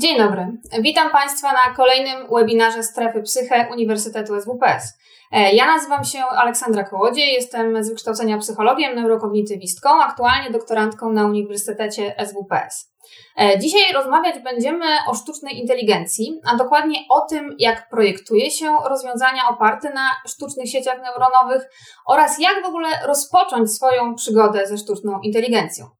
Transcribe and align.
Dzień 0.00 0.18
dobry. 0.18 0.46
Witam 0.80 1.10
Państwa 1.10 1.52
na 1.52 1.74
kolejnym 1.76 2.26
webinarze 2.30 2.82
Strefy 2.82 3.22
Psyche 3.22 3.68
Uniwersytetu 3.72 4.40
SWPS. 4.40 4.98
E, 5.32 5.52
ja 5.54 5.66
nazywam 5.66 6.04
się 6.04 6.24
Aleksandra 6.24 6.84
Kołodziej, 6.84 7.32
jestem 7.32 7.84
z 7.84 7.88
wykształcenia 7.88 8.38
psychologiem, 8.38 8.94
neurokognitywistką, 8.94 10.02
aktualnie 10.02 10.50
doktorantką 10.50 11.12
na 11.12 11.26
Uniwersytecie 11.26 12.14
SWPS. 12.26 12.94
E, 13.38 13.58
dzisiaj 13.58 13.92
rozmawiać 13.94 14.42
będziemy 14.44 14.86
o 15.08 15.14
sztucznej 15.14 15.58
inteligencji, 15.60 16.40
a 16.52 16.56
dokładnie 16.56 16.98
o 17.10 17.20
tym, 17.20 17.56
jak 17.58 17.88
projektuje 17.88 18.50
się 18.50 18.76
rozwiązania 18.88 19.48
oparte 19.48 19.92
na 19.92 20.10
sztucznych 20.26 20.70
sieciach 20.70 21.02
neuronowych 21.02 21.62
oraz 22.06 22.38
jak 22.38 22.62
w 22.64 22.68
ogóle 22.68 22.88
rozpocząć 23.06 23.72
swoją 23.72 24.14
przygodę 24.14 24.66
ze 24.66 24.78
sztuczną 24.78 25.20
inteligencją. 25.20 25.97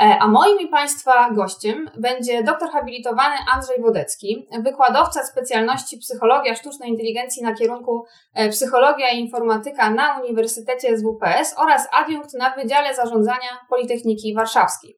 E, 0.00 0.18
a 0.18 0.28
moim 0.28 0.60
i 0.60 0.68
Państwa 0.68 1.30
gościem 1.30 1.90
będzie 1.98 2.42
doktor 2.42 2.70
habilitowany 2.70 3.34
Andrzej 3.54 3.82
Wodecki, 3.82 4.48
wykładowca 4.64 5.24
specjalności 5.24 5.98
Psychologia 5.98 6.54
Sztucznej 6.54 6.90
Inteligencji 6.90 7.42
na 7.42 7.54
kierunku 7.54 8.04
e, 8.34 8.48
Psychologia 8.48 9.10
i 9.10 9.20
Informatyka 9.20 9.90
na 9.90 10.20
Uniwersytecie 10.20 10.98
SWPS 10.98 11.54
oraz 11.58 11.88
adiunkt 11.92 12.34
na 12.34 12.50
Wydziale 12.50 12.94
Zarządzania 12.94 13.58
Politechniki 13.70 14.34
Warszawskiej. 14.34 14.96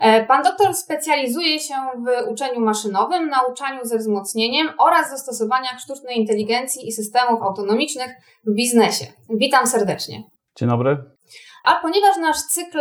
E, 0.00 0.26
pan 0.26 0.42
doktor 0.42 0.74
specjalizuje 0.74 1.60
się 1.60 1.74
w 1.74 2.30
uczeniu 2.30 2.60
maszynowym, 2.60 3.28
nauczaniu 3.28 3.84
ze 3.84 3.98
wzmocnieniem 3.98 4.68
oraz 4.78 5.10
zastosowaniach 5.10 5.80
sztucznej 5.80 6.18
inteligencji 6.18 6.88
i 6.88 6.92
systemów 6.92 7.42
autonomicznych 7.42 8.10
w 8.46 8.54
biznesie. 8.54 9.06
Witam 9.28 9.66
serdecznie. 9.66 10.22
Dzień 10.56 10.68
dobry. 10.68 11.09
A 11.64 11.74
ponieważ 11.82 12.16
nasz 12.20 12.36
cykl 12.36 12.78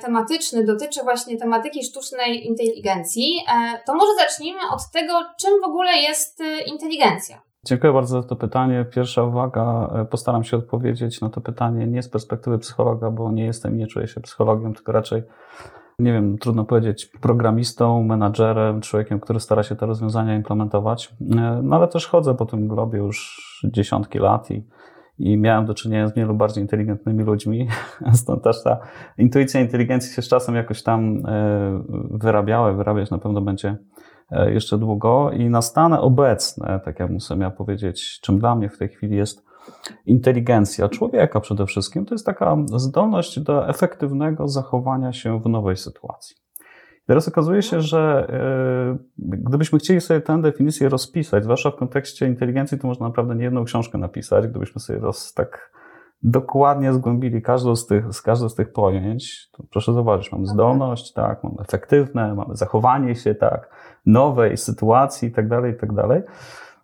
tematyczny 0.00 0.64
dotyczy 0.64 1.02
właśnie 1.02 1.36
tematyki 1.36 1.84
sztucznej 1.84 2.46
inteligencji, 2.46 3.44
e, 3.48 3.78
to 3.86 3.94
może 3.94 4.14
zacznijmy 4.14 4.60
od 4.72 4.90
tego, 4.92 5.12
czym 5.40 5.60
w 5.60 5.64
ogóle 5.64 5.92
jest 5.92 6.40
e, 6.40 6.62
inteligencja. 6.62 7.42
Dziękuję 7.64 7.92
bardzo 7.92 8.22
za 8.22 8.28
to 8.28 8.36
pytanie. 8.36 8.86
Pierwsza 8.94 9.22
uwaga, 9.22 9.90
e, 9.94 10.04
postaram 10.04 10.44
się 10.44 10.56
odpowiedzieć 10.56 11.20
na 11.20 11.30
to 11.30 11.40
pytanie 11.40 11.86
nie 11.86 12.02
z 12.02 12.08
perspektywy 12.08 12.58
psychologa, 12.58 13.10
bo 13.10 13.32
nie 13.32 13.44
jestem, 13.44 13.78
nie 13.78 13.86
czuję 13.86 14.06
się 14.06 14.20
psychologiem, 14.20 14.74
tylko 14.74 14.92
raczej, 14.92 15.22
nie 15.98 16.12
wiem, 16.12 16.38
trudno 16.38 16.64
powiedzieć, 16.64 17.06
programistą, 17.06 18.02
menadżerem, 18.02 18.80
człowiekiem, 18.80 19.20
który 19.20 19.40
stara 19.40 19.62
się 19.62 19.76
te 19.76 19.86
rozwiązania 19.86 20.36
implementować. 20.36 21.14
No 21.62 21.76
ale 21.76 21.88
też 21.88 22.06
chodzę 22.06 22.34
po 22.34 22.46
tym 22.46 22.68
globie 22.68 22.98
już 22.98 23.40
dziesiątki 23.64 24.18
lat 24.18 24.50
i 24.50 24.64
i 25.20 25.36
miałem 25.36 25.66
do 25.66 25.74
czynienia 25.74 26.08
z 26.08 26.14
wielu 26.14 26.34
bardziej 26.34 26.64
inteligentnymi 26.64 27.24
ludźmi. 27.24 27.68
Stąd 28.12 28.42
też 28.42 28.62
ta 28.62 28.78
intuicja 29.18 29.60
inteligencji 29.60 30.14
się 30.14 30.22
z 30.22 30.28
czasem 30.28 30.54
jakoś 30.54 30.82
tam 30.82 31.26
e, 31.26 31.82
wyrabiała, 32.10 32.72
wyrabiać 32.72 33.10
na 33.10 33.18
pewno 33.18 33.40
będzie 33.40 33.76
e, 34.30 34.52
jeszcze 34.52 34.78
długo. 34.78 35.30
I 35.30 35.50
na 35.50 35.62
stany 35.62 36.00
obecne, 36.00 36.80
tak 36.84 37.00
jak 37.00 37.10
muszę 37.10 37.36
miał 37.36 37.52
powiedzieć, 37.52 38.20
czym 38.20 38.38
dla 38.38 38.54
mnie 38.54 38.68
w 38.68 38.78
tej 38.78 38.88
chwili 38.88 39.16
jest 39.16 39.50
inteligencja 40.06 40.88
człowieka 40.88 41.40
przede 41.40 41.66
wszystkim, 41.66 42.06
to 42.06 42.14
jest 42.14 42.26
taka 42.26 42.56
zdolność 42.76 43.40
do 43.40 43.68
efektywnego 43.68 44.48
zachowania 44.48 45.12
się 45.12 45.40
w 45.40 45.46
nowej 45.46 45.76
sytuacji. 45.76 46.36
Teraz 47.10 47.28
okazuje 47.28 47.62
się, 47.62 47.80
że 47.80 48.26
e, 48.28 48.98
gdybyśmy 49.18 49.78
chcieli 49.78 50.00
sobie 50.00 50.20
tę 50.20 50.42
definicję 50.42 50.88
rozpisać, 50.88 51.44
zwłaszcza 51.44 51.70
w 51.70 51.76
kontekście 51.76 52.26
inteligencji, 52.26 52.78
to 52.78 52.88
można 52.88 53.06
naprawdę 53.06 53.34
nie 53.34 53.44
jedną 53.44 53.64
książkę 53.64 53.98
napisać, 53.98 54.46
gdybyśmy 54.46 54.80
sobie 54.80 54.98
roz, 54.98 55.34
tak 55.34 55.72
dokładnie 56.22 56.92
zgłębili 56.92 57.42
każdą 57.42 57.76
z 57.76 57.86
tych, 57.86 58.14
z 58.14 58.22
każdą 58.22 58.48
z 58.48 58.54
tych 58.54 58.72
pojęć, 58.72 59.50
to 59.52 59.64
proszę 59.70 59.92
zobaczyć, 59.92 60.32
mamy 60.32 60.46
zdolność, 60.46 61.12
tak, 61.12 61.44
mamy 61.44 61.56
efektywne, 61.60 62.34
mamy 62.34 62.56
zachowanie 62.56 63.14
się, 63.14 63.34
tak, 63.34 63.70
nowej 64.06 64.56
sytuacji 64.56 65.28
i 65.28 65.32
tak 65.32 65.48
dalej, 65.48 65.72
i 65.72 65.76
tak 65.76 65.92
dalej 65.92 66.22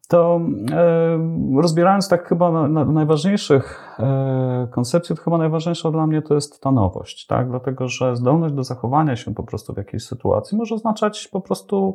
to 0.08 0.40
e, 0.72 1.60
rozbierając 1.60 2.08
tak 2.08 2.28
chyba 2.28 2.52
na, 2.52 2.68
na 2.68 2.84
najważniejszych 2.84 3.96
e, 3.98 4.68
koncepcji, 4.70 5.16
to 5.16 5.22
chyba 5.22 5.38
najważniejsza 5.38 5.90
dla 5.90 6.06
mnie 6.06 6.22
to 6.22 6.34
jest 6.34 6.60
ta 6.60 6.72
nowość, 6.72 7.26
tak? 7.26 7.50
Dlatego, 7.50 7.88
że 7.88 8.16
zdolność 8.16 8.54
do 8.54 8.64
zachowania 8.64 9.16
się 9.16 9.34
po 9.34 9.42
prostu 9.42 9.74
w 9.74 9.76
jakiejś 9.76 10.04
sytuacji 10.04 10.58
może 10.58 10.74
oznaczać 10.74 11.28
po 11.28 11.40
prostu 11.40 11.94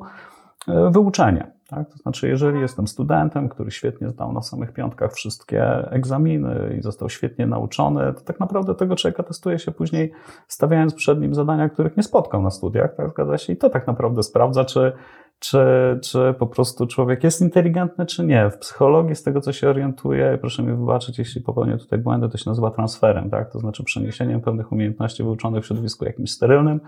e, 0.67 0.89
wyuczenie. 0.89 1.51
Tak? 1.67 1.89
To 1.89 1.97
znaczy, 1.97 2.27
jeżeli 2.27 2.59
jestem 2.59 2.87
studentem, 2.87 3.49
który 3.49 3.71
świetnie 3.71 4.09
zdał 4.09 4.33
na 4.33 4.41
samych 4.41 4.73
piątkach 4.73 5.13
wszystkie 5.13 5.63
egzaminy 5.91 6.75
i 6.79 6.81
został 6.81 7.09
świetnie 7.09 7.47
nauczony, 7.47 8.13
to 8.13 8.21
tak 8.21 8.39
naprawdę 8.39 8.75
tego 8.75 8.95
człowieka 8.95 9.23
testuje 9.23 9.59
się 9.59 9.71
później, 9.71 10.11
stawiając 10.47 10.93
przed 10.93 11.21
nim 11.21 11.35
zadania, 11.35 11.69
których 11.69 11.97
nie 11.97 12.03
spotkał 12.03 12.41
na 12.41 12.49
studiach, 12.49 12.95
tak 12.95 13.09
zgadza 13.09 13.37
się, 13.37 13.53
i 13.53 13.57
to 13.57 13.69
tak 13.69 13.87
naprawdę 13.87 14.23
sprawdza, 14.23 14.65
czy 14.65 14.93
czy, 15.41 15.59
czy 16.03 16.35
po 16.39 16.47
prostu 16.47 16.87
człowiek 16.87 17.23
jest 17.23 17.41
inteligentny, 17.41 18.05
czy 18.05 18.25
nie. 18.25 18.49
W 18.49 18.57
psychologii, 18.57 19.15
z 19.15 19.23
tego 19.23 19.41
co 19.41 19.53
się 19.53 19.69
orientuję, 19.69 20.37
proszę 20.41 20.63
mi 20.63 20.73
wybaczyć, 20.73 21.19
jeśli 21.19 21.41
popełnię 21.41 21.77
tutaj 21.77 21.99
błędy, 21.99 22.29
to 22.29 22.37
się 22.37 22.49
nazywa 22.49 22.71
transferem, 22.71 23.29
tak? 23.29 23.51
To 23.51 23.59
znaczy 23.59 23.83
przeniesieniem 23.83 24.41
pewnych 24.41 24.71
umiejętności 24.71 25.23
wyuczonych 25.23 25.63
w 25.63 25.67
środowisku 25.67 26.05
jakimś 26.05 26.31
sterylnym 26.31 26.79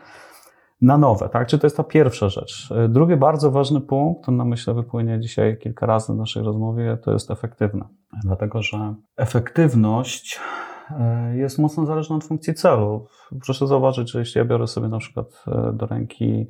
na 0.81 0.97
nowe, 0.97 1.29
tak? 1.29 1.47
Czy 1.47 1.59
to 1.59 1.67
jest 1.67 1.77
ta 1.77 1.83
pierwsza 1.83 2.29
rzecz? 2.29 2.73
Drugi 2.89 3.15
bardzo 3.15 3.51
ważny 3.51 3.81
punkt, 3.81 4.29
on 4.29 4.37
na 4.37 4.45
myślę 4.45 4.73
wypłynie 4.73 5.19
dzisiaj 5.19 5.57
kilka 5.57 5.85
razy 5.85 6.13
w 6.13 6.15
naszej 6.15 6.43
rozmowie, 6.43 6.97
to 7.03 7.13
jest 7.13 7.31
efektywne. 7.31 7.85
Dlatego, 8.23 8.61
że 8.61 8.95
efektywność 9.17 10.39
e, 10.99 11.37
jest 11.37 11.59
mocno 11.59 11.85
zależna 11.85 12.15
od 12.15 12.23
funkcji 12.23 12.53
celu. 12.53 13.07
Proszę 13.45 13.67
zauważyć, 13.67 14.11
że 14.11 14.19
jeśli 14.19 14.39
ja 14.39 14.45
biorę 14.45 14.67
sobie 14.67 14.87
na 14.87 14.97
przykład 14.97 15.43
e, 15.47 15.73
do 15.73 15.85
ręki 15.85 16.47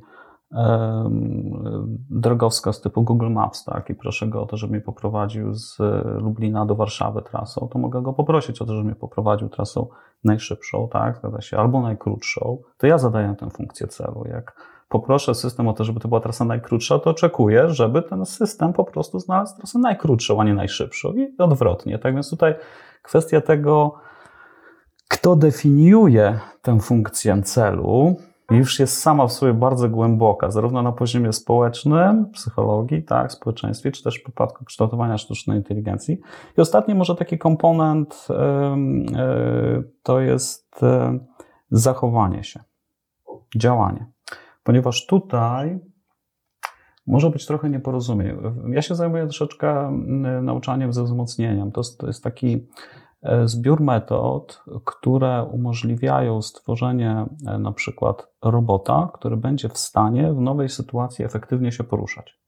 drogowskaz 2.10 2.80
typu 2.80 3.02
Google 3.02 3.30
Maps, 3.30 3.64
tak, 3.64 3.90
i 3.90 3.94
proszę 3.94 4.26
go 4.26 4.42
o 4.42 4.46
to, 4.46 4.56
żeby 4.56 4.72
mnie 4.72 4.80
poprowadził 4.80 5.54
z 5.54 5.78
Lublina 6.04 6.66
do 6.66 6.74
Warszawy 6.74 7.22
trasą, 7.22 7.68
to 7.72 7.78
mogę 7.78 8.02
go 8.02 8.12
poprosić 8.12 8.62
o 8.62 8.64
to, 8.64 8.74
żeby 8.74 8.84
mnie 8.84 8.94
poprowadził 8.94 9.48
trasą 9.48 9.86
najszybszą, 10.24 10.88
tak, 10.92 11.16
zgadza 11.16 11.40
się, 11.40 11.56
albo 11.56 11.80
najkrótszą, 11.80 12.58
to 12.78 12.86
ja 12.86 12.98
zadaję 12.98 13.34
tę 13.38 13.50
funkcję 13.50 13.86
celu. 13.86 14.24
Jak 14.26 14.74
poproszę 14.88 15.34
system 15.34 15.68
o 15.68 15.72
to, 15.72 15.84
żeby 15.84 16.00
to 16.00 16.08
była 16.08 16.20
trasa 16.20 16.44
najkrótsza, 16.44 16.98
to 16.98 17.10
oczekuję, 17.10 17.68
żeby 17.68 18.02
ten 18.02 18.26
system 18.26 18.72
po 18.72 18.84
prostu 18.84 19.18
znalazł 19.18 19.56
trasę 19.56 19.78
najkrótszą, 19.78 20.40
a 20.40 20.44
nie 20.44 20.54
najszybszą. 20.54 21.12
I 21.12 21.34
odwrotnie. 21.38 21.98
Tak 21.98 22.14
więc 22.14 22.30
tutaj 22.30 22.54
kwestia 23.02 23.40
tego, 23.40 23.94
kto 25.08 25.36
definiuje 25.36 26.40
tę 26.62 26.80
funkcję 26.80 27.42
celu, 27.42 28.16
już 28.56 28.80
jest 28.80 28.98
sama 28.98 29.26
w 29.26 29.32
sobie 29.32 29.54
bardzo 29.54 29.88
głęboka, 29.88 30.50
zarówno 30.50 30.82
na 30.82 30.92
poziomie 30.92 31.32
społecznym, 31.32 32.30
psychologii, 32.30 33.02
tak, 33.02 33.32
społeczeństwie, 33.32 33.92
czy 33.92 34.02
też 34.02 34.20
w 34.20 34.22
przypadku 34.22 34.64
kształtowania 34.64 35.18
sztucznej 35.18 35.58
inteligencji. 35.58 36.18
I 36.58 36.60
ostatni 36.60 36.94
może 36.94 37.16
taki 37.16 37.38
komponent 37.38 38.26
e, 38.30 38.76
to 40.02 40.20
jest 40.20 40.82
e, 40.82 41.18
zachowanie 41.70 42.44
się, 42.44 42.60
działanie. 43.56 44.06
Ponieważ 44.62 45.06
tutaj 45.06 45.78
może 47.06 47.30
być 47.30 47.46
trochę 47.46 47.70
nieporozumień. 47.70 48.36
Ja 48.68 48.82
się 48.82 48.94
zajmuję 48.94 49.24
troszeczkę 49.24 49.90
nauczaniem 50.42 50.92
ze 50.92 51.04
wzmocnieniem. 51.04 51.72
To 51.72 51.80
jest, 51.80 51.98
to 51.98 52.06
jest 52.06 52.24
taki 52.24 52.66
zbiór 53.44 53.80
metod, 53.80 54.64
które 54.84 55.44
umożliwiają 55.44 56.42
stworzenie 56.42 57.26
e, 57.46 57.58
na 57.58 57.72
przykład 57.72 58.28
robota, 58.42 59.10
który 59.14 59.36
będzie 59.36 59.68
w 59.68 59.78
stanie 59.78 60.32
w 60.32 60.40
nowej 60.40 60.68
sytuacji 60.68 61.24
efektywnie 61.24 61.72
się 61.72 61.84
poruszać. 61.84 62.38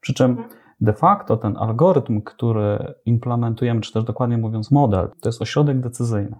Przy 0.00 0.14
czym 0.14 0.30
mhm. 0.30 0.48
de 0.80 0.92
facto 0.92 1.36
ten 1.36 1.56
algorytm, 1.56 2.20
który 2.20 2.94
implementujemy, 3.06 3.80
czy 3.80 3.92
też 3.92 4.04
dokładnie 4.04 4.38
mówiąc 4.38 4.70
model, 4.70 5.10
to 5.20 5.28
jest 5.28 5.42
ośrodek 5.42 5.80
decyzyjny. 5.80 6.36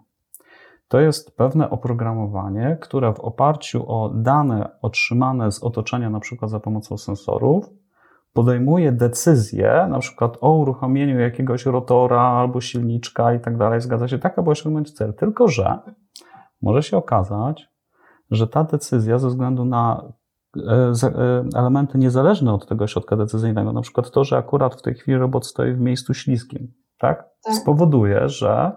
To 0.88 1.00
jest 1.00 1.36
pewne 1.36 1.70
oprogramowanie, 1.70 2.78
które 2.80 3.14
w 3.14 3.20
oparciu 3.20 3.84
o 3.90 4.10
dane 4.14 4.70
otrzymane 4.82 5.52
z 5.52 5.62
otoczenia, 5.62 6.10
na 6.10 6.20
przykład 6.20 6.50
za 6.50 6.60
pomocą 6.60 6.98
sensorów, 6.98 7.70
podejmuje 8.32 8.92
decyzję, 8.92 9.86
na 9.90 9.98
przykład 9.98 10.38
o 10.40 10.52
uruchomieniu 10.52 11.20
jakiegoś 11.20 11.66
rotora 11.66 12.20
albo 12.20 12.60
silniczka 12.60 13.34
i 13.34 13.40
tak 13.40 13.56
dalej, 13.56 13.80
zgadza 13.80 14.08
się, 14.08 14.18
tak, 14.18 14.38
aby 14.38 14.50
osiągnąć 14.50 14.92
cel. 14.92 15.14
Tylko, 15.14 15.48
że 15.48 15.78
może 16.62 16.82
się 16.82 16.96
okazać, 16.96 17.68
że 18.30 18.48
ta 18.48 18.64
decyzja 18.64 19.18
ze 19.18 19.28
względu 19.28 19.64
na 19.64 20.12
e, 20.56 20.92
e, 21.02 21.44
elementy 21.54 21.98
niezależne 21.98 22.54
od 22.54 22.68
tego 22.68 22.86
środka 22.86 23.16
decyzyjnego, 23.16 23.72
na 23.72 23.80
przykład 23.80 24.10
to, 24.10 24.24
że 24.24 24.36
akurat 24.36 24.74
w 24.74 24.82
tej 24.82 24.94
chwili 24.94 25.18
robot 25.18 25.46
stoi 25.46 25.72
w 25.72 25.80
miejscu 25.80 26.14
śliskim, 26.14 26.72
tak? 26.98 27.24
tak. 27.44 27.54
spowoduje, 27.54 28.28
że 28.28 28.72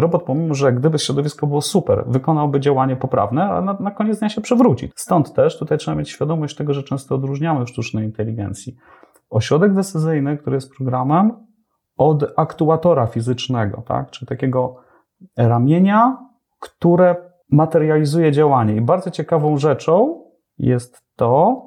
robot, 0.00 0.22
pomimo 0.22 0.54
że 0.54 0.72
gdyby 0.72 0.98
środowisko 0.98 1.46
było 1.46 1.62
super, 1.62 2.04
wykonałby 2.06 2.60
działanie 2.60 2.96
poprawne, 2.96 3.44
a 3.44 3.60
na, 3.60 3.72
na 3.72 3.90
koniec 3.90 4.18
dnia 4.18 4.28
się 4.28 4.40
przewróci. 4.40 4.92
Stąd 4.96 5.34
też 5.34 5.58
tutaj 5.58 5.78
trzeba 5.78 5.94
mieć 5.94 6.10
świadomość 6.10 6.56
tego, 6.56 6.74
że 6.74 6.82
często 6.82 7.14
odróżniamy 7.14 7.64
w 7.64 7.68
sztucznej 7.68 8.04
inteligencji 8.04 8.76
ośrodek 9.30 9.74
decyzyjny, 9.74 10.36
który 10.36 10.56
jest 10.56 10.74
programem, 10.76 11.32
od 11.96 12.24
aktuatora 12.36 13.06
fizycznego, 13.06 13.82
tak? 13.86 14.10
czyli 14.10 14.28
takiego 14.28 14.76
ramienia, 15.36 16.16
które 16.60 17.16
materializuje 17.50 18.32
działanie. 18.32 18.76
I 18.76 18.80
bardzo 18.80 19.10
ciekawą 19.10 19.58
rzeczą 19.58 20.24
jest 20.58 21.02
to, 21.16 21.62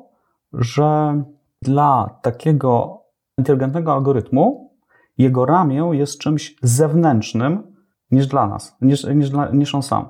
że 0.54 1.24
dla 1.62 2.20
takiego 2.22 3.02
inteligentnego 3.38 3.94
algorytmu 3.94 4.72
jego 5.18 5.46
ramię 5.46 5.90
jest 5.94 6.20
czymś 6.20 6.56
zewnętrznym 6.62 7.71
niż 8.12 8.28
dla 8.28 8.48
nas, 8.48 8.78
niż, 8.82 9.04
niż, 9.04 9.30
dla, 9.30 9.50
niż 9.50 9.76
on 9.76 9.84
sam. 9.84 10.10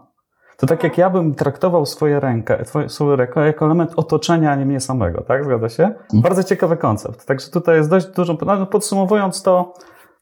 To 0.58 0.68
tak 0.68 0.84
jak 0.84 0.98
ja 0.98 1.10
bym 1.10 1.36
traktował 1.36 1.86
swoje 1.86 2.20
rękę, 2.20 2.64
swoją 2.88 3.16
rękę 3.16 3.46
jako 3.46 3.66
element 3.66 3.94
otoczenia, 3.96 4.52
a 4.52 4.56
nie 4.56 4.66
mnie 4.66 4.80
samego, 4.80 5.22
tak? 5.22 5.46
Zgadza 5.46 5.70
się? 5.70 5.94
Bardzo 6.14 6.44
ciekawy 6.44 6.78
koncept. 6.78 7.26
Także 7.26 7.52
tutaj 7.52 7.78
jest 7.78 7.90
dość 7.90 8.08
dużo, 8.08 8.38
no, 8.46 8.66
podsumowując 8.66 9.44
to, 9.44 9.74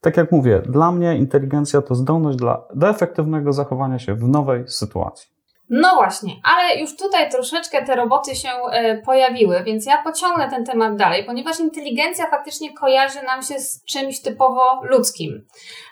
tak 0.02 0.18
jak 0.18 0.32
mówię, 0.32 0.62
dla 0.66 0.92
mnie 0.92 1.18
inteligencja 1.18 1.82
to 1.82 1.96
zdolność 1.96 2.38
dla, 2.38 2.64
do 2.76 2.90
efektywnego 2.90 3.54
zachowania 3.54 4.00
się 4.00 4.16
w 4.16 4.28
nowej 4.28 4.64
sytuacji. 4.68 5.39
No 5.70 5.96
właśnie, 5.96 6.34
ale 6.44 6.80
już 6.80 6.96
tutaj 6.96 7.30
troszeczkę 7.30 7.86
te 7.86 7.96
roboty 7.96 8.36
się 8.36 8.50
e, 8.50 8.98
pojawiły, 8.98 9.64
więc 9.64 9.86
ja 9.86 10.04
pociągnę 10.04 10.50
ten 10.50 10.66
temat 10.66 10.96
dalej, 10.96 11.24
ponieważ 11.26 11.60
inteligencja 11.60 12.30
faktycznie 12.30 12.74
kojarzy 12.74 13.24
nam 13.26 13.44
się 13.44 13.60
z 13.60 13.86
czymś 13.86 14.22
typowo 14.22 14.82
ludzkim. 14.84 15.46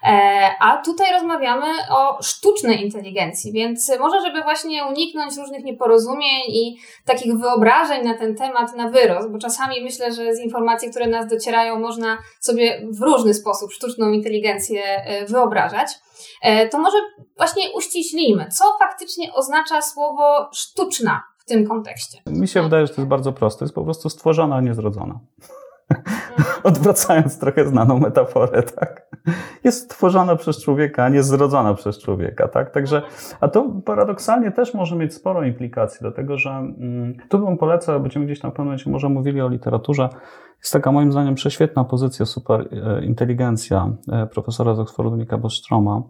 E, 0.04 0.50
a 0.60 0.78
tutaj 0.78 1.12
rozmawiamy 1.14 1.68
o 1.92 2.24
sztucznej 2.24 2.84
inteligencji, 2.84 3.52
więc 3.52 3.92
może, 4.00 4.22
żeby 4.22 4.42
właśnie 4.42 4.86
uniknąć 4.86 5.38
różnych 5.38 5.64
nieporozumień 5.64 6.42
i 6.48 6.78
takich 7.06 7.38
wyobrażeń 7.38 8.04
na 8.04 8.18
ten 8.18 8.36
temat 8.36 8.76
na 8.76 8.90
wyrost, 8.90 9.32
bo 9.32 9.38
czasami 9.38 9.84
myślę, 9.84 10.14
że 10.14 10.36
z 10.36 10.40
informacji, 10.40 10.90
które 10.90 11.08
nas 11.08 11.28
docierają, 11.28 11.80
można 11.80 12.18
sobie 12.40 12.82
w 12.92 13.02
różny 13.02 13.34
sposób 13.34 13.72
sztuczną 13.72 14.12
inteligencję 14.12 14.82
e, 14.84 15.26
wyobrażać. 15.26 15.90
E, 16.42 16.70
to 16.70 16.80
może 16.80 16.98
właśnie 17.38 17.64
uściślimy, 17.76 18.50
co 18.52 18.64
faktycznie 18.80 19.34
oznacza 19.34 19.82
słowo 19.82 20.50
sztuczna 20.54 21.24
w 21.38 21.46
tym 21.46 21.68
kontekście. 21.68 22.22
Mi 22.26 22.48
się 22.48 22.62
wydaje, 22.64 22.88
że 22.88 22.94
to 22.94 23.02
jest 23.02 23.10
bardzo 23.10 23.34
proste. 23.34 23.66
Jest 23.66 23.76
po 23.76 23.84
prostu 23.84 24.10
stworzona, 24.10 24.56
a 24.56 24.62
nie 24.62 24.74
zrodzona. 24.74 25.20
Odwracając 26.64 27.40
trochę 27.40 27.66
znaną 27.66 28.00
metaforę, 28.00 28.64
tak? 28.64 29.08
Jest 29.64 29.84
stworzona 29.84 30.36
przez 30.36 30.64
człowieka, 30.64 31.04
a 31.04 31.10
nie 31.10 31.24
zrodzona 31.24 31.74
przez 31.74 32.00
człowieka, 32.00 32.48
tak? 32.48 32.72
Także, 32.72 33.02
a 33.42 33.48
to 33.48 33.70
paradoksalnie 33.86 34.52
też 34.52 34.74
może 34.74 34.96
mieć 34.96 35.14
sporo 35.14 35.44
implikacji, 35.44 35.98
dlatego 36.02 36.38
że 36.38 36.50
mm, 36.50 37.14
tu 37.30 37.40
bym 37.46 37.58
polecał, 37.58 38.00
będziemy 38.00 38.26
gdzieś 38.26 38.44
na 38.44 38.52
momencie 38.58 38.90
może 38.90 39.10
mówili 39.10 39.42
o 39.42 39.50
literaturze, 39.50 40.10
jest 40.60 40.74
taka 40.74 40.92
moim 40.92 41.12
zdaniem 41.12 41.36
prześwietna 41.36 41.84
pozycja 41.84 42.26
super 42.26 42.70
e, 42.72 43.06
inteligencja 43.06 43.92
e, 44.12 44.28
profesora 44.28 44.76
z 44.76 44.80
Oxfordu 44.80 45.16
Nika 45.16 45.38
Bostroma, 45.38 46.02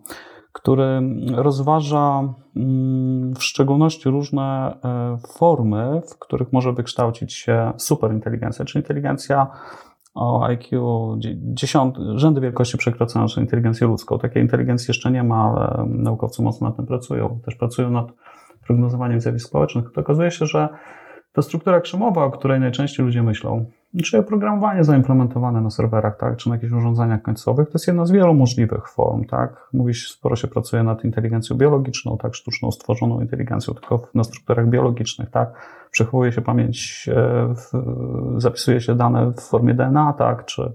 który 0.58 1.02
rozważa 1.36 2.34
mm, 2.56 3.34
w 3.36 3.44
szczególności 3.44 4.10
różne 4.10 4.78
e, 4.84 5.18
formy, 5.38 6.02
w 6.12 6.20
których 6.20 6.54
może 6.54 6.74
wykształcić 6.74 7.34
się 7.34 7.74
superinteligencja, 7.78 8.66
czyli 8.66 8.84
inteligencja 8.84 9.48
o 10.16 10.44
IQ 10.44 10.80
10, 11.40 11.96
rzędy 12.16 12.42
wielkości 12.42 12.78
przekraczające 12.78 13.42
inteligencję 13.42 13.88
ludzką. 13.88 14.20
Takiej 14.20 14.44
inteligencji 14.44 14.86
jeszcze 14.88 15.12
nie 15.12 15.24
ma, 15.24 15.44
ale 15.44 15.86
naukowcy 15.88 16.42
mocno 16.42 16.68
nad 16.68 16.76
tym 16.76 16.86
pracują. 16.86 17.40
Też 17.46 17.56
pracują 17.56 17.90
nad 17.92 18.08
prognozowaniem 18.68 19.22
zjawisk 19.22 19.48
społecznych. 19.48 19.92
To 19.92 20.02
okazuje 20.02 20.32
się, 20.32 20.46
że 20.46 20.70
ta 21.38 21.42
struktura 21.42 21.82
krzemowa, 21.82 22.24
o 22.24 22.32
której 22.32 22.60
najczęściej 22.60 23.06
ludzie 23.06 23.24
myślą, 23.24 23.66
czy 24.04 24.18
oprogramowanie 24.18 24.84
zaimplementowane 24.84 25.62
na 25.62 25.70
serwerach, 25.70 26.18
tak, 26.18 26.38
czy 26.38 26.50
na 26.50 26.56
jakichś 26.56 26.74
urządzeniach 26.74 27.22
końcowych, 27.22 27.68
to 27.68 27.72
jest 27.74 27.88
jedna 27.88 28.06
z 28.06 28.12
wielu 28.12 28.34
możliwych 28.34 28.90
form, 28.90 29.26
tak. 29.26 29.70
Mówi 29.74 29.94
się, 29.94 30.08
sporo 30.08 30.36
się 30.36 30.48
pracuje 30.48 30.84
nad 30.84 31.04
inteligencją 31.04 31.58
biologiczną, 31.58 32.18
tak, 32.18 32.36
sztuczną 32.36 32.72
stworzoną 32.72 33.22
inteligencją, 33.22 33.74
tylko 33.74 34.08
na 34.14 34.24
strukturach 34.24 34.70
biologicznych, 34.70 35.30
tak. 35.30 35.50
Przechowuje 35.92 36.32
się 36.32 36.42
pamięć, 36.42 37.10
e, 37.12 37.54
w, 37.56 37.72
zapisuje 38.42 38.82
się 38.82 38.96
dane 38.96 39.32
w 39.32 39.42
formie 39.42 39.74
DNA, 39.74 40.14
tak, 40.14 40.46
czy, 40.46 40.72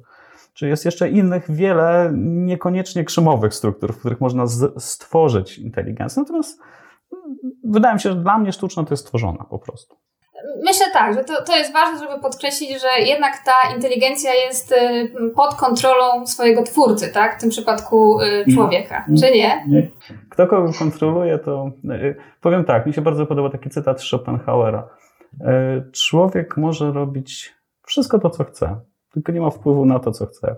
czy 0.54 0.68
jest 0.68 0.84
jeszcze 0.84 1.10
innych 1.10 1.50
wiele 1.50 2.12
niekoniecznie 2.22 3.04
krzemowych 3.04 3.54
struktur, 3.54 3.92
w 3.92 3.98
których 3.98 4.20
można 4.20 4.46
z, 4.46 4.82
stworzyć 4.82 5.58
inteligencję. 5.58 6.22
Natomiast 6.22 6.60
mm, 7.12 7.36
wydaje 7.64 7.94
mi 7.94 8.00
się, 8.00 8.10
że 8.10 8.16
dla 8.16 8.38
mnie 8.38 8.52
sztuczna 8.52 8.84
to 8.84 8.92
jest 8.92 9.02
stworzona 9.02 9.44
po 9.44 9.58
prostu. 9.58 10.02
Myślę 10.62 10.86
tak, 10.92 11.14
że 11.14 11.24
to, 11.24 11.44
to 11.44 11.56
jest 11.56 11.72
ważne, 11.72 11.98
żeby 11.98 12.22
podkreślić, 12.22 12.70
że 12.70 13.02
jednak 13.02 13.32
ta 13.44 13.74
inteligencja 13.76 14.34
jest 14.34 14.72
y, 14.72 15.10
pod 15.36 15.54
kontrolą 15.54 16.26
swojego 16.26 16.62
twórcy, 16.62 17.12
tak? 17.12 17.36
W 17.38 17.40
tym 17.40 17.50
przypadku 17.50 18.20
y, 18.20 18.54
człowieka, 18.54 19.04
nie, 19.08 19.20
czy 19.20 19.30
nie? 19.30 19.64
nie? 19.68 19.90
Kto 20.30 20.46
kogo 20.46 20.72
kontroluje, 20.78 21.38
to 21.38 21.70
y, 21.84 22.16
powiem 22.40 22.64
tak, 22.64 22.86
mi 22.86 22.92
się 22.92 23.00
bardzo 23.00 23.26
podoba 23.26 23.50
taki 23.50 23.70
cytat 23.70 24.02
Schopenhauera. 24.02 24.88
Człowiek 25.92 26.56
może 26.56 26.92
robić 26.92 27.54
wszystko 27.86 28.18
to, 28.18 28.30
co 28.30 28.44
chce 28.44 28.80
tylko 29.12 29.32
nie 29.32 29.40
ma 29.40 29.50
wpływu 29.50 29.86
na 29.86 29.98
to, 29.98 30.12
co 30.12 30.26
chce. 30.26 30.56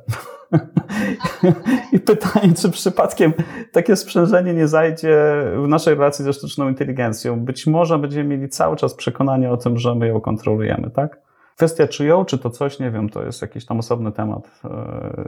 I 1.92 2.00
pytanie, 2.00 2.52
czy 2.56 2.70
przypadkiem 2.70 3.32
takie 3.72 3.96
sprzężenie 3.96 4.54
nie 4.54 4.68
zajdzie 4.68 5.44
w 5.64 5.68
naszej 5.68 5.94
relacji 5.94 6.24
ze 6.24 6.32
sztuczną 6.32 6.68
inteligencją. 6.68 7.40
Być 7.40 7.66
może 7.66 7.98
będziemy 7.98 8.36
mieli 8.36 8.48
cały 8.48 8.76
czas 8.76 8.94
przekonanie 8.94 9.52
o 9.52 9.56
tym, 9.56 9.78
że 9.78 9.94
my 9.94 10.08
ją 10.08 10.20
kontrolujemy, 10.20 10.90
tak? 10.90 11.20
Kwestia 11.56 11.88
czy 11.88 12.06
ją, 12.06 12.24
czy 12.24 12.38
to 12.38 12.50
coś, 12.50 12.78
nie 12.78 12.90
wiem, 12.90 13.08
to 13.08 13.22
jest 13.22 13.42
jakiś 13.42 13.66
tam 13.66 13.78
osobny 13.78 14.12
temat 14.12 14.60
e, 14.64 14.70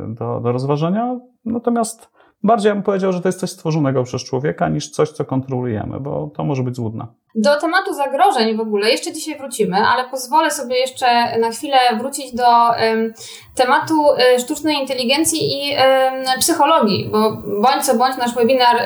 do, 0.08 0.40
do 0.40 0.52
rozważenia. 0.52 1.20
Natomiast 1.44 2.10
Bardziej 2.42 2.72
bym 2.72 2.82
powiedział, 2.82 3.12
że 3.12 3.20
to 3.20 3.28
jest 3.28 3.40
coś 3.40 3.50
stworzonego 3.50 4.02
przez 4.04 4.24
człowieka 4.24 4.68
niż 4.68 4.90
coś, 4.90 5.10
co 5.10 5.24
kontrolujemy, 5.24 6.00
bo 6.00 6.30
to 6.36 6.44
może 6.44 6.62
być 6.62 6.76
złudne. 6.76 7.06
Do 7.34 7.60
tematu 7.60 7.94
zagrożeń 7.94 8.56
w 8.56 8.60
ogóle 8.60 8.90
jeszcze 8.90 9.12
dzisiaj 9.12 9.38
wrócimy, 9.38 9.76
ale 9.76 10.08
pozwolę 10.08 10.50
sobie 10.50 10.76
jeszcze 10.76 11.38
na 11.38 11.50
chwilę 11.50 11.76
wrócić 11.98 12.34
do 12.34 12.44
um, 12.44 13.12
tematu 13.54 14.02
um, 14.02 14.18
sztucznej 14.38 14.76
inteligencji 14.76 15.38
i 15.40 15.74
um, 15.74 16.40
psychologii, 16.40 17.08
bo 17.12 17.42
bądź 17.62 17.84
co 17.84 17.94
bądź 17.94 18.16
nasz 18.16 18.34
webinar 18.34 18.76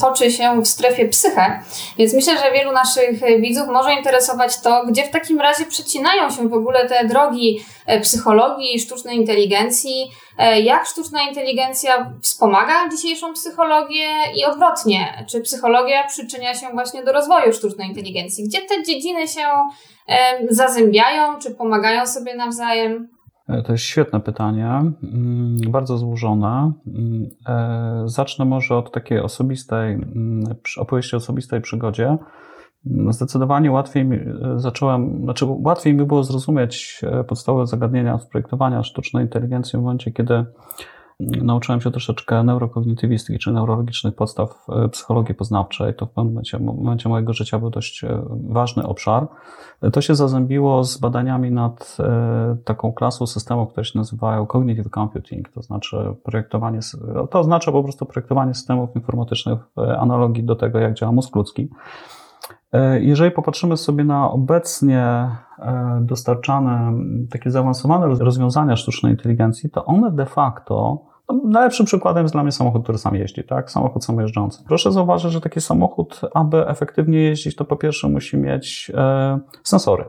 toczy 0.00 0.30
się 0.30 0.62
w 0.62 0.66
strefie 0.66 1.08
psyche, 1.08 1.60
więc 1.98 2.14
myślę, 2.14 2.38
że 2.38 2.52
wielu 2.52 2.72
naszych 2.72 3.40
widzów 3.40 3.68
może 3.68 3.94
interesować 3.94 4.60
to, 4.60 4.84
gdzie 4.88 5.02
w 5.04 5.10
takim 5.10 5.40
razie 5.40 5.64
przecinają 5.64 6.30
się 6.30 6.48
w 6.48 6.54
ogóle 6.54 6.88
te 6.88 7.04
drogi 7.04 7.64
e, 7.86 8.00
psychologii, 8.00 8.80
sztucznej 8.80 9.16
inteligencji, 9.16 10.10
jak 10.64 10.86
sztuczna 10.86 11.18
inteligencja 11.28 12.12
wspomaga 12.20 12.88
dzisiejszą 12.88 13.32
psychologię 13.32 14.08
i 14.34 14.44
odwrotnie? 14.44 15.24
Czy 15.28 15.40
psychologia 15.40 16.06
przyczynia 16.06 16.54
się 16.54 16.66
właśnie 16.72 17.04
do 17.04 17.12
rozwoju 17.12 17.52
sztucznej 17.52 17.88
inteligencji? 17.88 18.44
Gdzie 18.48 18.58
te 18.60 18.82
dziedziny 18.82 19.28
się 19.28 19.42
zazębiają, 20.50 21.38
czy 21.38 21.50
pomagają 21.50 22.06
sobie 22.06 22.36
nawzajem? 22.36 23.08
E, 23.48 23.62
to 23.62 23.72
jest 23.72 23.84
świetne 23.84 24.20
pytanie, 24.20 24.66
mm, 24.66 25.56
bardzo 25.68 25.98
złożone. 25.98 26.72
Mm, 26.86 27.30
e, 27.48 28.02
zacznę 28.06 28.44
może 28.44 28.76
od 28.76 28.92
takiej 28.92 29.20
osobistej, 29.20 29.92
mm, 29.92 30.44
opowieści 30.78 31.16
o 31.16 31.18
osobistej 31.18 31.60
przygodzie. 31.60 32.16
No, 32.86 33.12
zdecydowanie 33.12 33.72
łatwiej 33.72 34.04
mi, 34.04 34.16
e, 34.16 34.32
zacząłem, 34.56 35.20
znaczy 35.22 35.46
łatwiej 35.48 35.94
mi 35.94 36.04
było 36.04 36.24
zrozumieć 36.24 37.00
e, 37.02 37.24
podstawowe 37.24 37.66
zagadnienia 37.66 38.18
z 38.18 38.26
projektowania 38.26 38.82
sztucznej 38.82 39.24
inteligencji 39.24 39.78
w 39.78 39.82
momencie, 39.82 40.12
kiedy 40.12 40.34
mm, 40.34 40.46
nauczyłem 41.20 41.80
się 41.80 41.90
troszeczkę 41.90 42.44
neurokognitywistyki, 42.44 43.38
czy 43.38 43.52
neurologicznych 43.52 44.14
podstaw 44.14 44.66
e, 44.68 44.88
psychologii 44.88 45.34
poznawczej. 45.34 45.94
To 45.94 46.06
w 46.06 46.10
pewnym 46.10 46.32
momencie, 46.32 46.58
momencie 46.58 47.08
mojego 47.08 47.32
życia 47.32 47.58
był 47.58 47.70
dość 47.70 48.04
ważny 48.48 48.86
obszar. 48.86 49.26
To 49.92 50.00
się 50.00 50.14
zazębiło 50.14 50.84
z 50.84 50.98
badaniami 50.98 51.50
nad 51.50 51.96
taką 52.64 52.92
klasą 52.92 53.26
systemów, 53.26 53.70
które 53.70 53.84
się 53.84 53.98
nazywają 53.98 54.46
cognitive 54.46 54.90
computing, 54.90 55.48
to 55.48 55.62
znaczy 55.62 56.14
projektowanie, 56.22 56.80
to 57.30 57.40
oznacza 57.40 57.72
po 57.72 57.82
prostu 57.82 58.06
projektowanie 58.06 58.54
systemów 58.54 58.96
informatycznych 58.96 59.58
w 59.76 59.80
analogii 59.80 60.44
do 60.44 60.56
tego, 60.56 60.78
jak 60.78 60.94
działa 60.94 61.12
mózg 61.12 61.36
ludzki. 61.36 61.68
E, 62.76 63.00
jeżeli 63.00 63.30
popatrzymy 63.30 63.76
sobie 63.76 64.04
na 64.04 64.30
obecnie 64.30 65.02
e, 65.58 65.98
dostarczane 66.02 66.92
takie 67.30 67.50
zaawansowane 67.50 68.06
rozwiązania 68.06 68.76
sztucznej 68.76 69.12
inteligencji, 69.12 69.70
to 69.70 69.84
one 69.84 70.10
de 70.10 70.26
facto 70.26 71.02
no, 71.28 71.40
najlepszym 71.44 71.86
przykładem 71.86 72.24
jest 72.24 72.34
dla 72.34 72.42
mnie 72.42 72.52
samochód, 72.52 72.82
który 72.82 72.98
sam 72.98 73.14
jeździ, 73.14 73.44
tak? 73.44 73.70
Samochód 73.70 74.04
samojeżdżący. 74.04 74.64
Proszę 74.66 74.92
zauważyć, 74.92 75.32
że 75.32 75.40
taki 75.40 75.60
samochód, 75.60 76.20
aby 76.34 76.68
efektywnie 76.68 77.22
jeździć, 77.22 77.56
to 77.56 77.64
po 77.64 77.76
pierwsze 77.76 78.08
musi 78.08 78.36
mieć 78.36 78.92
e, 78.94 79.38
sensory, 79.62 80.04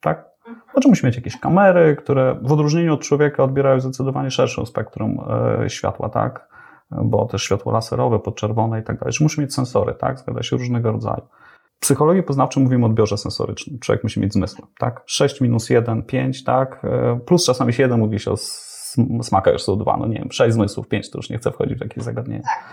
tak? 0.00 0.32
Znaczy 0.72 0.88
musi 0.88 1.06
mieć 1.06 1.16
jakieś 1.16 1.40
kamery, 1.40 1.96
które 1.96 2.36
w 2.42 2.52
odróżnieniu 2.52 2.94
od 2.94 3.00
człowieka 3.00 3.44
odbierają 3.44 3.80
zdecydowanie 3.80 4.30
szerszą 4.30 4.66
spektrum 4.66 5.20
e, 5.64 5.70
światła, 5.70 6.08
tak? 6.08 6.48
Bo 6.90 7.26
też 7.26 7.42
światło 7.42 7.72
laserowe, 7.72 8.18
podczerwone 8.18 8.80
i 8.80 8.82
tak 8.82 8.98
dalej. 8.98 9.14
Musi 9.20 9.40
mieć 9.40 9.54
sensory, 9.54 9.94
tak? 9.94 10.18
Zgadza 10.18 10.42
się 10.42 10.56
różnego 10.56 10.92
rodzaju 10.92 11.22
psychologii 11.82 12.22
poznawczej 12.22 12.62
mówimy 12.62 12.84
o 12.84 12.88
odbiorze 12.88 13.18
sensorycznym. 13.18 13.78
Człowiek 13.78 14.02
musi 14.02 14.20
mieć 14.20 14.32
zmysły, 14.32 14.64
tak? 14.78 15.02
6 15.06 15.40
minus 15.40 15.70
1, 15.70 16.02
5, 16.02 16.44
tak? 16.44 16.84
E, 16.84 17.20
plus 17.26 17.44
czasami 17.44 17.72
7 17.72 17.98
mówi 17.98 18.18
się 18.18 18.30
o 18.30 18.36
smakach, 19.22 19.52
już 19.52 19.62
są 19.62 19.78
dwa, 19.78 19.96
no 19.96 20.06
nie 20.06 20.18
wiem, 20.18 20.32
6 20.32 20.54
zmysłów, 20.54 20.88
5, 20.88 21.10
to 21.10 21.18
już 21.18 21.30
nie 21.30 21.38
chcę 21.38 21.52
wchodzić 21.52 21.78
w 21.78 21.80
jakieś 21.80 22.04
zagadnienie. 22.04 22.42
Tak. 22.42 22.64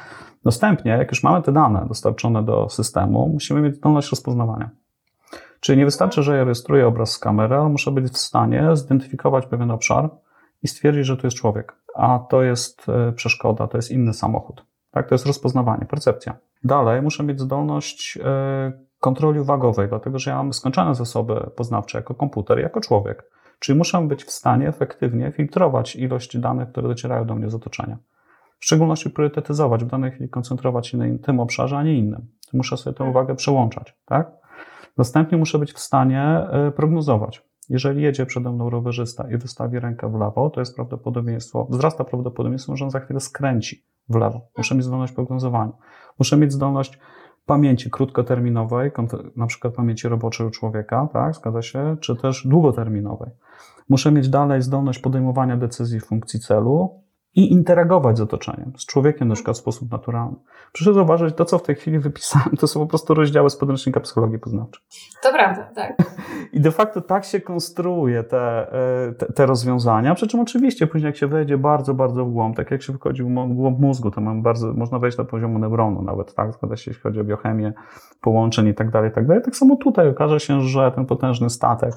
Następnie, 0.45 0.91
jak 0.91 1.11
już 1.11 1.23
mamy 1.23 1.41
te 1.41 1.51
dane 1.51 1.85
dostarczone 1.87 2.43
do 2.43 2.69
systemu, 2.69 3.29
musimy 3.33 3.61
mieć 3.61 3.75
zdolność 3.75 4.09
rozpoznawania. 4.09 4.69
Czyli 5.59 5.77
nie 5.77 5.85
wystarczy, 5.85 6.23
że 6.23 6.37
ja 6.37 6.43
rejestruję 6.43 6.87
obraz 6.87 7.11
z 7.11 7.19
kamery, 7.19 7.55
ale 7.55 7.69
muszę 7.69 7.91
być 7.91 8.13
w 8.13 8.17
stanie 8.17 8.69
zidentyfikować 8.73 9.45
pewien 9.45 9.71
obszar 9.71 10.09
i 10.63 10.67
stwierdzić, 10.67 11.05
że 11.05 11.17
to 11.17 11.27
jest 11.27 11.37
człowiek, 11.37 11.75
a 11.95 12.19
to 12.29 12.43
jest 12.43 12.89
e, 12.89 13.11
przeszkoda, 13.11 13.67
to 13.67 13.77
jest 13.77 13.91
inny 13.91 14.13
samochód. 14.13 14.65
Tak, 14.91 15.09
to 15.09 15.15
jest 15.15 15.25
rozpoznawanie, 15.25 15.85
percepcja. 15.85 16.37
Dalej 16.63 17.01
muszę 17.01 17.23
mieć 17.23 17.39
zdolność 17.39 18.19
e, 18.23 18.88
kontroli 18.99 19.39
uwagowej, 19.39 19.89
dlatego 19.89 20.19
że 20.19 20.31
ja 20.31 20.37
mam 20.37 20.53
skończone 20.53 20.95
zasoby 20.95 21.49
poznawcze 21.55 21.97
jako 21.97 22.15
komputer, 22.15 22.59
jako 22.59 22.81
człowiek. 22.81 23.31
Czyli 23.59 23.77
muszę 23.77 24.07
być 24.07 24.23
w 24.23 24.31
stanie 24.31 24.67
efektywnie 24.67 25.31
filtrować 25.31 25.95
ilość 25.95 26.37
danych, 26.37 26.71
które 26.71 26.87
docierają 26.87 27.25
do 27.25 27.35
mnie 27.35 27.49
z 27.49 27.55
otoczenia. 27.55 27.97
W 28.59 28.65
szczególności 28.65 29.09
priorytetyzować, 29.09 29.83
w 29.83 29.87
danej 29.87 30.11
chwili 30.11 30.29
koncentrować 30.29 30.87
się 30.87 30.97
na 30.97 31.05
tym 31.23 31.39
obszarze, 31.39 31.77
a 31.77 31.83
nie 31.83 31.97
innym. 31.97 32.27
Muszę 32.53 32.77
sobie 32.77 32.95
tę 32.95 33.03
uwagę 33.03 33.35
przełączać, 33.35 33.97
tak? 34.05 34.31
Następnie 34.97 35.37
muszę 35.37 35.59
być 35.59 35.73
w 35.73 35.79
stanie 35.79 36.21
e, 36.21 36.71
prognozować. 36.71 37.43
Jeżeli 37.69 38.01
jedzie 38.01 38.25
przede 38.25 38.51
mną 38.51 38.69
rowerzysta 38.69 39.31
i 39.31 39.37
wystawi 39.37 39.79
rękę 39.79 40.11
w 40.11 40.19
lewo, 40.19 40.49
to 40.49 40.61
jest 40.61 40.75
prawdopodobieństwo, 40.75 41.67
wzrasta 41.69 42.03
prawdopodobieństwo, 42.03 42.75
że 42.75 42.85
on 42.85 42.91
za 42.91 42.99
chwilę 42.99 43.19
skręci 43.19 43.83
w 44.09 44.15
lewo. 44.15 44.41
Muszę 44.57 44.75
mieć 44.75 44.83
zdolność 44.83 45.13
prognozowania. 45.13 45.71
Muszę 46.19 46.37
mieć 46.37 46.53
zdolność 46.53 46.99
pamięci 47.49 47.89
krótkoterminowej, 47.89 48.91
na 49.35 49.47
przykład 49.47 49.73
pamięci 49.73 50.07
roboczej 50.07 50.47
u 50.47 50.49
człowieka, 50.49 51.07
tak, 51.13 51.35
zgadza 51.35 51.61
się, 51.61 51.97
czy 51.99 52.15
też 52.15 52.47
długoterminowej. 52.47 53.29
Muszę 53.89 54.11
mieć 54.11 54.29
dalej 54.29 54.61
zdolność 54.61 54.99
podejmowania 54.99 55.57
decyzji 55.57 55.99
w 55.99 56.05
funkcji 56.05 56.39
celu, 56.39 57.01
i 57.35 57.53
interagować 57.53 58.17
z 58.17 58.21
otoczeniem, 58.21 58.73
z 58.77 58.85
człowiekiem 58.85 59.27
na 59.27 59.35
przykład 59.35 59.57
w 59.57 59.59
sposób 59.59 59.91
naturalny. 59.91 60.35
Proszę 60.73 60.93
zauważyć, 60.93 61.35
to 61.35 61.45
co 61.45 61.57
w 61.57 61.63
tej 61.63 61.75
chwili 61.75 61.99
wypisałem, 61.99 62.49
to 62.59 62.67
są 62.67 62.79
po 62.79 62.87
prostu 62.87 63.13
rozdziały 63.13 63.49
z 63.49 63.55
podręcznika 63.55 63.99
psychologii 63.99 64.39
poznawczej. 64.39 64.83
To 65.23 65.33
prawda, 65.33 65.69
tak. 65.75 65.97
I 66.53 66.61
de 66.61 66.71
facto 66.71 67.01
tak 67.01 67.25
się 67.25 67.41
konstruuje 67.41 68.23
te, 68.23 68.73
e, 69.07 69.13
te, 69.13 69.33
te, 69.33 69.45
rozwiązania, 69.45 70.15
przy 70.15 70.27
czym 70.27 70.39
oczywiście 70.39 70.87
później 70.87 71.07
jak 71.07 71.17
się 71.17 71.27
wejdzie 71.27 71.57
bardzo, 71.57 71.93
bardzo 71.93 72.25
w 72.25 72.31
głąb, 72.31 72.55
tak 72.55 72.71
jak 72.71 72.81
się 72.81 72.93
wchodzi 72.93 73.23
w 73.23 73.27
głąb 73.55 73.79
mózgu, 73.79 74.11
to 74.11 74.21
mam 74.21 74.41
bardzo, 74.41 74.73
można 74.73 74.99
wejść 74.99 75.17
do 75.17 75.25
poziomu 75.25 75.59
neuronu 75.59 76.01
nawet, 76.01 76.35
tak, 76.35 76.53
zgadza 76.53 76.75
się, 76.75 76.91
jeśli 76.91 77.03
chodzi 77.03 77.19
o 77.19 77.23
biochemię 77.23 77.73
połączeń 78.21 78.67
i 78.67 78.73
tak 78.73 78.91
dalej, 78.91 79.09
i 79.09 79.13
tak 79.13 79.27
dalej. 79.27 79.43
Tak 79.43 79.55
samo 79.55 79.75
tutaj 79.75 80.09
okaże 80.09 80.39
się, 80.39 80.61
że 80.61 80.91
ten 80.91 81.05
potężny 81.05 81.49
statek 81.49 81.93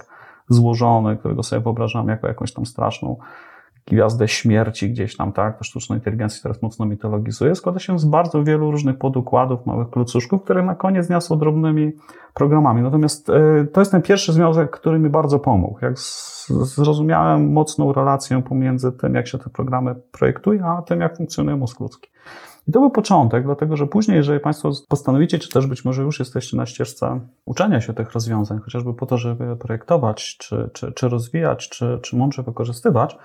złożony, 0.48 1.16
którego 1.16 1.42
sobie 1.42 1.62
wyobrażam 1.62 2.08
jako 2.08 2.28
jakąś 2.28 2.52
tam 2.52 2.66
straszną 2.66 3.16
gwiazdę 3.86 4.28
śmierci 4.28 4.90
gdzieś 4.90 5.16
tam, 5.16 5.32
tak, 5.32 5.58
to 5.58 5.64
sztuczna 5.64 5.96
inteligencja 5.96 6.42
teraz 6.42 6.62
mocno 6.62 6.86
mitologizuje, 6.86 7.54
składa 7.54 7.78
się 7.78 7.98
z 7.98 8.04
bardzo 8.04 8.44
wielu 8.44 8.70
różnych 8.70 8.98
podukładów, 8.98 9.66
małych 9.66 9.90
klucuszków, 9.90 10.42
które 10.42 10.62
na 10.62 10.74
koniec 10.74 11.06
dnia 11.06 11.20
są 11.20 11.38
drobnymi 11.38 11.92
programami. 12.34 12.82
Natomiast 12.82 13.28
y, 13.28 13.32
to 13.72 13.80
jest 13.80 13.90
ten 13.90 14.02
pierwszy 14.02 14.32
związek, 14.32 14.70
który 14.70 14.98
mi 14.98 15.10
bardzo 15.10 15.38
pomógł. 15.38 15.78
Jak 15.82 15.98
zrozumiałem 16.48 17.52
mocną 17.52 17.92
relację 17.92 18.42
pomiędzy 18.42 18.92
tym, 18.92 19.14
jak 19.14 19.28
się 19.28 19.38
te 19.38 19.50
programy 19.50 19.94
projektuje, 20.12 20.64
a 20.64 20.82
tym, 20.82 21.00
jak 21.00 21.16
funkcjonuje 21.16 21.56
mózg 21.56 21.80
ludzki. 21.80 22.10
I 22.68 22.72
to 22.72 22.80
był 22.80 22.90
początek, 22.90 23.44
dlatego 23.44 23.76
że 23.76 23.86
później, 23.86 24.16
jeżeli 24.16 24.40
Państwo 24.40 24.70
postanowicie, 24.88 25.38
czy 25.38 25.48
też 25.48 25.66
być 25.66 25.84
może 25.84 26.02
już 26.02 26.18
jesteście 26.18 26.56
na 26.56 26.66
ścieżce 26.66 27.20
uczenia 27.44 27.80
się 27.80 27.92
tych 27.92 28.12
rozwiązań, 28.12 28.58
chociażby 28.58 28.94
po 28.94 29.06
to, 29.06 29.18
żeby 29.18 29.56
projektować, 29.56 30.36
czy, 30.36 30.70
czy, 30.72 30.92
czy 30.92 31.08
rozwijać, 31.08 31.68
czy, 31.68 31.98
czy 32.02 32.16
mądrze 32.16 32.42
wykorzystywać, 32.42 33.18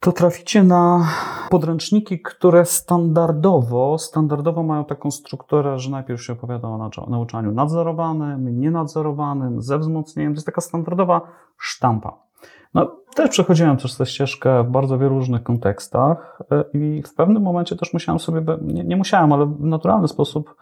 to 0.00 0.12
traficie 0.12 0.62
na 0.62 1.08
podręczniki, 1.50 2.20
które 2.20 2.64
standardowo, 2.64 3.98
standardowo 3.98 4.62
mają 4.62 4.84
taką 4.84 5.10
strukturę, 5.10 5.78
że 5.78 5.90
najpierw 5.90 6.22
się 6.22 6.32
opowiada 6.32 6.68
o 6.68 6.90
nauczaniu 7.10 7.52
nadzorowanym, 7.52 8.60
nienadzorowanym, 8.60 9.62
ze 9.62 9.78
wzmocnieniem. 9.78 10.32
To 10.32 10.36
jest 10.36 10.46
taka 10.46 10.60
standardowa 10.60 11.20
sztampa. 11.58 12.26
No, 12.74 12.96
też 13.14 13.30
przechodziłem 13.30 13.76
przez 13.76 13.96
tę 13.96 14.06
ścieżkę 14.06 14.64
w 14.64 14.70
bardzo 14.70 14.98
wielu 14.98 15.14
różnych 15.14 15.42
kontekstach 15.42 16.42
e, 16.50 16.64
i 16.78 17.02
w 17.02 17.14
pewnym 17.14 17.42
momencie 17.42 17.76
też 17.76 17.92
musiałem 17.92 18.18
sobie, 18.18 18.42
nie, 18.62 18.84
nie 18.84 18.96
musiałem, 18.96 19.32
ale 19.32 19.46
w 19.46 19.60
naturalny 19.60 20.08
sposób 20.08 20.54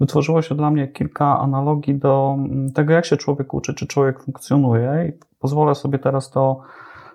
wytworzyło 0.00 0.42
się 0.42 0.54
dla 0.54 0.70
mnie 0.70 0.88
kilka 0.88 1.38
analogii 1.38 1.98
do 1.98 2.36
mm, 2.38 2.72
tego, 2.72 2.92
jak 2.92 3.04
się 3.04 3.16
człowiek 3.16 3.54
uczy, 3.54 3.74
czy 3.74 3.86
człowiek 3.86 4.22
funkcjonuje 4.22 5.08
i 5.08 5.18
pozwolę 5.38 5.74
sobie 5.74 5.98
teraz 5.98 6.30
to 6.30 6.60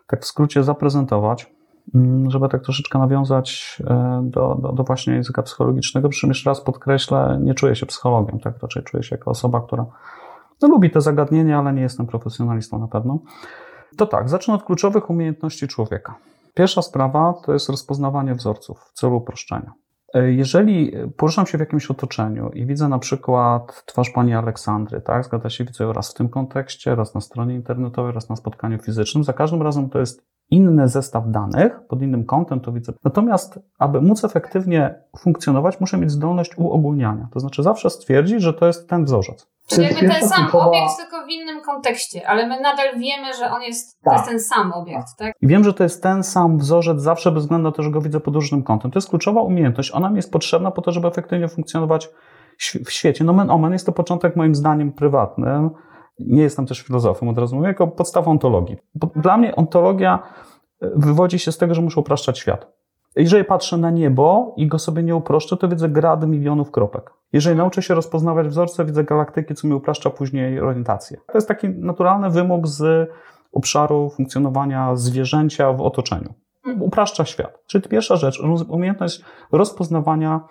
tak 0.08 0.22
w 0.22 0.25
skrócie 0.25 0.63
zaprezentować. 0.63 1.61
Mm, 1.95 2.31
żeby 2.31 2.50
tak 2.50 2.63
troszeczkę 2.63 3.00
nawiązać 3.00 3.77
e, 3.88 4.21
do, 4.24 4.55
do, 4.62 4.71
do, 4.71 4.83
właśnie 4.83 5.13
języka 5.13 5.43
psychologicznego, 5.43 6.10
przy 6.10 6.19
czym 6.19 6.29
jeszcze 6.29 6.50
raz 6.50 6.62
podkreślę, 6.62 7.39
nie 7.41 7.53
czuję 7.53 7.75
się 7.75 7.86
psychologiem, 7.86 8.39
tak? 8.39 8.53
Raczej 8.62 8.83
czuję 8.83 9.03
się 9.03 9.15
jako 9.15 9.31
osoba, 9.31 9.62
która 9.62 9.86
no, 10.62 10.67
lubi 10.67 10.89
te 10.89 11.01
zagadnienia, 11.01 11.60
ale 11.60 11.74
nie 11.74 11.81
jestem 11.81 12.07
profesjonalistą 12.07 12.79
na 12.79 12.88
pewno. 12.88 13.19
To 13.98 14.05
tak, 14.05 14.29
zacznę 14.29 14.53
od 14.53 14.63
kluczowych 14.63 15.10
umiejętności 15.10 15.67
człowieka. 15.67 16.15
Pierwsza 16.53 16.81
sprawa 16.81 17.33
to 17.45 17.53
jest 17.53 17.69
rozpoznawanie 17.69 18.36
wzorców 18.36 18.79
w 18.79 18.93
celu 18.93 19.17
uproszczenia. 19.17 19.74
E, 20.13 20.31
jeżeli 20.31 20.91
poruszam 21.17 21.45
się 21.45 21.57
w 21.57 21.62
jakimś 21.62 21.91
otoczeniu 21.91 22.50
i 22.50 22.65
widzę 22.65 22.88
na 22.88 23.00
przykład 23.00 23.83
twarz 23.86 24.10
pani 24.10 24.33
Aleksandry, 24.33 25.01
tak, 25.01 25.25
zgadza 25.25 25.50
się, 25.50 25.63
widzę 25.63 25.83
ją 25.83 25.93
raz 25.93 26.12
w 26.12 26.13
tym 26.13 26.29
kontekście, 26.29 26.95
raz 26.95 27.15
na 27.15 27.21
stronie 27.21 27.55
internetowej, 27.55 28.13
raz 28.13 28.29
na 28.29 28.36
spotkaniu 28.36 28.77
fizycznym, 28.79 29.24
za 29.24 29.33
każdym 29.33 29.62
razem 29.62 29.89
to 29.89 30.00
jest 30.00 30.31
inny 30.51 30.88
zestaw 30.88 31.24
danych, 31.27 31.79
pod 31.89 32.01
innym 32.01 32.25
kątem 32.25 32.60
to 32.60 32.72
widzę. 32.72 32.93
Natomiast, 33.03 33.60
aby 33.79 34.01
móc 34.01 34.24
efektywnie 34.24 34.96
funkcjonować, 35.17 35.79
muszę 35.79 35.98
mieć 35.98 36.12
zdolność 36.12 36.58
uogólniania. 36.58 37.27
To 37.34 37.39
znaczy 37.39 37.63
zawsze 37.63 37.89
stwierdzić, 37.89 38.41
że 38.41 38.53
to 38.53 38.67
jest 38.67 38.89
ten 38.89 39.05
wzorzec. 39.05 39.48
Czyli 39.67 39.84
jakby 39.84 40.08
ten 40.08 40.29
sam 40.29 40.48
obiekt, 40.53 40.98
tylko 40.98 41.25
w 41.25 41.29
innym 41.29 41.62
kontekście, 41.62 42.27
ale 42.27 42.48
my 42.48 42.62
nadal 42.62 43.00
wiemy, 43.00 43.34
że 43.39 43.51
on 43.51 43.62
jest, 43.62 44.01
tak. 44.01 44.13
to 44.13 44.20
jest 44.20 44.29
ten 44.29 44.39
sam 44.39 44.74
obiekt, 44.74 45.08
tak? 45.17 45.34
I 45.41 45.48
wiem, 45.48 45.63
że 45.63 45.74
to 45.74 45.84
jest 45.84 46.03
ten 46.03 46.24
sam 46.24 46.58
wzorzec 46.58 47.01
zawsze 47.01 47.31
bez 47.31 47.43
względu 47.43 47.70
na 47.70 47.72
to, 47.72 47.84
że 47.84 47.91
go 47.91 48.01
widzę 48.01 48.20
pod 48.20 48.36
różnym 48.36 48.63
kątem. 48.63 48.91
To 48.91 48.98
jest 48.98 49.10
kluczowa 49.10 49.41
umiejętność. 49.41 49.91
Ona 49.91 50.10
mi 50.10 50.15
jest 50.15 50.31
potrzebna 50.31 50.72
po 50.72 50.81
to, 50.81 50.91
żeby 50.91 51.08
efektywnie 51.08 51.48
funkcjonować 51.48 52.10
w 52.86 52.91
świecie. 52.91 53.24
No 53.24 53.34
men 53.34 53.50
omen 53.50 53.74
jest 53.74 53.86
to 53.86 53.91
początek 53.91 54.36
moim 54.36 54.55
zdaniem 54.55 54.91
prywatnym 54.91 55.70
nie 56.28 56.42
jestem 56.42 56.66
też 56.66 56.82
filozofem, 56.82 57.30
od 57.30 57.38
razu 57.38 57.56
mówię, 57.56 57.68
jako 57.68 57.88
podstawą 57.88 58.32
ontologii. 58.32 58.78
Bo 58.96 59.08
dla 59.16 59.38
mnie 59.38 59.56
ontologia 59.56 60.20
e, 60.82 60.90
wywodzi 60.96 61.40
się 61.40 61.51
z 61.51 61.58
tego, 61.58 61.74
że 61.74 61.82
muszę 61.82 62.00
upraszczać 62.00 62.40
świat. 62.40 62.82
Jeżeli 63.16 63.46
patrzę 63.46 63.78
na 63.78 63.92
niebo 63.92 64.54
i 64.58 64.68
go 64.68 64.80
sobie 64.80 65.04
nie 65.04 65.16
uproszczę, 65.16 65.58
to 65.58 65.68
widzę 65.68 65.90
grady 65.90 66.28
milionów 66.28 66.72
kropek. 66.72 67.13
Jeżeli 67.34 67.58
nauczę 67.58 67.82
się 67.82 67.94
rozpoznawać 67.94 68.48
wzorce, 68.48 68.86
widzę 68.86 69.04
galaktyki, 69.04 69.56
co 69.56 69.68
mi 69.68 69.74
upraszcza 69.74 70.10
później 70.10 70.60
orientację. 70.60 71.18
To 71.28 71.38
jest 71.38 71.48
taki 71.48 71.70
naturalny 71.70 72.30
wymóg 72.30 72.68
z 72.68 73.10
obszaru 73.51 74.10
funkcjonowania 74.10 74.96
zwierzęcia 74.96 75.74
w 75.74 75.82
otoczeniu. 75.82 76.34
Upraszcza 76.80 77.25
świat. 77.25 77.63
Czyli 77.68 77.90
pierwsza 77.90 78.16
rzecz, 78.16 78.42
umiejętność 78.70 79.24
rozpoznawania 79.51 80.42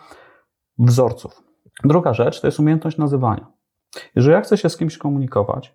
wzorców. 0.78 1.42
Druga 1.84 2.14
rzecz 2.14 2.40
to 2.40 2.46
jest 2.46 2.60
umiejętność 2.60 2.98
nazywania. 2.98 3.46
Jeżeli 4.16 4.34
ja 4.34 4.40
chcę 4.40 4.56
się 4.56 4.68
z 4.68 4.76
kimś 4.76 4.98
komunikować 4.98 5.74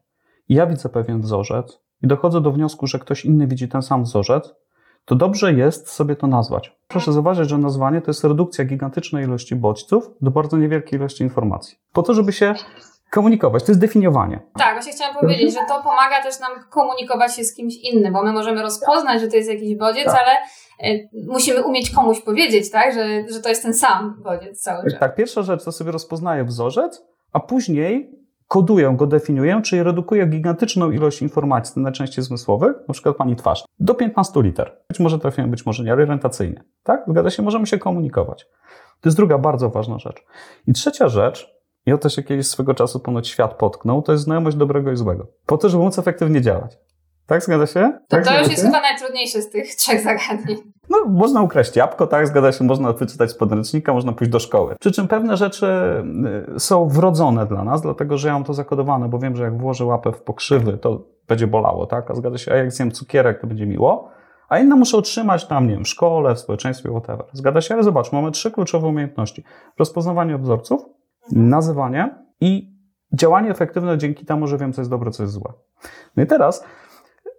i 0.49 0.55
ja 0.55 0.65
widzę 0.65 0.89
pewien 0.89 1.21
wzorzec 1.21 1.81
i 2.03 2.07
dochodzę 2.07 2.41
do 2.41 2.51
wniosku, 2.51 2.87
że 2.87 2.99
ktoś 2.99 3.25
inny 3.25 3.47
widzi 3.47 3.67
ten 3.67 3.81
sam 3.81 4.03
wzorzec, 4.03 4.55
to 5.05 5.15
dobrze 5.15 5.53
jest 5.53 5.89
sobie 5.89 6.15
to 6.15 6.27
nazwać. 6.27 6.77
Proszę 6.87 7.13
zauważyć, 7.13 7.49
że 7.49 7.57
nazwanie 7.57 8.01
to 8.01 8.09
jest 8.09 8.23
redukcja 8.23 8.65
gigantycznej 8.65 9.23
ilości 9.23 9.55
bodźców 9.55 10.09
do 10.21 10.31
bardzo 10.31 10.57
niewielkiej 10.57 10.99
ilości 10.99 11.23
informacji. 11.23 11.77
Po 11.93 12.03
to, 12.03 12.13
żeby 12.13 12.33
się 12.33 12.55
komunikować, 13.11 13.63
to 13.63 13.71
jest 13.71 13.81
definiowanie. 13.81 14.39
Tak, 14.57 14.73
właśnie 14.73 14.93
chciałam 14.93 15.15
powiedzieć, 15.15 15.53
że 15.53 15.59
to 15.67 15.83
pomaga 15.83 16.23
też 16.23 16.39
nam 16.39 16.51
komunikować 16.69 17.35
się 17.35 17.43
z 17.43 17.55
kimś 17.55 17.75
innym, 17.75 18.13
bo 18.13 18.23
my 18.23 18.33
możemy 18.33 18.61
rozpoznać, 18.61 19.21
że 19.21 19.27
to 19.27 19.35
jest 19.35 19.49
jakiś 19.49 19.75
bodziec, 19.75 20.05
tak. 20.05 20.15
ale 20.15 20.31
e, 20.93 20.99
musimy 21.27 21.63
umieć 21.63 21.89
komuś 21.89 22.21
powiedzieć, 22.21 22.71
tak, 22.71 22.93
że, 22.93 23.33
że 23.33 23.39
to 23.39 23.49
jest 23.49 23.63
ten 23.63 23.73
sam 23.73 24.21
bodziec 24.23 24.61
cały 24.61 24.91
czas. 24.91 24.99
Tak, 24.99 25.15
pierwsza 25.15 25.41
rzecz 25.41 25.63
to 25.63 25.71
sobie 25.71 25.91
rozpoznaję 25.91 26.43
wzorzec, 26.43 27.05
a 27.35 27.39
później 27.39 28.11
koduję 28.47 28.93
go, 28.97 29.07
definiuję, 29.07 29.61
czyli 29.61 29.83
redukuję 29.83 30.25
gigantyczną 30.25 30.91
ilość 30.91 31.21
informacji, 31.21 31.81
najczęściej 31.81 32.23
zmysłowych, 32.23 32.75
na 32.87 32.93
przykład 32.93 33.15
pani 33.15 33.35
twarz, 33.35 33.65
do 33.79 33.95
15 33.95 34.41
liter. 34.41 34.77
Być 34.89 34.99
może 34.99 35.19
trafiłem, 35.19 35.51
być 35.51 35.65
może 35.65 35.83
nie, 35.83 35.93
orientacyjnie. 35.93 36.63
Tak? 36.83 37.03
Zgadza 37.07 37.29
się, 37.29 37.43
możemy 37.43 37.67
się 37.67 37.77
komunikować. 37.77 38.47
To 39.01 39.09
jest 39.09 39.17
druga 39.17 39.37
bardzo 39.37 39.69
ważna 39.69 39.99
rzecz. 39.99 40.25
I 40.67 40.73
trzecia 40.73 41.07
rzecz, 41.07 41.55
to 42.01 42.09
się 42.09 42.23
kiedyś 42.23 42.47
swego 42.47 42.73
czasu 42.73 42.99
ponoć 42.99 43.27
świat 43.27 43.53
potknął, 43.53 44.01
to 44.01 44.11
jest 44.11 44.23
znajomość 44.23 44.57
dobrego 44.57 44.91
i 44.91 44.95
złego. 44.95 45.27
Po 45.45 45.57
to, 45.57 45.69
żeby 45.69 45.83
móc 45.83 45.99
efektywnie 45.99 46.41
działać. 46.41 46.77
Tak, 47.27 47.43
zgadza 47.43 47.65
się? 47.67 47.99
To, 48.07 48.17
tak, 48.17 48.25
to 48.25 48.39
już 48.39 48.49
jest 48.49 48.63
chyba 48.63 48.81
najtrudniejsze 48.81 49.41
z 49.41 49.49
tych 49.49 49.75
trzech 49.75 50.03
zagadnień. 50.03 50.57
No, 50.89 50.97
można 51.05 51.41
ukraść 51.41 51.75
jabłko, 51.75 52.07
tak, 52.07 52.27
zgadza 52.27 52.51
się, 52.51 52.63
można 52.63 52.93
wyczytać 52.93 53.31
z 53.31 53.35
podręcznika, 53.35 53.93
można 53.93 54.11
pójść 54.11 54.31
do 54.31 54.39
szkoły. 54.39 54.75
Przy 54.79 54.91
czym 54.91 55.07
pewne 55.07 55.37
rzeczy 55.37 55.67
y, 56.55 56.59
są 56.59 56.87
wrodzone 56.87 57.45
dla 57.45 57.63
nas, 57.63 57.81
dlatego 57.81 58.17
że 58.17 58.27
ja 58.27 58.33
mam 58.33 58.43
to 58.43 58.53
zakodowane, 58.53 59.09
bo 59.09 59.19
wiem, 59.19 59.35
że 59.35 59.43
jak 59.43 59.57
włożę 59.57 59.85
łapę 59.85 60.11
w 60.11 60.21
pokrzywy, 60.21 60.77
to 60.77 61.07
będzie 61.27 61.47
bolało, 61.47 61.85
tak, 61.85 62.11
a 62.11 62.15
zgadza 62.15 62.37
się, 62.37 62.51
a 62.51 62.55
jak 62.55 62.71
zjem 62.71 62.91
cukierek, 62.91 63.41
to 63.41 63.47
będzie 63.47 63.65
miło. 63.65 64.09
A 64.49 64.59
inne 64.59 64.75
muszę 64.75 64.97
otrzymać 64.97 65.47
tam, 65.47 65.67
nie 65.67 65.73
wiem, 65.73 65.83
w 65.83 65.87
szkole, 65.87 66.35
w 66.35 66.39
społeczeństwie, 66.39 66.89
whatever. 66.89 67.25
Zgadza 67.33 67.61
się, 67.61 67.73
ale 67.73 67.83
zobacz, 67.83 68.11
mamy 68.11 68.31
trzy 68.31 68.51
kluczowe 68.51 68.87
umiejętności. 68.87 69.43
Rozpoznawanie 69.79 70.37
wzorców, 70.37 70.81
nazywanie 71.31 72.15
i 72.41 72.75
działanie 73.13 73.51
efektywne 73.51 73.97
dzięki 73.97 74.25
temu, 74.25 74.47
że 74.47 74.57
wiem, 74.57 74.73
co 74.73 74.81
jest 74.81 74.91
dobre, 74.91 75.11
co 75.11 75.23
jest 75.23 75.33
złe. 75.33 75.53
No 76.17 76.23
i 76.23 76.27
teraz, 76.27 76.63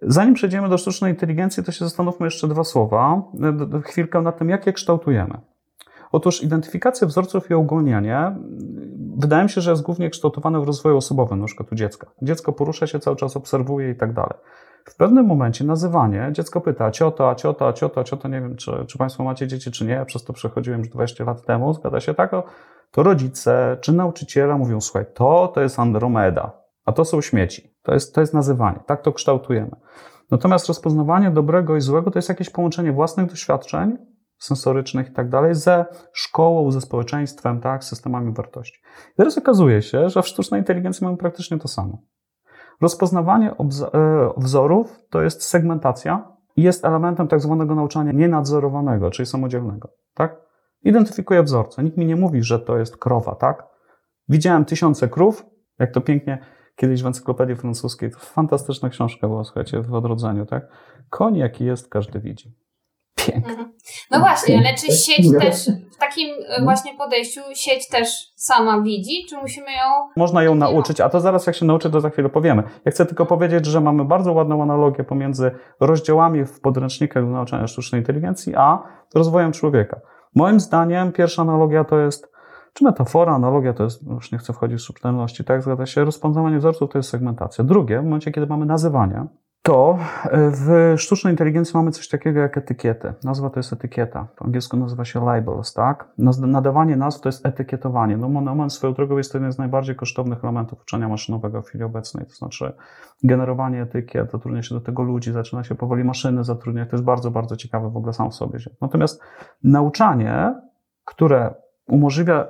zanim 0.02 0.34
przejdziemy 0.34 0.68
do 0.68 0.78
sztucznej 0.78 1.12
inteligencji, 1.12 1.64
to 1.64 1.72
się 1.72 1.84
zastanówmy 1.84 2.26
jeszcze 2.26 2.48
dwa 2.48 2.64
słowa, 2.64 3.22
chwilkę 3.84 4.22
nad 4.22 4.38
tym, 4.38 4.48
jak 4.48 4.66
je 4.66 4.72
kształtujemy. 4.72 5.38
Otóż 6.12 6.42
identyfikacja 6.42 7.06
wzorców 7.06 7.50
i 7.50 7.54
ogólnianie 7.54 8.36
wydaje 9.16 9.42
mi 9.42 9.50
się, 9.50 9.60
że 9.60 9.70
jest 9.70 9.82
głównie 9.82 10.10
kształtowane 10.10 10.60
w 10.60 10.64
rozwoju 10.64 10.96
osobowym, 10.96 11.40
na 11.40 11.46
przykład 11.46 11.72
u 11.72 11.74
dziecka. 11.74 12.06
Dziecko 12.22 12.52
porusza 12.52 12.86
się, 12.86 12.98
cały 12.98 13.16
czas 13.16 13.36
obserwuje 13.36 13.90
i 13.90 13.96
tak 13.96 14.12
dalej. 14.12 14.34
W 14.84 14.96
pewnym 14.96 15.26
momencie 15.26 15.64
nazywanie, 15.64 16.28
dziecko 16.32 16.60
pyta 16.60 16.90
ciota, 16.90 17.34
ciota, 17.34 17.72
ciota, 17.72 18.04
ciota, 18.04 18.28
nie 18.28 18.40
wiem, 18.40 18.56
czy, 18.56 18.72
czy 18.86 18.98
Państwo 18.98 19.24
macie 19.24 19.46
dzieci, 19.46 19.70
czy 19.70 19.84
nie, 19.84 19.92
ja 19.92 20.04
przez 20.04 20.24
to 20.24 20.32
przechodziłem 20.32 20.80
już 20.80 20.88
20 20.88 21.24
lat 21.24 21.42
temu, 21.42 21.74
zgadza 21.74 22.00
się 22.00 22.14
tak, 22.14 22.30
to 22.90 23.02
rodzice 23.02 23.76
czy 23.80 23.92
nauczyciele 23.92 24.54
mówią, 24.54 24.80
słuchaj, 24.80 25.04
to 25.14 25.48
to 25.54 25.60
jest 25.60 25.78
Andromeda, 25.78 26.65
a 26.86 26.92
to 26.92 27.04
są 27.04 27.20
śmieci. 27.20 27.74
To 27.82 27.94
jest, 27.94 28.14
to 28.14 28.20
jest 28.20 28.34
nazywanie, 28.34 28.80
tak 28.86 29.02
to 29.02 29.12
kształtujemy. 29.12 29.76
Natomiast 30.30 30.68
rozpoznawanie 30.68 31.30
dobrego 31.30 31.76
i 31.76 31.80
złego 31.80 32.10
to 32.10 32.18
jest 32.18 32.28
jakieś 32.28 32.50
połączenie 32.50 32.92
własnych 32.92 33.26
doświadczeń 33.26 33.96
sensorycznych 34.38 35.08
i 35.08 35.12
tak 35.12 35.28
dalej, 35.28 35.54
ze 35.54 35.84
szkołą, 36.12 36.70
ze 36.70 36.80
społeczeństwem, 36.80 37.60
tak, 37.60 37.84
systemami 37.84 38.32
wartości. 38.32 38.80
I 39.12 39.16
teraz 39.16 39.38
okazuje 39.38 39.82
się, 39.82 40.08
że 40.08 40.22
w 40.22 40.28
sztucznej 40.28 40.60
inteligencji 40.60 41.04
mamy 41.04 41.16
praktycznie 41.16 41.58
to 41.58 41.68
samo. 41.68 42.02
Rozpoznawanie 42.80 43.50
e, 43.50 43.56
wzorów 44.36 44.98
to 45.10 45.22
jest 45.22 45.42
segmentacja 45.42 46.32
i 46.56 46.62
jest 46.62 46.84
elementem 46.84 47.28
tak 47.28 47.40
zwanego 47.40 47.74
nauczania 47.74 48.12
nienadzorowanego, 48.12 49.10
czyli 49.10 49.26
samodzielnego, 49.26 49.88
tak? 50.14 50.40
Identyfikuję 50.82 51.42
wzorce. 51.42 51.82
Nikt 51.82 51.96
mi 51.96 52.06
nie 52.06 52.16
mówi, 52.16 52.42
że 52.42 52.58
to 52.58 52.78
jest 52.78 52.96
krowa, 52.96 53.34
tak? 53.34 53.66
Widziałem 54.28 54.64
tysiące 54.64 55.08
krów, 55.08 55.46
jak 55.78 55.92
to 55.92 56.00
pięknie 56.00 56.38
kiedyś 56.76 57.02
w 57.02 57.06
encyklopedii 57.06 57.56
francuskiej, 57.56 58.10
to 58.10 58.18
fantastyczna 58.18 58.88
książka 58.88 59.28
była, 59.28 59.44
słuchajcie, 59.44 59.82
w 59.82 59.94
odrodzeniu, 59.94 60.46
tak? 60.46 60.66
Koń 61.10 61.36
jaki 61.36 61.64
jest, 61.64 61.88
każdy 61.88 62.20
widzi. 62.20 62.54
Pięknie. 63.16 63.50
Mhm. 63.50 63.72
No 64.10 64.18
właśnie, 64.18 64.58
ale 64.58 64.74
czy 64.74 64.92
sieć 64.92 65.32
też 65.40 65.70
w 65.92 65.96
takim 65.96 66.28
e, 66.48 66.62
właśnie 66.62 66.94
podejściu 66.94 67.40
sieć 67.54 67.88
też 67.88 68.08
sama 68.36 68.80
widzi, 68.80 69.26
czy 69.28 69.36
musimy 69.36 69.72
ją. 69.72 70.08
Można 70.16 70.42
ją 70.42 70.54
nauczyć, 70.54 71.00
a 71.00 71.08
to 71.08 71.20
zaraz 71.20 71.46
jak 71.46 71.56
się 71.56 71.64
nauczy, 71.64 71.90
to 71.90 72.00
za 72.00 72.10
chwilę 72.10 72.28
powiemy. 72.28 72.62
Ja 72.84 72.92
chcę 72.92 73.06
tylko 73.06 73.26
powiedzieć, 73.26 73.66
że 73.66 73.80
mamy 73.80 74.04
bardzo 74.04 74.32
ładną 74.32 74.62
analogię 74.62 75.04
pomiędzy 75.04 75.50
rozdziałami 75.80 76.44
w 76.44 76.60
podręcznikach 76.60 77.24
do 77.24 77.30
nauczania 77.30 77.66
sztucznej 77.66 78.00
inteligencji, 78.00 78.54
a 78.56 78.82
rozwojem 79.14 79.52
człowieka. 79.52 80.00
Moim 80.34 80.60
zdaniem 80.60 81.12
pierwsza 81.12 81.42
analogia 81.42 81.84
to 81.84 81.98
jest, 81.98 82.35
czy 82.76 82.84
metafora, 82.84 83.34
analogia 83.34 83.72
to 83.72 83.84
jest, 83.84 84.06
już 84.06 84.32
nie 84.32 84.38
chcę 84.38 84.52
wchodzić 84.52 84.78
w 84.78 84.82
subtelności, 84.82 85.44
tak, 85.44 85.62
zgadza 85.62 85.86
się, 85.86 86.04
rozpoznawanie 86.04 86.58
wzorców 86.58 86.90
to 86.90 86.98
jest 86.98 87.10
segmentacja. 87.10 87.64
Drugie, 87.64 88.00
w 88.00 88.04
momencie, 88.04 88.32
kiedy 88.32 88.46
mamy 88.46 88.66
nazywanie, 88.66 89.26
to 89.62 89.98
e, 90.24 90.50
w 90.50 90.94
sztucznej 91.00 91.32
inteligencji 91.32 91.76
mamy 91.76 91.90
coś 91.90 92.08
takiego 92.08 92.40
jak 92.40 92.58
etykiety. 92.58 93.14
Nazwa 93.24 93.50
to 93.50 93.58
jest 93.58 93.72
etykieta. 93.72 94.28
Po 94.36 94.44
angielsku 94.44 94.76
nazywa 94.76 95.04
się 95.04 95.24
labels, 95.24 95.72
tak? 95.72 96.08
Nadawanie 96.18 96.96
nazw 96.96 97.20
to 97.20 97.28
jest 97.28 97.46
etykietowanie. 97.46 98.16
No 98.16 98.28
monomen 98.28 98.70
swoją 98.70 98.94
drogą 98.94 99.16
jest 99.16 99.32
to 99.32 99.38
jeden 99.38 99.52
z 99.52 99.58
najbardziej 99.58 99.96
kosztownych 99.96 100.44
elementów 100.44 100.82
uczenia 100.82 101.08
maszynowego 101.08 101.62
w 101.62 101.66
chwili 101.66 101.84
obecnej. 101.84 102.26
To 102.26 102.32
znaczy 102.32 102.72
generowanie 103.24 103.82
etykiet, 103.82 104.30
zatrudnia 104.30 104.62
się 104.62 104.74
do 104.74 104.80
tego 104.80 105.02
ludzi, 105.02 105.32
zaczyna 105.32 105.64
się 105.64 105.74
powoli 105.74 106.04
maszyny 106.04 106.44
zatrudniać. 106.44 106.90
To 106.90 106.96
jest 106.96 107.04
bardzo, 107.04 107.30
bardzo 107.30 107.56
ciekawe 107.56 107.90
w 107.90 107.96
ogóle 107.96 108.12
sam 108.12 108.30
w 108.30 108.34
sobie. 108.34 108.58
Natomiast 108.80 109.22
nauczanie, 109.62 110.54
które 111.04 111.54
umożliwia 111.88 112.46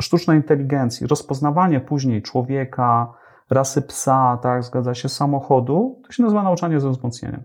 sztucznej 0.00 0.36
inteligencji, 0.36 1.06
rozpoznawanie 1.06 1.80
później 1.80 2.22
człowieka, 2.22 3.12
rasy 3.50 3.82
psa, 3.82 4.38
tak, 4.42 4.64
zgadza 4.64 4.94
się, 4.94 5.08
samochodu, 5.08 6.02
to 6.06 6.12
się 6.12 6.22
nazywa 6.22 6.42
nauczanie 6.42 6.80
ze 6.80 6.90
wzmocnieniem. 6.90 7.44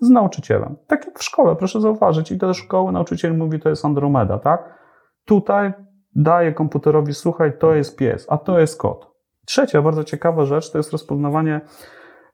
Z 0.00 0.10
nauczycielem. 0.10 0.76
Tak 0.86 1.06
jak 1.06 1.18
w 1.18 1.22
szkole, 1.22 1.56
proszę 1.56 1.80
zauważyć, 1.80 2.32
i 2.32 2.36
do 2.36 2.54
szkoły 2.54 2.92
nauczyciel 2.92 3.36
mówi, 3.36 3.60
to 3.60 3.68
jest 3.68 3.84
Andromeda, 3.84 4.38
tak? 4.38 4.78
Tutaj 5.24 5.72
daje 6.16 6.52
komputerowi, 6.52 7.14
słuchaj, 7.14 7.58
to 7.58 7.74
jest 7.74 7.96
pies, 7.96 8.26
a 8.28 8.38
to 8.38 8.58
jest 8.58 8.80
kot. 8.80 9.10
Trzecia 9.46 9.82
bardzo 9.82 10.04
ciekawa 10.04 10.44
rzecz 10.44 10.72
to 10.72 10.78
jest 10.78 10.92
rozpoznawanie 10.92 11.60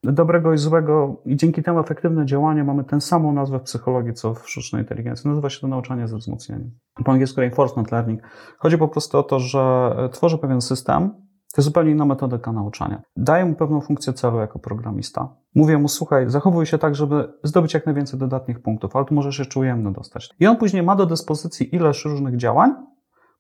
dobrego 0.05 0.53
i 0.53 0.59
złego 0.59 1.23
i 1.25 1.37
dzięki 1.37 1.63
temu 1.63 1.81
efektywne 1.81 2.27
działanie 2.27 2.65
mamy 2.65 2.85
tę 2.85 3.01
samą 3.01 3.33
nazwę 3.33 3.59
w 3.59 3.63
psychologii, 3.63 4.15
co 4.15 4.35
w 4.35 4.51
sztucznej 4.51 4.83
inteligencji. 4.83 5.31
Nazywa 5.31 5.51
się 5.51 5.61
to 5.61 5.69
nauczanie 5.69 6.09
ze 6.09 6.17
wzmocnieniem. 6.17 6.71
Po 7.05 7.13
angielsku 7.13 7.41
reinforcement 7.41 7.93
learning. 7.93 8.21
Chodzi 8.59 8.79
po 8.79 8.89
prostu 8.89 9.19
o 9.19 9.23
to, 9.23 9.41
że 9.41 9.91
tworzę 10.13 10.39
pewien 10.39 10.61
system, 10.61 11.11
to 11.55 11.61
jest 11.61 11.65
zupełnie 11.65 11.91
inna 11.91 12.05
metodyka 12.05 12.53
nauczania. 12.53 13.03
Daję 13.17 13.45
mu 13.45 13.55
pewną 13.55 13.81
funkcję 13.81 14.13
celu 14.13 14.39
jako 14.39 14.59
programista. 14.59 15.37
Mówię 15.55 15.79
mu, 15.79 15.89
słuchaj, 15.89 16.31
zachowuj 16.31 16.67
się 16.67 16.79
tak, 16.79 16.95
żeby 16.95 17.33
zdobyć 17.43 17.75
jak 17.75 17.87
najwięcej 17.87 18.19
dodatnich 18.19 18.63
punktów, 18.63 18.97
ale 18.97 19.05
tu 19.05 19.15
możesz 19.15 19.39
jeszcze 19.39 19.61
ujemno 19.61 19.91
dostać. 19.91 20.31
I 20.41 20.47
on 20.47 20.57
później 20.57 20.83
ma 20.83 20.97
do 20.97 21.07
dyspozycji 21.07 21.75
ileś 21.75 22.05
różnych 22.05 22.37
działań. 22.37 22.75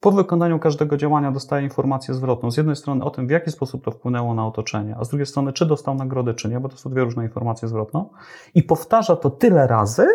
Po 0.00 0.12
wykonaniu 0.12 0.58
każdego 0.58 0.96
działania 0.96 1.32
dostaje 1.32 1.64
informację 1.64 2.14
zwrotną. 2.14 2.50
Z 2.50 2.56
jednej 2.56 2.76
strony 2.76 3.04
o 3.04 3.10
tym, 3.10 3.26
w 3.26 3.30
jaki 3.30 3.50
sposób 3.50 3.84
to 3.84 3.90
wpłynęło 3.90 4.34
na 4.34 4.46
otoczenie, 4.46 4.96
a 5.00 5.04
z 5.04 5.08
drugiej 5.08 5.26
strony, 5.26 5.52
czy 5.52 5.66
dostał 5.66 5.94
nagrodę, 5.94 6.34
czy 6.34 6.48
nie, 6.48 6.60
bo 6.60 6.68
to 6.68 6.76
są 6.76 6.90
dwie 6.90 7.04
różne 7.04 7.24
informacje 7.24 7.68
zwrotne. 7.68 8.04
I 8.54 8.62
powtarza 8.62 9.16
to 9.16 9.30
tyle 9.30 9.66
razy, 9.66 10.06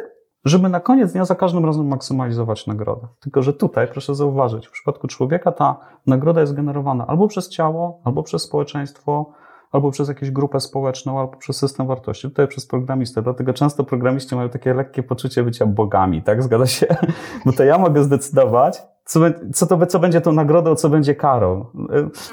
żeby 0.46 0.70
na 0.70 0.80
koniec 0.80 1.12
dnia 1.12 1.26
za 1.26 1.36
każdym 1.36 1.66
razem 1.66 1.88
maksymalizować 1.88 2.68
nagrodę. 2.68 3.08
Tylko, 3.20 3.44
że 3.44 3.54
tutaj 3.54 3.88
proszę 3.88 4.16
zauważyć, 4.16 4.68
w 4.68 4.72
przypadku 4.72 5.08
człowieka 5.08 5.52
ta 5.52 5.80
nagroda 6.08 6.42
jest 6.42 6.54
generowana 6.54 7.08
albo 7.08 7.28
przez 7.28 7.50
ciało, 7.50 8.02
albo 8.04 8.24
przez 8.24 8.42
społeczeństwo, 8.42 9.34
albo 9.72 9.92
przez 9.92 10.08
jakąś 10.08 10.32
grupę 10.32 10.60
społeczną, 10.60 11.20
albo 11.20 11.38
przez 11.38 11.58
system 11.58 11.88
wartości. 11.88 12.28
Tutaj 12.28 12.48
przez 12.48 12.68
programistę. 12.68 13.22
Dlatego 13.22 13.54
często 13.54 13.84
programiści 13.84 14.36
mają 14.36 14.50
takie 14.50 14.74
lekkie 14.74 15.04
poczucie 15.04 15.44
bycia 15.44 15.66
bogami, 15.66 16.22
tak? 16.22 16.44
Zgadza 16.44 16.68
się? 16.68 16.88
Bo 17.46 17.54
to 17.54 17.64
ja 17.64 17.78
mogę 17.78 18.04
zdecydować, 18.04 18.82
co, 19.06 19.20
co, 19.54 19.68
to, 19.68 19.86
co 19.86 20.00
będzie 20.00 20.22
tą 20.22 20.32
nagrodą, 20.32 20.76
co 20.76 20.90
będzie 20.90 21.16
karą. 21.16 21.66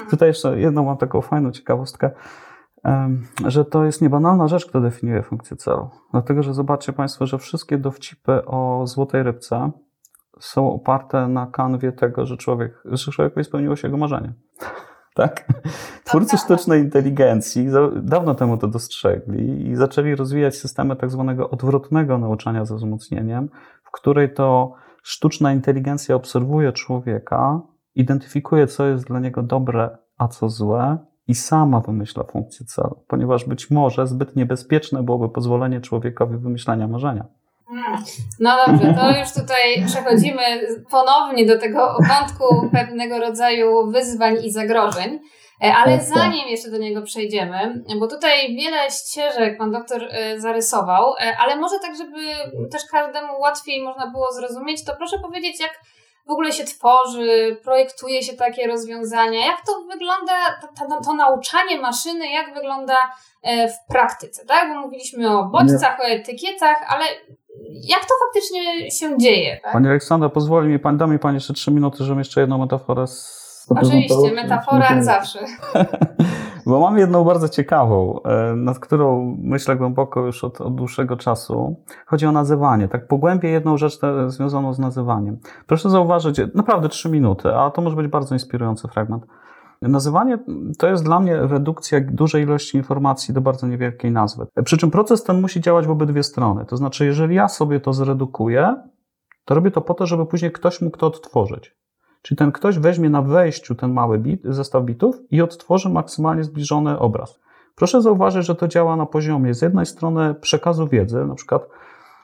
Tutaj 0.09 0.29
jeszcze 0.29 0.59
jedną 0.59 0.83
mam 0.83 0.97
taką 0.97 1.21
fajną 1.21 1.51
ciekawostkę 1.51 2.11
że 3.47 3.65
to 3.65 3.85
jest 3.85 4.01
niebanalna 4.01 4.47
rzecz, 4.47 4.65
która 4.65 4.83
definiuje 4.83 5.23
funkcję 5.23 5.57
celu. 5.57 5.89
Dlatego, 6.11 6.43
że 6.43 6.53
zobaczcie 6.53 6.93
Państwo, 6.93 7.25
że 7.25 7.37
wszystkie 7.37 7.77
dowcipy 7.77 8.45
o 8.45 8.87
złotej 8.87 9.23
rybce 9.23 9.71
są 10.39 10.73
oparte 10.73 11.27
na 11.27 11.47
kanwie 11.47 11.91
tego, 11.91 12.25
że 12.25 12.37
człowiek, 12.37 12.81
że 12.85 13.11
człowiekowi 13.11 13.43
spełniło 13.43 13.75
się 13.75 13.87
jego 13.87 13.97
marzenie. 13.97 14.33
Tak? 15.15 15.47
Twórcy 16.05 16.37
sztucznej 16.37 16.81
inteligencji 16.81 17.67
dawno 18.01 18.35
temu 18.35 18.57
to 18.57 18.67
dostrzegli 18.67 19.67
i 19.67 19.75
zaczęli 19.75 20.15
rozwijać 20.15 20.55
systemy 20.55 20.95
tak 20.95 21.11
zwanego 21.11 21.49
odwrotnego 21.49 22.17
nauczania 22.17 22.65
ze 22.65 22.75
wzmocnieniem, 22.75 23.49
w 23.83 23.91
której 23.91 24.33
to 24.33 24.73
sztuczna 25.03 25.53
inteligencja 25.53 26.15
obserwuje 26.15 26.71
człowieka, 26.71 27.61
identyfikuje, 27.95 28.67
co 28.67 28.85
jest 28.85 29.05
dla 29.07 29.19
niego 29.19 29.43
dobre, 29.43 29.97
a 30.17 30.27
co 30.27 30.49
złe, 30.49 30.97
i 31.29 31.35
sama 31.35 31.79
wymyśla 31.79 32.23
funkcję 32.23 32.65
celu, 32.65 33.03
ponieważ 33.07 33.45
być 33.45 33.71
może 33.71 34.07
zbyt 34.07 34.35
niebezpieczne 34.35 35.03
byłoby 35.03 35.29
pozwolenie 35.29 35.81
człowiekowi 35.81 36.37
wymyślania 36.37 36.87
marzenia. 36.87 37.25
No 38.39 38.57
dobrze, 38.67 38.93
to 38.93 39.19
już 39.19 39.33
tutaj 39.33 39.85
przechodzimy 39.85 40.41
ponownie 40.91 41.45
do 41.45 41.59
tego 41.59 41.97
wątku 42.09 42.69
pewnego 42.73 43.19
rodzaju 43.19 43.91
wyzwań 43.91 44.37
i 44.43 44.51
zagrożeń. 44.51 45.19
E, 45.63 45.73
ale 45.75 45.97
tak, 45.97 46.07
tak. 46.07 46.17
zanim 46.17 46.47
jeszcze 46.47 46.71
do 46.71 46.77
niego 46.77 47.01
przejdziemy, 47.01 47.83
bo 47.99 48.07
tutaj 48.07 48.55
wiele 48.55 48.91
ścieżek 48.91 49.57
pan 49.57 49.71
doktor 49.71 50.03
e, 50.03 50.39
zarysował, 50.39 51.13
e, 51.13 51.37
ale 51.37 51.55
może 51.55 51.79
tak, 51.79 51.95
żeby 51.97 52.19
też 52.71 52.81
każdemu 52.91 53.39
łatwiej 53.39 53.83
można 53.83 54.07
było 54.07 54.33
zrozumieć, 54.33 54.85
to 54.85 54.95
proszę 54.95 55.19
powiedzieć, 55.19 55.59
jak 55.59 55.79
w 56.27 56.31
ogóle 56.31 56.51
się 56.51 56.63
tworzy, 56.63 57.57
projektuje 57.63 58.23
się 58.23 58.33
takie 58.33 58.67
rozwiązania, 58.67 59.45
jak 59.45 59.65
to 59.65 59.81
wygląda, 59.91 60.33
to, 60.61 60.85
to, 60.87 61.01
to 61.01 61.13
nauczanie 61.13 61.79
maszyny, 61.79 62.31
jak 62.31 62.53
wygląda 62.53 62.97
w 63.43 63.91
praktyce, 63.91 64.45
tak? 64.45 64.69
Bo 64.69 64.81
mówiliśmy 64.81 65.37
o 65.37 65.43
bodźcach, 65.43 65.99
o 65.99 66.03
etykietach, 66.03 66.77
ale 66.87 67.05
jak 67.69 68.01
to 68.05 68.13
faktycznie 68.25 68.91
się 68.91 69.17
dzieje? 69.17 69.59
Tak? 69.63 69.73
Pani 69.73 69.87
Aleksandra, 69.87 70.29
pozwoli 70.29 70.69
mi 70.69 70.79
Pani, 70.79 70.97
da 70.97 71.07
mi 71.07 71.19
Pani 71.19 71.35
jeszcze 71.35 71.53
trzy 71.53 71.71
minuty, 71.71 72.03
żebym 72.03 72.19
jeszcze 72.19 72.41
jedną 72.41 72.57
metaforę 72.57 73.05
Oczywiście, 73.69 74.33
metafora 74.35 74.89
jak 74.89 75.03
zawsze. 75.03 75.39
Bo 76.65 76.79
mam 76.79 76.97
jedną 76.97 77.23
bardzo 77.23 77.49
ciekawą, 77.49 78.19
e, 78.23 78.55
nad 78.55 78.79
którą 78.79 79.37
myślę 79.41 79.75
głęboko 79.75 80.25
już 80.25 80.43
od, 80.43 80.61
od 80.61 80.75
dłuższego 80.75 81.17
czasu. 81.17 81.75
Chodzi 82.05 82.25
o 82.25 82.31
nazywanie. 82.31 82.87
Tak 82.87 83.07
pogłębię 83.07 83.49
jedną 83.49 83.77
rzecz 83.77 83.99
związaną 84.27 84.73
z 84.73 84.79
nazywaniem. 84.79 85.39
Proszę 85.67 85.89
zauważyć, 85.89 86.41
naprawdę 86.55 86.89
trzy 86.89 87.09
minuty, 87.09 87.55
a 87.55 87.71
to 87.71 87.81
może 87.81 87.95
być 87.95 88.07
bardzo 88.07 88.35
inspirujący 88.35 88.87
fragment. 88.87 89.25
Nazywanie 89.81 90.39
to 90.77 90.87
jest 90.87 91.03
dla 91.03 91.19
mnie 91.19 91.37
redukcja 91.37 91.99
dużej 92.01 92.43
ilości 92.43 92.77
informacji 92.77 93.33
do 93.33 93.41
bardzo 93.41 93.67
niewielkiej 93.67 94.11
nazwy. 94.11 94.45
Przy 94.65 94.77
czym 94.77 94.91
proces 94.91 95.23
ten 95.23 95.41
musi 95.41 95.61
działać 95.61 95.87
w 95.87 95.91
obydwie 95.91 96.23
strony. 96.23 96.65
To 96.65 96.77
znaczy, 96.77 97.05
jeżeli 97.05 97.35
ja 97.35 97.47
sobie 97.47 97.79
to 97.79 97.93
zredukuję, 97.93 98.75
to 99.45 99.55
robię 99.55 99.71
to 99.71 99.81
po 99.81 99.93
to, 99.93 100.05
żeby 100.05 100.25
później 100.25 100.51
ktoś 100.51 100.81
mógł 100.81 100.97
to 100.97 101.07
odtworzyć. 101.07 101.75
Czyli 102.21 102.37
ten 102.37 102.51
ktoś 102.51 102.79
weźmie 102.79 103.09
na 103.09 103.21
wejściu 103.21 103.75
ten 103.75 103.93
mały 103.93 104.19
bit, 104.19 104.41
zestaw 104.43 104.83
bitów 104.83 105.15
i 105.31 105.41
odtworzy 105.41 105.89
maksymalnie 105.89 106.43
zbliżony 106.43 106.99
obraz. 106.99 107.39
Proszę 107.75 108.01
zauważyć, 108.01 108.45
że 108.45 108.55
to 108.55 108.67
działa 108.67 108.95
na 108.95 109.05
poziomie 109.05 109.53
z 109.53 109.61
jednej 109.61 109.85
strony 109.85 110.35
przekazu 110.35 110.87
wiedzy, 110.87 111.25
na 111.25 111.35
przykład 111.35 111.67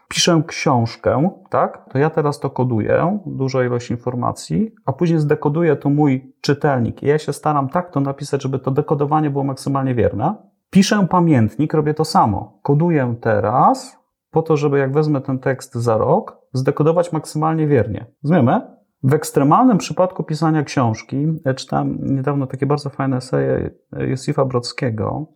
piszę 0.07 0.43
książkę, 0.47 1.29
tak? 1.49 1.85
To 1.91 1.97
ja 1.97 2.09
teraz 2.09 2.39
to 2.39 2.49
koduję, 2.49 3.19
dużą 3.25 3.63
ilość 3.63 3.91
informacji, 3.91 4.71
a 4.85 4.93
później 4.93 5.19
zdekoduję 5.19 5.75
to 5.75 5.89
mój 5.89 6.33
czytelnik. 6.41 7.03
I 7.03 7.07
ja 7.07 7.17
się 7.17 7.33
staram 7.33 7.69
tak 7.69 7.91
to 7.91 7.99
napisać, 7.99 8.43
żeby 8.43 8.59
to 8.59 8.71
dekodowanie 8.71 9.29
było 9.29 9.43
maksymalnie 9.43 9.95
wierne. 9.95 10.35
Piszę 10.69 11.07
pamiętnik, 11.09 11.73
robię 11.73 11.93
to 11.93 12.05
samo. 12.05 12.59
Koduję 12.63 13.15
teraz, 13.21 13.97
po 14.31 14.41
to, 14.41 14.57
żeby 14.57 14.79
jak 14.79 14.93
wezmę 14.93 15.21
ten 15.21 15.39
tekst 15.39 15.75
za 15.75 15.97
rok, 15.97 16.37
zdekodować 16.53 17.11
maksymalnie 17.11 17.67
wiernie. 17.67 18.05
Rozumiemy? 18.23 18.61
W 19.03 19.13
ekstremalnym 19.13 19.77
przypadku 19.77 20.23
pisania 20.23 20.63
książki, 20.63 21.27
ja 21.45 21.83
niedawno 21.99 22.47
takie 22.47 22.65
bardzo 22.65 22.89
fajne 22.89 23.17
eseje 23.17 23.69
Józefa 23.97 24.45
Brodskiego, 24.45 25.27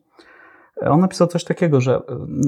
on 0.81 0.99
napisał 0.99 1.27
coś 1.27 1.43
takiego, 1.43 1.81
że 1.81 2.01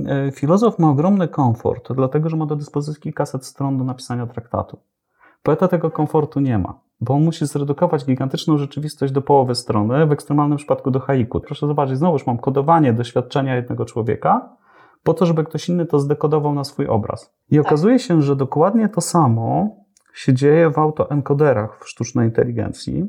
e, 0.07 0.31
filozof 0.31 0.79
ma 0.79 0.89
ogromny 0.89 1.27
komfort, 1.27 1.93
dlatego 1.93 2.29
że 2.29 2.37
ma 2.37 2.45
do 2.45 2.55
dyspozycji 2.55 3.01
kilkaset 3.01 3.45
stron 3.45 3.77
do 3.77 3.83
napisania 3.83 4.27
traktatu. 4.27 4.77
Poeta 5.43 5.67
tego 5.67 5.91
komfortu 5.91 6.39
nie 6.39 6.57
ma, 6.57 6.79
bo 7.01 7.13
on 7.13 7.23
musi 7.23 7.45
zredukować 7.45 8.05
gigantyczną 8.05 8.57
rzeczywistość 8.57 9.13
do 9.13 9.21
połowy 9.21 9.55
strony, 9.55 10.05
w 10.05 10.11
ekstremalnym 10.11 10.57
przypadku 10.57 10.91
do 10.91 10.99
haiku. 10.99 11.39
Proszę 11.39 11.67
zobaczyć, 11.67 11.97
znowuż 11.97 12.27
mam 12.27 12.37
kodowanie 12.37 12.93
doświadczenia 12.93 13.55
jednego 13.55 13.85
człowieka, 13.85 14.49
po 15.03 15.13
to, 15.13 15.25
żeby 15.25 15.43
ktoś 15.43 15.69
inny 15.69 15.85
to 15.85 15.99
zdekodował 15.99 16.53
na 16.53 16.63
swój 16.63 16.87
obraz. 16.87 17.33
I 17.51 17.55
tak. 17.57 17.65
okazuje 17.65 17.99
się, 17.99 18.21
że 18.21 18.35
dokładnie 18.35 18.89
to 18.89 19.01
samo 19.01 19.75
się 20.13 20.33
dzieje 20.33 20.69
w 20.69 20.79
autoencoderach 20.79 21.79
w 21.83 21.89
sztucznej 21.89 22.27
inteligencji. 22.27 23.07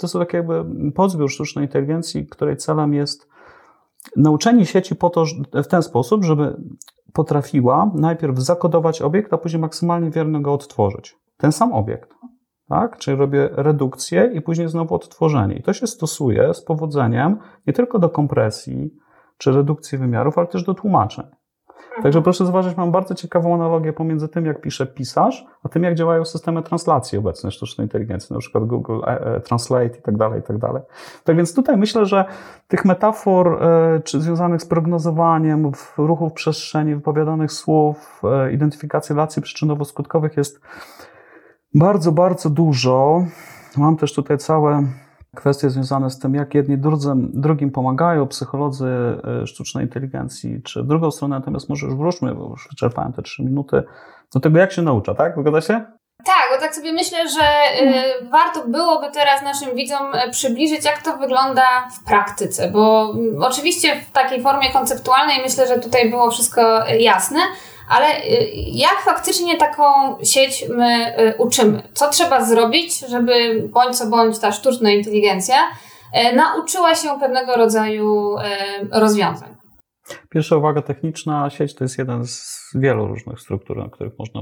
To 0.00 0.08
są 0.08 0.18
takie 0.18 0.36
jakby 0.36 0.64
podzbiór 0.92 1.30
sztucznej 1.30 1.64
inteligencji, 1.64 2.26
której 2.26 2.56
celem 2.56 2.94
jest 2.94 3.29
nauczenie 4.16 4.66
sieci 4.66 4.96
po 4.96 5.10
to, 5.10 5.24
w 5.52 5.66
ten 5.66 5.82
sposób, 5.82 6.24
żeby 6.24 6.56
potrafiła 7.12 7.90
najpierw 7.94 8.38
zakodować 8.38 9.02
obiekt, 9.02 9.32
a 9.32 9.38
później 9.38 9.60
maksymalnie 9.60 10.10
wiernie 10.10 10.42
go 10.42 10.54
odtworzyć. 10.54 11.16
Ten 11.36 11.52
sam 11.52 11.72
obiekt. 11.72 12.14
Tak? 12.68 12.98
Czyli 12.98 13.16
robię 13.16 13.48
redukcję 13.52 14.30
i 14.34 14.40
później 14.40 14.68
znowu 14.68 14.94
odtworzenie. 14.94 15.54
I 15.54 15.62
to 15.62 15.72
się 15.72 15.86
stosuje 15.86 16.54
z 16.54 16.64
powodzeniem 16.64 17.38
nie 17.66 17.72
tylko 17.72 17.98
do 17.98 18.08
kompresji 18.08 18.90
czy 19.38 19.52
redukcji 19.52 19.98
wymiarów, 19.98 20.38
ale 20.38 20.46
też 20.46 20.64
do 20.64 20.74
tłumaczeń. 20.74 21.26
Także 22.02 22.22
proszę 22.22 22.44
zauważyć, 22.44 22.76
mam 22.76 22.90
bardzo 22.92 23.14
ciekawą 23.14 23.54
analogię 23.54 23.92
pomiędzy 23.92 24.28
tym, 24.28 24.46
jak 24.46 24.60
pisze 24.60 24.86
pisarz, 24.86 25.46
a 25.64 25.68
tym, 25.68 25.82
jak 25.82 25.94
działają 25.94 26.24
systemy 26.24 26.62
translacji 26.62 27.18
obecne 27.18 27.50
sztucznej 27.50 27.84
inteligencji, 27.84 28.34
na 28.34 28.40
przykład 28.40 28.64
Google 28.64 29.00
e, 29.04 29.06
e, 29.06 29.40
Translate 29.40 29.98
i 29.98 30.02
tak 30.02 30.16
dalej, 30.16 30.40
i 30.40 30.42
tak 30.42 30.58
dalej. 30.58 30.82
Tak 31.24 31.36
więc 31.36 31.54
tutaj 31.54 31.76
myślę, 31.76 32.06
że 32.06 32.24
tych 32.68 32.84
metafor 32.84 33.62
e, 33.62 34.00
czy 34.00 34.20
związanych 34.20 34.62
z 34.62 34.66
prognozowaniem 34.66 35.72
ruchów 35.98 36.32
przestrzeni, 36.32 36.94
wypowiadanych 36.94 37.52
słów, 37.52 38.22
identyfikacji 38.52 39.14
relacji 39.14 39.42
przyczynowo-skutkowych 39.42 40.36
jest 40.36 40.60
bardzo, 41.74 42.12
bardzo 42.12 42.50
dużo. 42.50 43.24
Mam 43.76 43.96
też 43.96 44.14
tutaj 44.14 44.38
całe 44.38 44.82
kwestie 45.36 45.70
związane 45.70 46.10
z 46.10 46.18
tym, 46.18 46.34
jak 46.34 46.54
jedni 46.54 46.76
drugim 47.32 47.70
pomagają, 47.70 48.26
psycholodzy 48.26 48.86
e, 49.42 49.46
sztucznej 49.46 49.84
inteligencji, 49.84 50.62
czy 50.62 50.84
drugą 50.84 51.10
stronę, 51.10 51.38
natomiast 51.38 51.68
może 51.68 51.86
już 51.86 51.94
wróćmy, 51.94 52.34
bo 52.34 52.48
już 52.50 52.68
wyczerpałem 52.70 53.12
te 53.12 53.22
trzy 53.22 53.42
minuty, 53.42 53.82
do 54.34 54.40
tego, 54.40 54.58
jak 54.58 54.72
się 54.72 54.82
naucza, 54.82 55.14
tak? 55.14 55.34
Zgadza 55.40 55.60
się? 55.60 55.84
Tak, 56.24 56.48
bo 56.54 56.60
tak 56.60 56.74
sobie 56.74 56.92
myślę, 56.92 57.18
że 57.28 57.44
y, 57.82 58.28
warto 58.30 58.68
byłoby 58.68 59.10
teraz 59.10 59.42
naszym 59.42 59.76
widzom 59.76 60.14
e, 60.14 60.30
przybliżyć, 60.30 60.84
jak 60.84 61.02
to 61.02 61.16
wygląda 61.16 61.88
w 62.00 62.04
praktyce, 62.04 62.70
bo 62.70 63.14
y, 63.14 63.46
oczywiście 63.46 64.00
w 64.00 64.10
takiej 64.10 64.42
formie 64.42 64.72
konceptualnej 64.72 65.42
myślę, 65.42 65.66
że 65.66 65.78
tutaj 65.78 66.10
było 66.10 66.30
wszystko 66.30 66.84
jasne, 66.98 67.38
ale 67.90 68.24
y, 68.24 68.50
jak 68.54 69.00
faktycznie 69.04 69.56
taką 69.56 69.84
sieć 70.24 70.64
my 70.68 71.14
y, 71.20 71.34
uczymy? 71.38 71.82
Co 71.94 72.08
trzeba 72.08 72.44
zrobić, 72.44 72.98
żeby 72.98 73.62
bądź 73.68 73.98
co 73.98 74.06
bądź 74.06 74.38
ta 74.38 74.52
sztuczna 74.52 74.90
inteligencja 74.90 75.56
y, 76.32 76.36
nauczyła 76.36 76.94
się 76.94 77.20
pewnego 77.20 77.56
rodzaju 77.56 78.36
rozwiązań? 78.92 79.59
Pierwsza 80.28 80.56
uwaga 80.56 80.82
techniczna, 80.82 81.50
sieć 81.50 81.74
to 81.74 81.84
jest 81.84 81.98
jeden 81.98 82.26
z 82.26 82.70
wielu 82.74 83.06
różnych 83.06 83.40
struktur, 83.40 83.76
na 83.76 83.88
których 83.88 84.18
można 84.18 84.40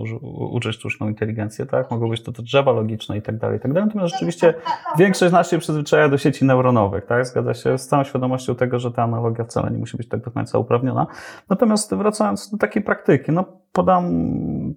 uczyć 0.51 0.77
sztuczną 0.77 1.09
inteligencję, 1.09 1.67
tak? 1.67 1.91
Mogą 1.91 2.09
być 2.09 2.23
to, 2.23 2.33
drzewa 2.33 2.73
logiczne 2.73 3.19
i 3.19 3.23
tak 3.23 3.39
dalej, 3.39 3.59
i 3.59 3.61
tak 3.61 3.73
dalej. 3.73 3.87
Natomiast 3.87 4.13
rzeczywiście 4.13 4.55
większość 4.99 5.31
z 5.31 5.33
nas 5.33 5.51
się 5.51 5.59
przyzwyczaja 5.59 6.09
do 6.09 6.19
sieci 6.19 6.45
neuronowych, 6.45 7.07
tak? 7.07 7.27
Zgadza 7.27 7.55
się, 7.55 7.79
z 7.79 7.87
całą 7.87 8.05
świadomością 8.05 8.55
tego, 8.55 8.79
że 8.79 8.93
ta 8.93 9.03
analogia 9.03 9.45
wcale 9.45 9.71
nie 9.71 9.79
musi 9.79 9.97
być 9.97 10.09
tak 10.09 10.25
do 10.25 10.31
końca 10.31 10.59
uprawniona. 10.59 11.07
Natomiast 11.51 11.95
wracając 11.95 12.51
do 12.51 12.59
takiej 12.59 12.83
praktyki, 12.83 13.33
no 13.33 13.45
podam 13.73 14.05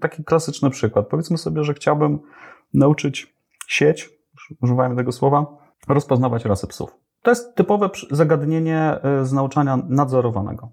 taki 0.02 0.24
klasyczny 0.24 0.70
przykład. 0.70 1.08
Powiedzmy 1.08 1.38
sobie, 1.38 1.64
że 1.64 1.74
chciałbym 1.74 2.20
nauczyć 2.74 3.36
sieć, 3.68 4.10
używajmy 4.62 4.96
tego 4.96 5.12
słowa, 5.12 5.46
rozpoznawać 5.88 6.46
rasy 6.46 6.68
psów. 6.68 6.96
To 7.22 7.32
jest 7.32 7.56
typowe 7.56 7.90
zagadnienie 8.12 9.00
y, 9.22 9.26
z 9.26 9.34
nauczania 9.34 9.78
nadzorowanego. 9.90 10.70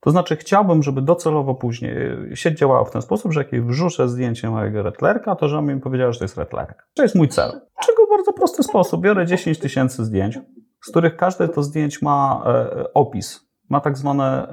To 0.00 0.10
znaczy, 0.10 0.36
chciałbym, 0.36 0.82
żeby 0.82 1.02
docelowo 1.02 1.54
później 1.54 1.96
sieć 2.34 2.58
działała 2.58 2.84
w 2.84 2.90
ten 2.90 3.02
sposób, 3.02 3.32
że 3.32 3.40
jak 3.40 3.52
jej 3.52 3.62
wrzucę 3.62 4.08
zdjęcie 4.08 4.50
mojego 4.50 4.82
retlerka, 4.82 5.34
to 5.34 5.48
żeby 5.48 5.74
mi 5.74 5.80
powiedziała, 5.80 6.12
że 6.12 6.18
to 6.18 6.24
jest 6.24 6.38
retlerek. 6.38 6.86
To 6.94 7.02
jest 7.02 7.14
mój 7.14 7.28
cel. 7.28 7.60
Czego 7.86 8.06
w 8.06 8.10
bardzo 8.10 8.32
prosty 8.32 8.62
sposób. 8.62 9.00
Biorę 9.00 9.26
10 9.26 9.58
tysięcy 9.58 10.04
zdjęć, 10.04 10.38
z 10.84 10.90
których 10.90 11.16
każde 11.16 11.48
to 11.48 11.62
zdjęć 11.62 12.02
ma 12.02 12.42
e, 12.46 12.92
opis, 12.94 13.48
ma 13.68 13.80
tak 13.80 13.98
zwaną 13.98 14.24
e, 14.24 14.48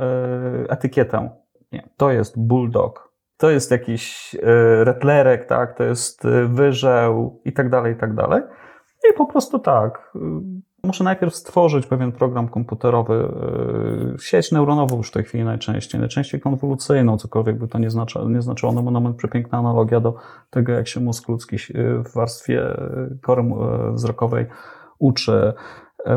etykietę. 0.70 1.30
Nie, 1.72 1.90
to 1.98 2.12
jest 2.12 2.40
bulldog, 2.40 3.14
to 3.38 3.50
jest 3.50 3.72
jakiś 3.72 4.36
e, 4.36 4.84
retlerek, 4.84 5.48
tak, 5.48 5.78
to 5.78 5.84
jest 5.84 6.26
e, 6.26 6.46
wyżeł 6.46 7.42
i 7.46 7.54
tak 7.54 7.70
dalej, 7.70 7.94
i 7.94 7.98
tak 7.98 8.16
dalej. 8.16 8.42
I 9.10 9.14
po 9.14 9.26
prostu 9.26 9.60
tak, 9.60 10.14
Muszę 10.86 11.04
najpierw 11.04 11.36
stworzyć 11.36 11.86
pewien 11.86 12.12
program 12.12 12.48
komputerowy, 12.48 13.34
yy, 14.12 14.20
sieć 14.20 14.52
neuronową 14.52 14.98
już 14.98 15.10
w 15.10 15.12
tej 15.12 15.24
chwili 15.24 15.44
najczęściej, 15.44 16.00
najczęściej 16.00 16.42
konwolucyjną, 16.42 17.18
cokolwiek 17.18 17.58
by 17.58 17.68
to 17.68 17.80
nie, 17.80 17.90
znaczy, 17.90 18.20
nie 18.28 18.42
znaczyło. 18.42 18.72
No 18.72 18.84
bo 18.84 18.92
moment 18.92 19.16
przepiękna 19.16 19.58
analogia 19.58 20.00
do 20.00 20.16
tego, 20.50 20.72
jak 20.72 20.88
się 20.88 21.00
mózg 21.00 21.30
ludzki 21.30 21.56
yy, 21.56 22.04
w 22.04 22.14
warstwie 22.14 22.54
yy, 22.54 23.18
kory 23.22 23.44
wzrokowej 23.94 24.46
uczy. 25.00 25.54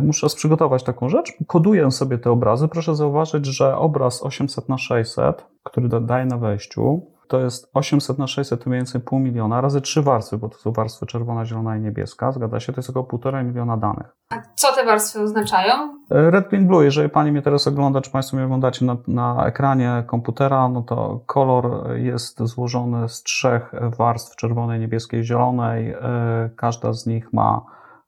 Muszę 0.03 0.27
przygotować 0.37 0.83
taką 0.83 1.09
rzecz. 1.09 1.33
Koduję 1.47 1.91
sobie 1.91 2.19
te 2.19 2.31
obrazy. 2.31 2.69
Proszę 2.69 2.95
zauważyć, 2.95 3.47
że 3.47 3.77
obraz 3.77 4.23
800 4.23 4.69
na 4.69 4.79
600, 4.79 5.47
który 5.63 5.89
daję 6.01 6.27
na 6.27 6.39
wejściu, 6.39 7.03
to 7.29 7.41
jest 7.41 7.71
800 7.75 8.19
na 8.19 8.27
600 8.27 8.65
to 8.65 8.71
mniej 8.71 8.79
więcej 8.79 9.01
pół 9.01 9.19
miliona 9.19 9.61
razy 9.61 9.81
trzy 9.81 10.03
warstwy, 10.03 10.39
bo 10.39 10.49
to 10.49 10.59
są 10.59 10.73
warstwy 10.73 11.07
czerwona, 11.07 11.45
zielona 11.45 11.77
i 11.77 11.81
niebieska. 11.81 12.33
Zgadza 12.33 12.61
się, 12.61 12.73
to 12.73 12.79
jest 12.79 12.91
około 12.91 13.05
półtora 13.05 13.43
miliona 13.43 13.77
danych. 13.77 14.07
A 14.31 14.43
co 14.55 14.75
te 14.75 14.85
warstwy 14.85 15.21
oznaczają? 15.21 15.75
Red, 16.11 16.49
green, 16.49 16.67
blue. 16.67 16.85
Jeżeli 16.85 17.09
Pani 17.09 17.33
mnie 17.33 17.43
teraz 17.43 17.67
ogląda, 17.67 18.01
czy 18.01 18.11
Państwo 18.11 18.37
mnie 18.37 18.47
oglądacie 18.47 18.85
na, 18.85 18.97
na 19.09 19.47
ekranie 19.47 20.05
komputera, 20.07 20.69
no 20.69 20.83
to 20.83 21.21
kolor 21.27 21.97
jest 21.97 22.43
złożony 22.43 23.09
z 23.09 23.23
trzech 23.23 23.73
warstw 23.99 24.37
czerwonej, 24.37 24.81
niebieskiej, 24.81 25.25
zielonej. 25.25 25.91
E, 25.91 26.51
każda 26.57 26.93
z 26.93 27.07
nich 27.07 27.33
ma 27.33 27.65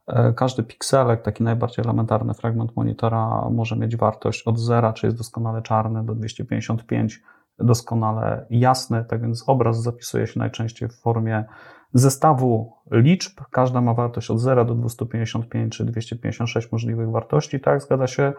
e, 0.07 0.33
każdy 0.33 0.63
pikselek, 0.63 1.21
taki 1.21 1.43
najbardziej 1.43 1.85
elementarny 1.85 2.33
fragment 2.33 2.75
monitora 2.75 3.49
może 3.51 3.75
mieć 3.75 3.97
wartość 3.97 4.43
od 4.43 4.59
zera, 4.59 4.93
czy 4.93 5.07
jest 5.07 5.17
doskonale 5.17 5.61
czarny, 5.61 6.03
do 6.03 6.15
255 6.15 7.21
doskonale 7.63 8.45
jasny, 8.49 9.05
tak 9.05 9.21
więc 9.21 9.43
obraz 9.47 9.81
zapisuje 9.81 10.27
się 10.27 10.39
najczęściej 10.39 10.89
w 10.89 11.01
formie 11.01 11.45
zestawu 11.93 12.73
liczb. 12.91 13.41
Każda 13.51 13.81
ma 13.81 13.93
wartość 13.93 14.31
od 14.31 14.39
0 14.39 14.65
do 14.65 14.75
255 14.75 15.77
czy 15.77 15.85
256 15.85 16.71
możliwych 16.71 17.11
wartości, 17.11 17.59
tak? 17.59 17.81
Zgadza 17.81 18.07
się. 18.07 18.33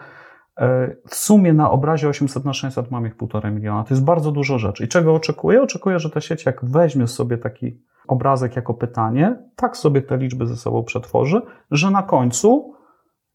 E, 0.58 0.96
w 1.08 1.14
sumie 1.14 1.52
na 1.52 1.70
obrazie 1.70 2.08
800 2.08 2.44
na 2.44 2.52
600 2.52 2.90
mam 2.90 3.06
ich 3.06 3.16
1,5 3.16 3.52
miliona. 3.52 3.84
To 3.84 3.94
jest 3.94 4.04
bardzo 4.04 4.32
dużo 4.32 4.58
rzeczy. 4.58 4.84
I 4.84 4.88
czego 4.88 5.14
oczekuję? 5.14 5.62
Oczekuję, 5.62 5.98
że 5.98 6.10
ta 6.10 6.20
sieć, 6.20 6.46
jak 6.46 6.64
weźmie 6.64 7.06
sobie 7.06 7.38
taki 7.38 7.80
obrazek 8.08 8.56
jako 8.56 8.74
pytanie, 8.74 9.36
tak 9.56 9.76
sobie 9.76 10.02
te 10.02 10.16
liczby 10.16 10.46
ze 10.46 10.56
sobą 10.56 10.84
przetworzy, 10.84 11.42
że 11.70 11.90
na 11.90 12.02
końcu 12.02 12.74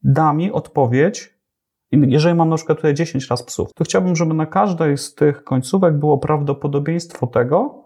da 0.02 0.32
mi 0.32 0.52
odpowiedź 0.52 1.37
jeżeli 1.92 2.34
mam 2.34 2.48
na 2.48 2.56
przykład 2.56 2.78
tutaj 2.78 2.94
10 2.94 3.28
raz 3.28 3.42
psów, 3.42 3.72
to 3.74 3.84
chciałbym, 3.84 4.16
żeby 4.16 4.34
na 4.34 4.46
każdej 4.46 4.98
z 4.98 5.14
tych 5.14 5.44
końcówek 5.44 5.98
było 5.98 6.18
prawdopodobieństwo 6.18 7.26
tego, 7.26 7.84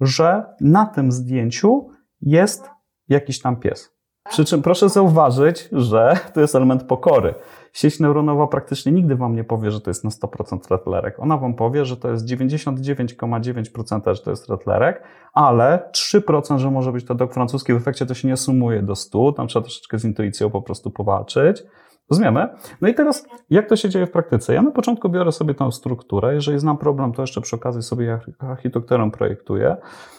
że 0.00 0.44
na 0.60 0.86
tym 0.86 1.12
zdjęciu 1.12 1.88
jest 2.20 2.70
jakiś 3.08 3.40
tam 3.40 3.56
pies. 3.56 4.00
Przy 4.28 4.44
czym 4.44 4.62
proszę 4.62 4.88
zauważyć, 4.88 5.68
że 5.72 6.18
to 6.34 6.40
jest 6.40 6.54
element 6.54 6.82
pokory. 6.82 7.34
Sieć 7.72 8.00
neuronowa 8.00 8.46
praktycznie 8.46 8.92
nigdy 8.92 9.16
Wam 9.16 9.36
nie 9.36 9.44
powie, 9.44 9.70
że 9.70 9.80
to 9.80 9.90
jest 9.90 10.04
na 10.04 10.10
100% 10.10 10.58
retlerek. 10.70 11.20
Ona 11.20 11.36
Wam 11.36 11.54
powie, 11.54 11.84
że 11.84 11.96
to 11.96 12.10
jest 12.10 12.26
99,9% 12.26 14.14
że 14.14 14.22
to 14.22 14.30
jest 14.30 14.48
retlerek, 14.48 15.02
ale 15.32 15.90
3%, 15.92 16.58
że 16.58 16.70
może 16.70 16.92
być 16.92 17.04
to 17.04 17.14
dok 17.14 17.34
francuski. 17.34 17.72
W 17.72 17.76
efekcie 17.76 18.06
to 18.06 18.14
się 18.14 18.28
nie 18.28 18.36
sumuje 18.36 18.82
do 18.82 18.96
100, 18.96 19.32
tam 19.32 19.48
trzeba 19.48 19.62
troszeczkę 19.62 19.98
z 19.98 20.04
intuicją 20.04 20.50
po 20.50 20.62
prostu 20.62 20.90
powalczyć. 20.90 21.62
Rozumiemy? 22.10 22.48
No 22.80 22.88
i 22.88 22.94
teraz, 22.94 23.26
jak 23.50 23.68
to 23.68 23.76
się 23.76 23.88
dzieje 23.88 24.06
w 24.06 24.10
praktyce? 24.10 24.54
Ja 24.54 24.62
na 24.62 24.70
początku 24.70 25.08
biorę 25.08 25.32
sobie 25.32 25.54
tą 25.54 25.70
strukturę. 25.70 26.34
Jeżeli 26.34 26.58
znam 26.58 26.78
problem, 26.78 27.12
to 27.12 27.22
jeszcze 27.22 27.40
przy 27.40 27.56
okazji 27.56 27.82
sobie 27.82 28.20
architekturę 28.38 29.10
projektuję. 29.10 29.76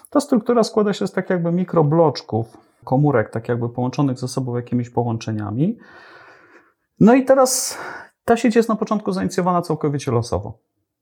Ta 0.10 0.20
struktura 0.20 0.64
składa 0.64 0.94
się 0.94 1.08
z 1.08 1.12
tak 1.12 1.30
jakby 1.30 1.52
mikrobloczków, 1.52 2.58
komórek, 2.84 3.30
tak 3.30 3.50
jakby 3.50 3.70
połączonych 3.70 4.20
ze 4.20 4.28
sobą 4.28 4.56
jakimiś 4.56 4.90
połączeniami. 4.90 5.78
No 7.00 7.14
i 7.14 7.26
teraz 7.26 7.78
ta 8.26 8.38
sieć 8.38 8.56
jest 8.56 8.70
na 8.70 8.76
początku 8.76 9.12
zainicjowana 9.12 9.62
całkowicie 9.62 10.12
losowo. 10.12 10.60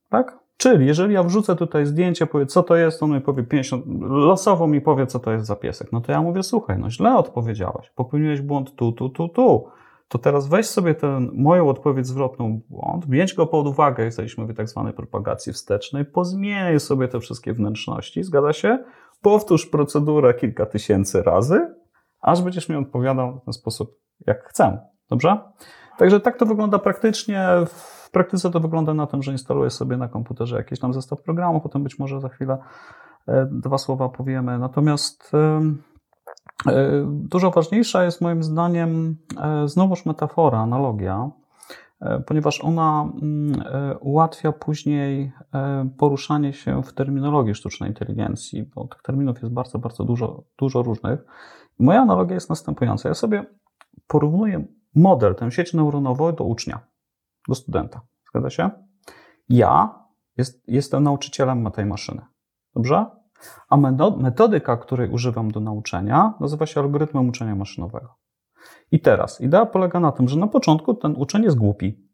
Tak? 0.08 0.38
Czyli 0.56 0.86
jeżeli 0.86 1.14
ja 1.14 1.22
wrzucę 1.22 1.56
tutaj 1.56 1.86
zdjęcie, 1.86 2.26
powie, 2.26 2.46
co 2.46 2.62
to 2.62 2.76
jest, 2.76 3.02
on 3.02 3.10
mi 3.10 3.20
powie 3.20 3.42
50, 3.42 3.84
losowo 4.00 4.66
mi 4.66 4.80
powie, 4.80 5.06
co 5.06 5.18
to 5.18 5.32
jest 5.32 5.46
za 5.46 5.56
piesek. 5.56 5.92
No 5.92 6.00
to 6.00 6.12
ja 6.12 6.22
mówię, 6.22 6.42
słuchaj, 6.42 6.78
no 6.78 6.90
źle 6.90 7.16
odpowiedziałeś, 7.16 7.90
popełniłeś 7.90 8.40
błąd 8.40 8.74
tu, 8.74 8.92
tu, 8.92 9.08
tu, 9.08 9.28
tu. 9.28 9.68
To 10.10 10.18
teraz 10.18 10.48
weź 10.48 10.66
sobie 10.66 10.94
tę 10.94 11.20
moją 11.32 11.68
odpowiedź 11.68 12.06
zwrotną 12.06 12.60
błąd, 12.68 13.06
wziąć 13.06 13.34
go 13.34 13.46
pod 13.46 13.66
uwagę, 13.66 14.04
jesteśmy 14.04 14.46
w 14.46 14.56
tak 14.56 14.68
zwanej 14.68 14.92
propagacji 14.92 15.52
wstecznej, 15.52 16.04
pozmieniaj 16.04 16.80
sobie 16.80 17.08
te 17.08 17.20
wszystkie 17.20 17.52
wnętrzności, 17.52 18.22
zgadza 18.22 18.52
się? 18.52 18.84
Powtórz 19.22 19.66
procedurę 19.66 20.34
kilka 20.34 20.66
tysięcy 20.66 21.22
razy, 21.22 21.74
aż 22.20 22.42
będziesz 22.42 22.68
mi 22.68 22.76
odpowiadał 22.76 23.40
w 23.40 23.44
ten 23.44 23.52
sposób, 23.52 23.98
jak 24.26 24.44
chcę. 24.44 24.78
Dobrze? 25.10 25.38
Także 25.98 26.20
tak 26.20 26.36
to 26.36 26.46
wygląda 26.46 26.78
praktycznie. 26.78 27.48
W 27.66 28.10
praktyce 28.10 28.50
to 28.50 28.60
wygląda 28.60 28.94
na 28.94 29.06
tym, 29.06 29.22
że 29.22 29.32
instaluję 29.32 29.70
sobie 29.70 29.96
na 29.96 30.08
komputerze 30.08 30.56
jakiś 30.56 30.80
tam 30.80 30.94
zestaw 30.94 31.22
programów, 31.22 31.62
potem 31.62 31.82
być 31.82 31.98
może 31.98 32.20
za 32.20 32.28
chwilę 32.28 32.58
e, 33.28 33.48
dwa 33.52 33.78
słowa 33.78 34.08
powiemy. 34.08 34.58
Natomiast 34.58 35.32
dużo 37.04 37.50
ważniejsza 37.50 38.04
jest 38.04 38.20
moim 38.20 38.42
zdaniem 38.42 39.16
e, 39.40 39.68
znowuż 39.68 40.06
metafora, 40.06 40.58
analogia, 40.58 41.30
ponieważ 42.26 42.64
ona 42.64 43.12
mm, 43.22 43.62
ułatwia 44.00 44.52
później 44.52 45.32
poruszanie 45.98 46.52
się 46.52 46.82
w 46.82 46.92
terminologii 46.92 47.54
sztucznej 47.54 47.90
inteligencji, 47.90 48.62
bo 48.74 48.86
tych 48.86 49.02
terminów 49.02 49.42
jest 49.42 49.54
bardzo, 49.54 49.78
bardzo 49.78 50.04
dużo, 50.04 50.44
dużo 50.58 50.82
różnych. 50.82 51.24
Moja 51.78 52.00
analogia 52.00 52.34
jest 52.34 52.50
następująca. 52.50 53.08
Ja 53.08 53.14
sobie 53.14 53.44
porównuję 54.06 54.64
model, 54.94 55.34
tę 55.34 55.50
sieć 55.50 55.74
neuronową 55.74 56.32
do 56.32 56.44
ucznia, 56.44 56.80
do 57.48 57.54
studenta. 57.54 58.00
Zgadza 58.30 58.50
się? 58.50 58.70
Ja 59.48 59.94
jest, 60.36 60.62
jestem 60.68 61.04
nauczycielem 61.04 61.70
tej 61.70 61.86
maszyny. 61.86 62.22
Dobrze? 62.74 63.06
A 63.68 63.76
metodyka, 64.16 64.76
której 64.76 65.10
używam 65.10 65.50
do 65.50 65.60
nauczania, 65.60 66.34
nazywa 66.40 66.66
się 66.66 66.80
algorytmem 66.80 67.28
uczenia 67.28 67.54
maszynowego. 67.54 68.14
I 68.92 69.00
teraz, 69.00 69.40
idea 69.40 69.66
polega 69.66 70.00
na 70.00 70.12
tym, 70.12 70.28
że 70.28 70.38
na 70.38 70.46
początku 70.46 70.94
ten 70.94 71.14
uczeń 71.16 71.42
jest 71.42 71.56
głupi. 71.56 72.10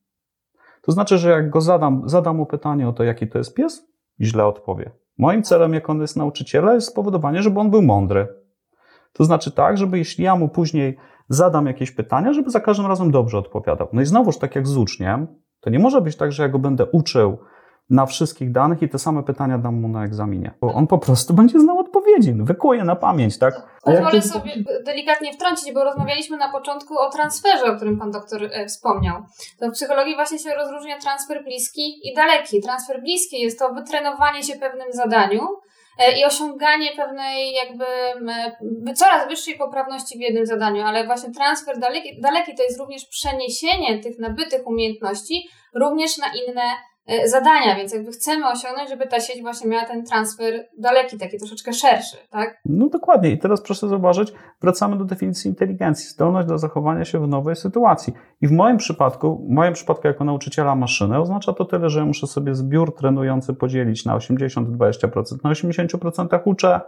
To 0.83 0.93
znaczy, 0.93 1.19
że 1.19 1.31
jak 1.31 1.51
go 1.51 1.61
zadam, 1.61 2.03
zadam 2.09 2.37
mu 2.37 2.47
pytanie 2.47 2.89
o 2.89 2.93
to, 2.93 3.05
jaki 3.05 3.29
to 3.29 3.39
jest 3.39 3.55
pies, 3.55 3.87
źle 4.21 4.47
odpowie. 4.47 4.91
Moim 5.19 5.43
celem, 5.43 5.75
jak 5.75 5.91
on 5.91 6.01
jest 6.01 6.17
nauczycielem, 6.17 6.75
jest 6.75 6.89
spowodowanie, 6.89 7.43
żeby 7.43 7.61
on 7.61 7.71
był 7.71 7.83
mądry. 7.83 8.29
To 9.13 9.25
znaczy 9.25 9.51
tak, 9.51 9.79
żeby 9.79 9.99
jeśli 9.99 10.25
ja 10.25 10.37
mu 10.37 10.49
później 10.49 10.97
zadam 11.29 11.67
jakieś 11.67 11.91
pytania, 11.91 12.33
żeby 12.33 12.51
za 12.51 12.61
każdym 12.61 12.87
razem 12.87 13.11
dobrze 13.11 13.39
odpowiadał. 13.39 13.89
No 13.93 14.03
i 14.03 14.07
znowuż, 14.07 14.39
tak 14.39 14.57
jak 14.57 14.67
z 14.67 14.77
uczniem, 14.77 15.27
to 15.61 15.71
nie 15.71 15.79
może 15.79 16.01
być 16.01 16.17
tak, 16.17 16.33
że 16.33 16.43
ja 16.43 16.49
go 16.49 16.59
będę 16.59 16.87
uczył 16.87 17.39
na 17.91 18.07
wszystkich 18.07 18.53
danych 18.53 18.83
i 18.83 18.89
te 18.89 18.99
same 18.99 19.23
pytania 19.23 19.59
dam 19.59 19.81
mu 19.81 19.89
na 19.89 20.05
egzaminie. 20.05 20.55
Bo 20.61 20.75
on 20.75 20.87
po 20.87 20.99
prostu 20.99 21.35
będzie 21.35 21.61
znał 21.61 21.79
odpowiedzi, 21.79 22.33
wykuje 22.35 22.85
na 22.85 22.97
pamięć, 22.97 23.39
tak? 23.39 23.81
Pozwolę 23.83 24.23
sobie 24.23 24.53
delikatnie 24.85 25.33
wtrącić, 25.33 25.73
bo 25.75 25.85
rozmawialiśmy 25.85 26.37
na 26.37 26.53
początku 26.53 26.99
o 26.99 27.11
transferze, 27.11 27.65
o 27.65 27.77
którym 27.77 27.99
pan 27.99 28.11
doktor 28.11 28.45
e, 28.45 28.67
wspomniał. 28.67 29.23
To 29.61 29.69
w 29.69 29.73
psychologii 29.73 30.15
właśnie 30.15 30.39
się 30.39 30.55
rozróżnia 30.55 30.99
transfer 30.99 31.45
bliski 31.45 32.09
i 32.09 32.15
daleki. 32.15 32.63
Transfer 32.63 33.01
bliski 33.01 33.41
jest 33.41 33.59
to 33.59 33.75
wytrenowanie 33.75 34.43
się 34.43 34.57
pewnym 34.57 34.93
zadaniu, 34.93 35.41
E, 35.99 36.19
i 36.19 36.25
osiąganie 36.25 36.91
pewnej 36.97 37.53
jakby 37.53 37.85
coraz 38.95 39.29
wyższej 39.29 39.59
poprawności 39.59 40.19
w 40.19 40.21
jednym 40.21 40.47
zadaniu, 40.47 40.83
ale 40.83 41.07
właśnie 41.07 41.31
transfer 41.31 41.79
daleki, 41.79 42.21
daleki 42.21 42.55
to 42.55 42.63
jest 42.63 42.79
również 42.79 43.07
przeniesienie 43.07 43.99
tych 43.99 44.19
nabytych 44.19 44.67
umiejętności 44.67 45.49
również 45.75 46.19
na 46.19 46.27
inne 46.27 46.63
E, 46.63 46.96
zadania, 47.27 47.77
więc 47.77 47.93
jakby 47.93 48.13
chcemy 48.13 48.51
osiągnąć, 48.51 48.91
żeby 48.91 49.07
ta 49.07 49.21
sieć 49.21 49.43
właśnie 49.43 49.71
miała 49.71 49.85
ten 49.85 50.05
transfer 50.05 50.67
daleki, 50.79 51.19
taki 51.19 51.39
troszeczkę 51.39 51.73
szerszy, 51.73 52.17
tak? 52.31 52.61
No 52.65 52.89
dokładnie. 52.89 53.31
I 53.31 53.39
teraz 53.39 53.63
proszę 53.63 53.89
zauważyć, 53.89 54.33
wracamy 54.61 54.99
do 54.99 55.05
definicji 55.05 55.49
inteligencji. 55.49 56.09
Zdolność 56.09 56.49
do 56.49 56.59
zachowania 56.59 57.05
się 57.05 57.19
w 57.19 57.29
nowej 57.29 57.57
sytuacji. 57.57 58.13
I 58.41 58.49
w 58.49 58.53
moim 58.53 58.77
przypadku, 58.77 59.47
w 59.49 59.51
moim 59.51 59.73
przypadku 59.73 60.07
jako 60.07 60.25
nauczyciela 60.25 60.75
maszyny, 60.75 61.21
oznacza 61.21 61.53
to 61.53 61.65
tyle, 61.65 61.91
że 61.91 61.99
ja 61.99 62.07
muszę 62.07 62.27
sobie 62.27 62.55
zbiór 62.55 62.97
trenujący 62.97 63.55
podzielić 63.55 64.05
na 64.05 64.17
80-20%. 64.17 65.45
Na 65.45 65.51
80% 65.51 66.41
uczę 66.45 66.81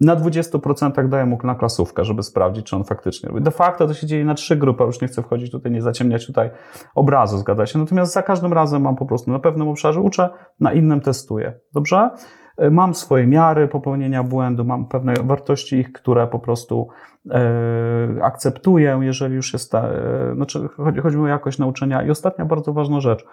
na 0.00 0.16
20% 0.16 1.08
daję 1.08 1.26
mu 1.26 1.38
na 1.44 1.54
klasówkę, 1.54 2.04
żeby 2.04 2.22
sprawdzić, 2.22 2.66
czy 2.66 2.76
on 2.76 2.84
faktycznie 2.84 3.28
robi. 3.28 3.42
De 3.42 3.50
facto 3.50 3.86
to 3.86 3.94
się 3.94 4.06
dzieje 4.06 4.24
na 4.24 4.34
trzy 4.34 4.56
grupy, 4.56 4.84
już 4.84 5.00
nie 5.00 5.08
chcę 5.08 5.22
wchodzić 5.22 5.50
tutaj, 5.50 5.72
nie 5.72 5.82
zaciemniać 5.82 6.26
tutaj 6.26 6.50
obrazu, 6.94 7.38
zgadza 7.38 7.66
się. 7.66 7.78
Natomiast 7.78 8.12
za 8.12 8.22
każdym 8.22 8.52
razem 8.52 8.82
mam 8.82 8.96
po 8.96 9.06
prostu 9.06 9.30
na 9.30 9.38
pewnym 9.38 9.68
obszarze 9.68 10.00
uczę, 10.00 10.30
na 10.60 10.72
innym 10.72 11.00
testuję. 11.00 11.60
Dobrze? 11.72 12.10
E, 12.56 12.70
mam 12.70 12.94
swoje 12.94 13.26
miary 13.26 13.68
popełnienia 13.68 14.22
błędu, 14.22 14.64
mam 14.64 14.88
pewne 14.88 15.14
wartości 15.14 15.76
ich, 15.76 15.92
które 15.92 16.26
po 16.26 16.38
prostu 16.38 16.88
e, 17.30 18.18
akceptuję, 18.22 18.98
jeżeli 19.02 19.34
już 19.34 19.52
jest 19.52 19.72
ta, 19.72 19.88
e, 19.88 20.34
znaczy 20.34 20.68
chodzi, 20.76 21.00
chodzi 21.00 21.18
o 21.18 21.26
jakość 21.26 21.58
nauczania. 21.58 22.02
I 22.02 22.10
ostatnia 22.10 22.44
bardzo 22.44 22.72
ważna 22.72 23.00
rzecz. 23.00 23.26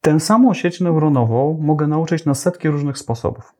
Tę 0.00 0.20
samą 0.20 0.54
sieć 0.54 0.80
neuronową 0.80 1.58
mogę 1.60 1.86
nauczyć 1.86 2.24
na 2.24 2.34
setki 2.34 2.68
różnych 2.68 2.98
sposobów. 2.98 3.59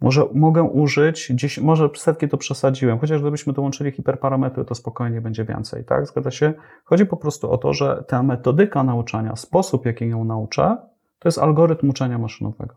Może 0.00 0.26
mogę 0.34 0.62
użyć, 0.62 1.32
gdzieś, 1.32 1.58
może 1.58 1.88
setki 1.96 2.28
to 2.28 2.36
przesadziłem, 2.36 2.98
chociaż 2.98 3.20
gdybyśmy 3.20 3.52
dołączyli 3.52 3.90
hiperparametry, 3.90 4.64
to 4.64 4.74
spokojnie 4.74 5.20
będzie 5.20 5.44
więcej, 5.44 5.84
tak? 5.84 6.06
Zgadza 6.06 6.30
się? 6.30 6.54
Chodzi 6.84 7.06
po 7.06 7.16
prostu 7.16 7.50
o 7.50 7.58
to, 7.58 7.72
że 7.72 8.04
ta 8.08 8.22
metodyka 8.22 8.82
nauczania, 8.82 9.36
sposób, 9.36 9.86
jaki 9.86 10.08
ją 10.08 10.24
nauczę, 10.24 10.76
to 11.18 11.28
jest 11.28 11.38
algorytm 11.38 11.90
uczenia 11.90 12.18
maszynowego. 12.18 12.74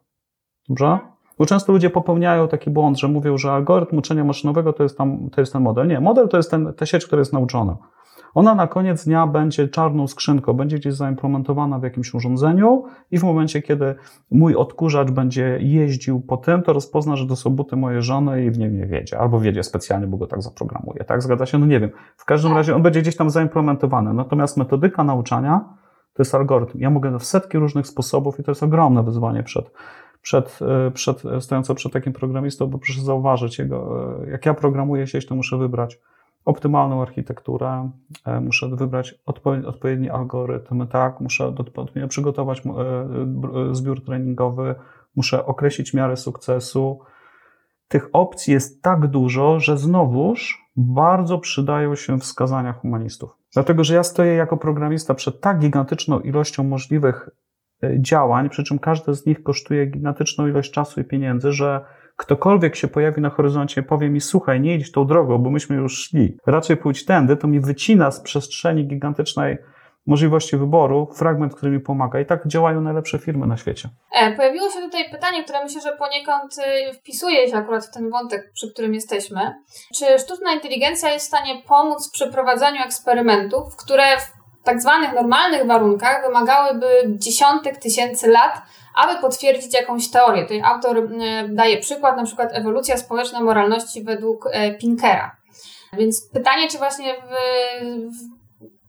Dobrze? 0.70 1.00
Bo 1.40 1.46
często 1.46 1.72
ludzie 1.74 1.90
popełniają 1.90 2.48
taki 2.48 2.70
błąd, 2.70 3.00
że 3.00 3.08
mówią, 3.08 3.38
że 3.38 3.52
algorytm 3.52 3.98
uczenia 3.98 4.24
maszynowego 4.24 4.74
to 4.74 4.84
jest, 4.84 4.98
tam, 4.98 5.30
to 5.30 5.42
jest 5.42 5.54
ten 5.54 5.62
model. 5.62 5.88
Nie, 5.88 6.00
model 6.00 6.28
to 6.28 6.38
jest 6.38 6.52
ten, 6.52 6.74
ta 6.74 6.86
sieć, 6.86 7.06
która 7.06 7.20
jest 7.20 7.34
nauczona. 7.34 7.78
Ona 8.34 8.56
na 8.56 8.68
koniec 8.68 9.06
dnia 9.06 9.28
będzie 9.28 9.68
czarną 9.68 10.08
skrzynką, 10.08 10.54
będzie 10.54 10.78
gdzieś 10.78 10.94
zaimplementowana 10.94 11.80
w 11.80 11.84
jakimś 11.84 12.14
urządzeniu 12.14 12.84
i 13.12 13.20
w 13.20 13.24
momencie, 13.24 13.62
kiedy 13.62 13.96
mój 14.32 14.56
odkurzacz 14.56 15.12
będzie 15.12 15.58
jeździł 15.62 16.22
po 16.22 16.38
tym, 16.38 16.62
to 16.62 16.74
rozpozna, 16.74 17.16
że 17.16 17.28
to 17.28 17.36
są 17.36 17.50
buty 17.50 17.76
mojej 17.76 18.02
żony 18.02 18.46
i 18.46 18.52
w 18.52 18.58
nim 18.60 18.78
nie 18.78 18.86
wiedzie. 18.86 19.20
Albo 19.20 19.40
wiedzie 19.40 19.64
specjalnie, 19.64 20.08
bo 20.08 20.18
go 20.18 20.28
tak 20.28 20.42
zaprogramuje. 20.42 21.04
Tak? 21.04 21.22
Zgadza 21.22 21.46
się? 21.46 21.58
No 21.58 21.66
nie 21.66 21.80
wiem. 21.80 21.90
W 22.18 22.26
każdym 22.26 22.54
razie 22.54 22.76
on 22.76 22.82
będzie 22.82 23.02
gdzieś 23.02 23.16
tam 23.16 23.30
zaimplementowany. 23.30 24.14
Natomiast 24.14 24.58
metodyka 24.58 25.04
nauczania 25.04 25.66
to 26.14 26.22
jest 26.22 26.36
algorytm. 26.36 26.80
Ja 26.80 26.90
mogę 26.90 27.20
w 27.20 27.24
setki 27.24 27.58
różnych 27.58 27.88
sposobów 27.88 28.40
i 28.40 28.44
to 28.44 28.52
jest 28.52 28.64
ogromne 28.64 29.04
wyzwanie 29.04 29.44
przed, 29.44 29.72
przed, 30.22 30.60
e, 30.88 30.92
przed, 30.92 31.24
stojące 31.40 31.76
przed 31.76 31.94
takim 31.94 32.14
programistą, 32.14 32.68
bo 32.68 32.78
proszę 32.78 33.02
zauważyć, 33.02 33.60
jego, 33.60 34.06
e, 34.24 34.30
jak 34.30 34.46
ja 34.46 34.54
programuję 34.54 35.08
sieć, 35.08 35.26
to 35.26 35.36
muszę 35.36 35.58
wybrać 35.58 36.00
optymalną 36.50 37.02
architekturę, 37.02 37.92
e, 38.26 38.42
muszę 38.42 38.70
wybrać 38.70 39.16
odpowiedni 39.66 40.10
algorytm, 40.10 40.88
tak, 40.88 41.22
muszę 41.22 41.48
odpowiednio 41.48 42.08
przygotować 42.08 42.62
e, 42.66 42.70
e, 42.70 43.76
zbiór 43.76 44.06
treningowy, 44.06 44.76
muszę 45.16 45.46
określić 45.46 45.94
miarę 45.94 46.18
sukcesu. 46.18 47.00
Tych 47.88 48.10
opcji 48.14 48.54
jest 48.54 48.82
tak 48.82 49.08
dużo, 49.08 49.60
że 49.60 49.78
znowuż 49.78 50.66
bardzo 50.76 51.40
przydają 51.40 51.96
się 51.96 52.20
wskazania 52.20 52.74
humanistów. 52.74 53.38
Dlatego, 53.54 53.84
że 53.84 53.96
ja 53.96 54.04
stoję 54.04 54.34
jako 54.34 54.58
programista 54.58 55.14
przed 55.14 55.42
tak 55.42 55.60
gigantyczną 55.60 56.20
ilością 56.20 56.64
możliwych 56.64 57.30
działań, 58.00 58.50
przy 58.50 58.64
czym 58.64 58.80
każde 58.80 59.16
z 59.16 59.26
nich 59.26 59.44
kosztuje 59.44 59.86
gigantyczną 59.86 60.48
ilość 60.48 60.72
czasu 60.72 61.02
i 61.02 61.04
pieniędzy, 61.04 61.52
że 61.52 61.86
ktokolwiek 62.20 62.76
się 62.76 62.88
pojawi 62.88 63.22
na 63.22 63.30
horyzoncie, 63.30 63.84
powie 63.84 64.10
mi, 64.10 64.22
słuchaj, 64.22 64.62
nie 64.62 64.76
idź 64.76 64.92
tą 64.92 65.08
drogą, 65.08 65.38
bo 65.38 65.50
myśmy 65.50 65.76
już 65.76 65.98
szli. 65.98 66.38
Raczej 66.46 66.78
pójdź 66.78 67.06
tędy, 67.06 67.38
to 67.38 67.48
mi 67.48 67.60
wycina 67.60 68.12
z 68.12 68.22
przestrzeni 68.22 68.88
gigantycznej 68.88 69.58
możliwości 70.06 70.58
wyboru, 70.58 71.08
fragment, 71.16 71.56
który 71.56 71.72
mi 71.72 71.80
pomaga. 71.80 72.20
I 72.20 72.26
tak 72.26 72.48
działają 72.48 72.82
najlepsze 72.82 73.20
firmy 73.20 73.48
na 73.48 73.58
świecie. 73.58 73.90
E, 74.12 74.36
pojawiło 74.36 74.70
się 74.70 74.80
tutaj 74.80 75.12
pytanie, 75.12 75.44
które 75.44 75.64
myślę, 75.64 75.82
że 75.82 75.98
poniekąd 75.98 76.58
y, 76.58 76.94
wpisuje 76.94 77.50
się 77.50 77.58
akurat 77.58 77.86
w 77.86 77.92
ten 77.92 78.10
wątek, 78.10 78.52
przy 78.54 78.74
którym 78.74 78.94
jesteśmy. 78.94 79.40
Czy 79.96 80.06
sztuczna 80.20 80.54
inteligencja 80.54 81.10
jest 81.14 81.26
w 81.26 81.28
stanie 81.28 81.62
pomóc 81.68 82.10
w 82.10 82.12
przeprowadzaniu 82.12 82.82
eksperymentów, 82.86 83.76
które 83.76 84.04
w 84.18 84.40
tak 84.64 84.82
zwanych 84.82 85.14
normalnych 85.14 85.66
warunkach 85.66 86.26
wymagałyby 86.28 86.88
dziesiątek 87.08 87.78
tysięcy 87.78 88.28
lat, 88.28 88.62
aby 89.04 89.22
potwierdzić 89.22 89.74
jakąś 89.74 90.12
teorię. 90.12 90.42
Tutaj 90.44 90.62
autor 90.62 90.98
y, 90.98 91.08
daje 91.50 91.78
przykład, 91.78 92.18
na 92.18 92.24
przykład 92.24 92.50
ewolucja 92.54 92.98
społeczna 92.98 93.42
moralności 93.42 94.04
według 94.04 94.48
e, 94.52 94.74
Pinkera. 94.74 95.36
Więc 95.94 96.30
pytanie, 96.30 96.68
czy 96.68 96.78
właśnie 96.78 97.14
w, 97.14 97.30
w 98.16 98.40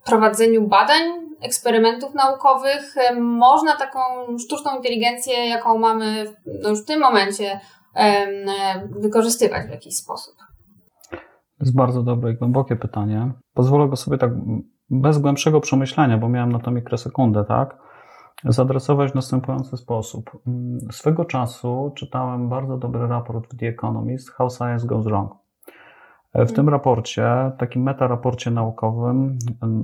prowadzeniu 0.05 0.68
badań, 0.68 1.03
eksperymentów 1.42 2.14
naukowych 2.14 2.94
można 3.20 3.77
taką 3.77 4.01
sztuczną 4.38 4.77
inteligencję, 4.77 5.49
jaką 5.49 5.79
mamy 5.79 6.35
no 6.62 6.68
już 6.68 6.83
w 6.83 6.87
tym 6.87 7.01
momencie, 7.01 7.61
wykorzystywać 8.90 9.66
w 9.66 9.70
jakiś 9.70 9.96
sposób? 9.96 10.35
To 11.11 11.64
jest 11.64 11.77
bardzo 11.77 12.03
dobre 12.03 12.33
i 12.33 12.37
głębokie 12.37 12.77
pytanie. 12.77 13.33
Pozwolę 13.55 13.88
go 13.88 13.96
sobie 13.96 14.18
tak 14.18 14.31
bez 14.90 15.18
głębszego 15.18 15.61
przemyślenia, 15.61 16.18
bo 16.18 16.29
miałem 16.29 16.53
na 16.53 16.59
to 16.59 16.70
mikrosekundę, 16.70 17.44
tak? 17.44 17.77
Zadresować 18.44 19.12
w 19.12 19.14
następujący 19.14 19.76
sposób. 19.76 20.31
Swego 20.90 21.24
czasu 21.24 21.92
czytałem 21.96 22.48
bardzo 22.48 22.76
dobry 22.79 23.07
raport 23.07 23.55
w 23.55 23.57
The 23.57 23.68
Economist 23.68 24.31
How 24.31 24.50
Science 24.50 24.87
Goes 24.87 25.05
Wrong. 25.05 25.33
W 26.35 26.53
tym 26.53 26.69
raporcie, 26.69 27.53
takim 27.59 27.83
metaraporcie 27.83 28.51
naukowym, 28.51 29.38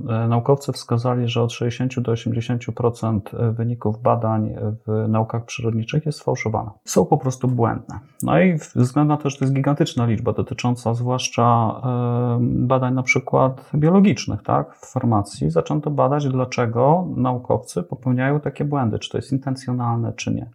e, 0.09 0.27
naukowcy 0.27 0.71
wskazali, 0.71 1.27
że 1.27 1.41
od 1.41 1.51
60 1.51 1.99
do 1.99 2.11
80% 2.11 3.21
wyników 3.53 4.01
badań 4.01 4.55
w 4.87 5.07
naukach 5.07 5.45
przyrodniczych 5.45 6.05
jest 6.05 6.19
sfałszowana. 6.19 6.71
Są 6.85 7.05
po 7.05 7.17
prostu 7.17 7.47
błędne. 7.47 7.99
No 8.23 8.39
i 8.39 8.57
względu 8.75 9.13
na 9.13 9.17
to, 9.17 9.29
że 9.29 9.37
to 9.37 9.45
jest 9.45 9.53
gigantyczna 9.53 10.05
liczba 10.05 10.33
dotycząca 10.33 10.93
zwłaszcza 10.93 11.81
e, 11.83 12.39
badań 12.41 12.93
na 12.93 13.03
przykład 13.03 13.71
biologicznych, 13.75 14.43
tak, 14.43 14.75
w 14.75 14.91
farmacji, 14.91 15.51
zaczęto 15.51 15.91
badać, 15.91 16.29
dlaczego 16.29 17.07
naukowcy 17.15 17.83
popełniają 17.83 18.39
takie 18.39 18.65
błędy, 18.65 18.99
czy 18.99 19.09
to 19.09 19.17
jest 19.17 19.31
intencjonalne, 19.31 20.13
czy 20.13 20.33
nie. 20.33 20.49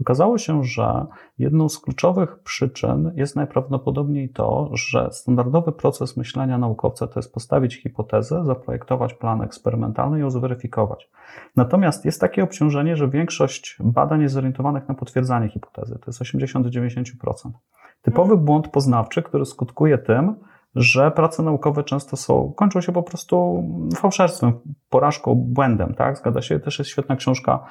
Okazało 0.00 0.38
się, 0.38 0.64
że 0.64 1.06
jedną 1.38 1.68
z 1.68 1.78
kluczowych 1.78 2.38
przyczyn 2.38 3.12
jest 3.16 3.36
najprawdopodobniej 3.36 4.28
to, 4.28 4.70
że 4.72 5.08
standardowy 5.12 5.72
proces 5.72 6.16
myślenia 6.16 6.58
naukowca 6.58 7.06
to 7.06 7.18
jest 7.18 7.34
postawić 7.34 7.82
hipotezę, 7.82 8.44
zaprojektować 8.44 9.14
plan 9.14 9.42
eksperymentalny 9.42 10.18
i 10.18 10.20
ją 10.20 10.30
zweryfikować. 10.30 11.10
Natomiast 11.56 12.04
jest 12.04 12.20
takie 12.20 12.42
obciążenie, 12.42 12.96
że 12.96 13.08
większość 13.08 13.76
badań 13.80 14.22
jest 14.22 14.34
zorientowanych 14.34 14.88
na 14.88 14.94
potwierdzanie 14.94 15.48
hipotezy. 15.48 15.98
To 15.98 16.04
jest 16.06 16.20
80-90%. 16.20 17.04
Typowy 18.02 18.30
mhm. 18.30 18.44
błąd 18.44 18.68
poznawczy, 18.68 19.22
który 19.22 19.44
skutkuje 19.44 19.98
tym, 19.98 20.34
że 20.74 21.10
prace 21.10 21.42
naukowe 21.42 21.84
często 21.84 22.16
są, 22.16 22.52
kończą 22.56 22.80
się 22.80 22.92
po 22.92 23.02
prostu 23.02 23.64
fałszerstwem, 23.96 24.52
porażką, 24.90 25.34
błędem, 25.34 25.94
tak? 25.94 26.18
Zgadza 26.18 26.42
się, 26.42 26.60
też 26.60 26.78
jest 26.78 26.90
świetna 26.90 27.16
książka 27.16 27.66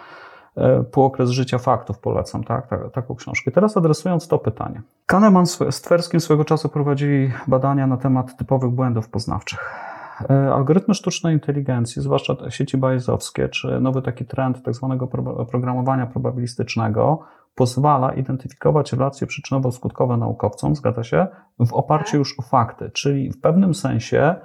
półokres 0.92 1.30
życia 1.30 1.58
faktów, 1.58 2.00
polecam 2.00 2.44
tak, 2.44 2.68
tak, 2.68 2.92
taką 2.92 3.16
książkę. 3.16 3.52
Teraz 3.52 3.78
adresując 3.78 4.28
to 4.28 4.40
pytanie. 4.40 4.82
Kahneman 5.06 5.46
z 5.46 5.82
Tverskim 5.82 6.20
swego 6.20 6.46
czasu 6.46 6.70
prowadzili 6.70 7.32
badania 7.48 7.88
na 7.88 7.98
temat 7.98 8.38
typowych 8.38 8.72
błędów 8.72 9.10
poznawczych. 9.10 9.90
E, 10.30 10.54
algorytmy 10.54 10.94
sztucznej 10.94 11.34
inteligencji, 11.34 12.02
zwłaszcza 12.02 12.36
sieci 12.50 12.78
bayesowskie, 12.78 13.50
czy 13.50 13.80
nowy 13.82 14.02
taki 14.02 14.26
trend 14.26 14.64
tak 14.64 14.76
zwanego 14.76 15.08
programowania 15.52 16.06
probabilistycznego, 16.06 17.20
pozwala 17.56 18.14
identyfikować 18.14 18.94
relacje 18.94 19.28
przyczynowo-skutkowe 19.28 20.18
naukowcom, 20.18 20.76
zgadza 20.76 21.04
się, 21.04 21.28
w 21.60 21.74
oparciu 21.74 22.18
już 22.18 22.40
o 22.40 22.42
fakty, 22.42 22.92
czyli 22.94 23.32
w 23.32 23.42
pewnym 23.42 23.74
sensie 23.74 24.36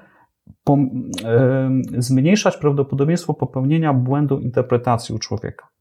po, 0.65 0.77
yy, 0.77 2.03
zmniejszać 2.03 2.57
prawdopodobieństwo 2.57 3.35
popełnienia 3.35 3.93
błędu 3.93 4.39
interpretacji 4.39 5.15
u 5.15 5.19
człowieka. 5.19 5.74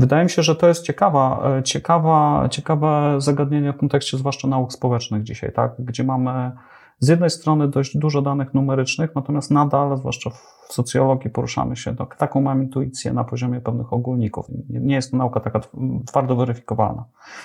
Wydaje 0.00 0.24
mi 0.24 0.30
się, 0.30 0.42
że 0.42 0.56
to 0.56 0.68
jest 0.68 0.84
ciekawa, 0.84 1.50
e, 1.58 1.62
ciekawa, 1.62 2.48
ciekawe 2.50 3.14
zagadnienie 3.18 3.72
w 3.72 3.76
kontekście 3.76 4.18
zwłaszcza 4.18 4.48
nauk 4.48 4.72
społecznych 4.72 5.22
dzisiaj, 5.22 5.52
tak? 5.52 5.72
gdzie 5.78 6.04
mamy 6.04 6.52
z 6.98 7.08
jednej 7.08 7.30
strony 7.30 7.68
dość 7.68 7.96
dużo 7.96 8.22
danych 8.22 8.54
numerycznych, 8.54 9.14
natomiast 9.14 9.50
nadal, 9.50 9.98
zwłaszcza 9.98 10.30
w 10.30 10.72
socjologii, 10.72 11.30
poruszamy 11.30 11.76
się, 11.76 11.96
tak, 11.96 12.16
taką 12.16 12.40
mam 12.40 12.62
intuicję 12.62 13.12
na 13.12 13.24
poziomie 13.24 13.60
pewnych 13.60 13.92
ogólników. 13.92 14.46
Nie 14.68 14.94
jest 14.94 15.10
to 15.10 15.16
nauka 15.16 15.40
taka 15.40 15.60
twardo 16.06 16.36
weryfikowalna. 16.36 17.04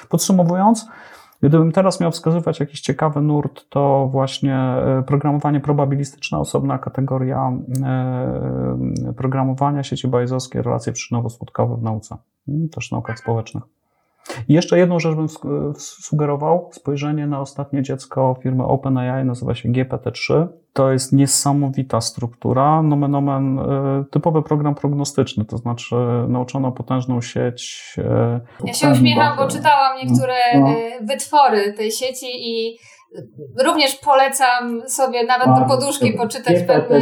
Podsumowując, 0.10 0.88
Gdybym 1.42 1.72
teraz 1.72 2.00
miał 2.00 2.12
wskazywać 2.12 2.60
jakiś 2.60 2.82
ciekawy 2.82 3.22
nurt, 3.22 3.70
to 3.70 4.10
właśnie 4.12 4.56
e, 4.56 5.04
programowanie 5.08 5.60
probabilistyczne, 5.60 6.40
osobna 6.40 6.78
kategoria 6.78 7.52
e, 7.84 9.14
programowania 9.18 9.84
sieci 9.84 10.08
bayesowskie, 10.08 10.62
relacje 10.62 10.94
przyczynowo-skutkowe 10.94 11.80
w 11.80 11.84
nauce, 11.84 12.18
hmm, 12.46 12.70
też 12.70 12.92
naukach 12.92 13.20
społecznych. 13.20 13.64
I 14.48 14.54
jeszcze 14.54 14.78
jedną 14.78 15.00
rzecz 15.00 15.16
bym 15.16 15.28
sugerował, 15.78 16.70
spojrzenie 16.72 17.28
na 17.28 17.42
ostatnie 17.42 17.84
dziecko 17.84 18.36
firmy 18.44 18.64
OpenAI, 18.64 19.26
nazywa 19.26 19.56
się 19.56 19.70
GPT-3. 19.70 20.48
To 20.74 20.92
jest 20.92 21.14
niesamowita 21.14 22.02
struktura, 22.02 22.82
nomen 22.82 23.16
omen, 23.16 23.60
e, 23.60 24.04
typowy 24.12 24.44
program 24.44 24.76
prognostyczny, 24.76 25.46
to 25.46 25.58
znaczy 25.58 25.96
nauczono 26.28 26.72
potężną 26.72 27.22
sieć. 27.22 27.94
E, 27.98 28.40
ja 28.64 28.74
się 28.74 28.90
uśmiecham, 28.92 29.38
bo 29.38 29.48
czytałam 29.48 29.98
niektóre 29.98 30.34
no. 30.60 30.68
E, 30.68 31.06
wytwory 31.06 31.74
tej 31.74 31.92
sieci 31.92 32.26
i 32.30 32.78
Również 33.66 33.96
polecam 33.96 34.90
sobie 34.90 35.24
nawet 35.24 35.48
do 35.60 35.66
poduszki 35.66 36.14
poczytać 36.14 36.58
GPT-3, 36.58 36.66
pewne... 36.68 37.02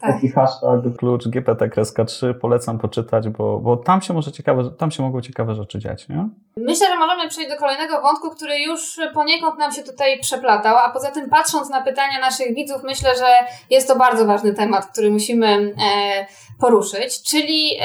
Tak. 0.00 0.10
taki 0.12 0.28
hashtag. 0.28 0.80
Klucz 0.98 1.26
GPT-3 1.26 2.34
polecam 2.34 2.78
poczytać, 2.78 3.28
bo, 3.28 3.58
bo 3.58 3.76
tam 3.76 4.02
się 4.02 4.14
może 4.14 4.32
ciekawe, 4.32 4.70
tam 4.78 4.90
się 4.90 5.02
mogą 5.02 5.20
ciekawe 5.20 5.54
rzeczy 5.54 5.78
dziać, 5.78 6.08
nie? 6.08 6.28
Myślę, 6.56 6.86
że 6.86 6.96
możemy 6.96 7.28
przejść 7.28 7.50
do 7.50 7.56
kolejnego 7.56 8.02
wątku, 8.02 8.30
który 8.30 8.58
już 8.58 9.00
poniekąd 9.14 9.58
nam 9.58 9.72
się 9.72 9.82
tutaj 9.82 10.20
przeplatał, 10.20 10.76
a 10.76 10.90
poza 10.90 11.10
tym 11.10 11.28
patrząc 11.28 11.70
na 11.70 11.82
pytania 11.82 12.20
naszych 12.20 12.54
widzów, 12.54 12.82
myślę, 12.84 13.10
że 13.16 13.46
jest 13.70 13.88
to 13.88 13.96
bardzo 13.96 14.26
ważny 14.26 14.54
temat, 14.54 14.86
który 14.86 15.10
musimy 15.10 15.46
e, 15.46 16.26
poruszyć, 16.60 17.22
czyli 17.22 17.78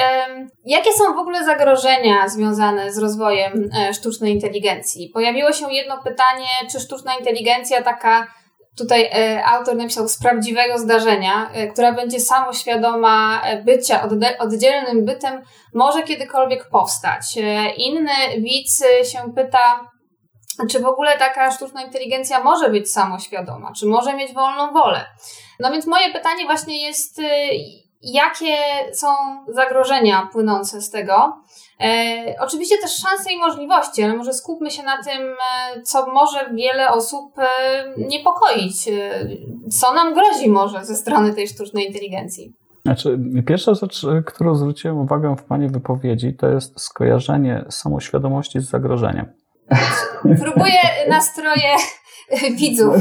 jakie 0.64 0.92
są 0.92 1.14
w 1.14 1.18
ogóle 1.18 1.44
zagrożenia 1.44 2.28
związane 2.28 2.92
z 2.92 2.98
rozwojem 2.98 3.70
e, 3.78 3.94
sztucznej 3.94 4.32
inteligencji? 4.32 5.10
Pojawiło 5.14 5.52
się 5.52 5.72
jedno 5.72 6.02
pytanie, 6.02 6.46
czy 6.72 6.80
sztuczna 6.80 7.14
inteligencja 7.18 7.82
taka 7.82 8.26
tutaj 8.78 9.10
e, 9.12 9.44
autor 9.44 9.76
napisał 9.76 10.08
z 10.08 10.18
prawdziwego 10.18 10.78
zdarzenia, 10.78 11.50
e, 11.52 11.66
która 11.66 11.92
będzie 11.92 12.20
samoświadoma 12.20 13.42
bycia 13.64 14.08
oddzielnym 14.38 15.04
bytem, 15.04 15.42
może 15.74 16.02
kiedykolwiek 16.02 16.68
powstać. 16.68 17.22
Inny 17.76 18.12
widz 18.38 18.84
się 19.12 19.32
pyta, 19.36 19.90
czy 20.70 20.80
w 20.80 20.86
ogóle 20.86 21.18
taka 21.18 21.50
sztuczna 21.50 21.82
inteligencja 21.82 22.44
może 22.44 22.70
być 22.70 22.92
samoświadoma, 22.92 23.72
czy 23.78 23.86
może 23.86 24.14
mieć 24.14 24.34
wolną 24.34 24.72
wolę. 24.72 25.04
No 25.60 25.72
więc 25.72 25.86
moje 25.86 26.12
pytanie 26.12 26.44
właśnie 26.44 26.86
jest, 26.86 27.20
jakie 28.04 28.56
są 28.92 29.06
zagrożenia 29.48 30.28
płynące 30.32 30.80
z 30.80 30.90
tego. 30.90 31.42
E, 31.80 32.34
oczywiście 32.40 32.78
też 32.78 32.96
szanse 32.96 33.32
i 33.32 33.38
możliwości, 33.38 34.02
ale 34.02 34.16
może 34.16 34.32
skupmy 34.32 34.70
się 34.70 34.82
na 34.82 35.02
tym, 35.02 35.22
e, 35.22 35.82
co 35.82 36.12
może 36.12 36.50
wiele 36.54 36.90
osób 36.90 37.38
e, 37.38 37.46
niepokoić. 37.98 38.88
E, 38.88 39.26
co 39.70 39.94
nam 39.94 40.14
grozi 40.14 40.50
może 40.50 40.84
ze 40.84 40.96
strony 40.96 41.34
tej 41.34 41.48
sztucznej 41.48 41.86
inteligencji? 41.86 42.52
Znaczy, 42.84 43.18
pierwsza 43.46 43.74
rzecz, 43.74 44.06
którą 44.26 44.54
zwróciłem 44.54 44.98
uwagę 44.98 45.36
w 45.36 45.42
Pani 45.42 45.68
wypowiedzi, 45.68 46.34
to 46.34 46.48
jest 46.48 46.80
skojarzenie 46.80 47.64
samoświadomości 47.70 48.60
z 48.60 48.70
zagrożeniem. 48.70 49.26
Próbuję 50.42 50.80
nastroje 51.08 51.76
widzów. 52.60 52.94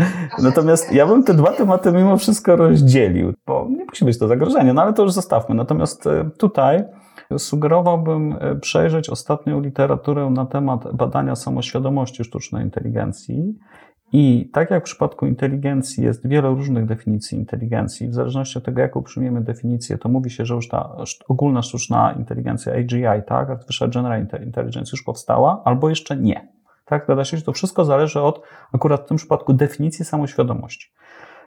Natomiast 0.42 0.92
ja 0.92 1.06
bym 1.06 1.24
te 1.24 1.34
dwa 1.34 1.52
tematy 1.52 1.92
mimo 1.92 2.16
wszystko 2.16 2.56
rozdzielił, 2.56 3.32
bo 3.46 3.68
nie 3.70 3.84
musi 3.84 4.04
być 4.04 4.18
to 4.18 4.28
zagrożenie, 4.28 4.72
no 4.72 4.82
ale 4.82 4.92
to 4.92 5.02
już 5.02 5.12
zostawmy. 5.12 5.54
Natomiast 5.54 6.06
e, 6.06 6.30
tutaj 6.38 6.84
sugerowałbym 7.38 8.36
e, 8.40 8.56
przejrzeć 8.56 9.10
ostatnią 9.10 9.60
literaturę 9.60 10.30
na 10.30 10.46
temat 10.46 10.96
badania 10.96 11.36
samoświadomości 11.36 12.24
sztucznej 12.24 12.64
inteligencji. 12.64 13.54
I 14.12 14.50
tak 14.52 14.70
jak 14.70 14.82
w 14.82 14.84
przypadku 14.84 15.26
inteligencji 15.26 16.04
jest 16.04 16.28
wiele 16.28 16.48
różnych 16.48 16.86
definicji 16.86 17.38
inteligencji, 17.38 18.08
w 18.08 18.14
zależności 18.14 18.58
od 18.58 18.64
tego, 18.64 18.80
jaką 18.80 19.02
przyjmiemy 19.02 19.40
definicję, 19.40 19.98
to 19.98 20.08
mówi 20.08 20.30
się, 20.30 20.46
że 20.46 20.54
już 20.54 20.68
ta 20.68 20.96
ogólna 21.28 21.62
sztuczna 21.62 22.12
inteligencja 22.12 22.72
AGI, 22.72 23.22
tak, 23.26 23.50
Artificial 23.50 23.90
General 23.90 24.26
Intelligence 24.44 24.90
już 24.92 25.02
powstała, 25.02 25.62
albo 25.64 25.88
jeszcze 25.88 26.16
nie. 26.16 26.48
Tak, 26.90 27.04
zgadza 27.04 27.24
się, 27.24 27.36
że 27.36 27.42
to 27.42 27.52
wszystko 27.52 27.84
zależy 27.84 28.20
od 28.20 28.42
akurat 28.72 29.04
w 29.04 29.08
tym 29.08 29.16
przypadku 29.16 29.52
definicji 29.52 30.04
samoświadomości. 30.04 30.92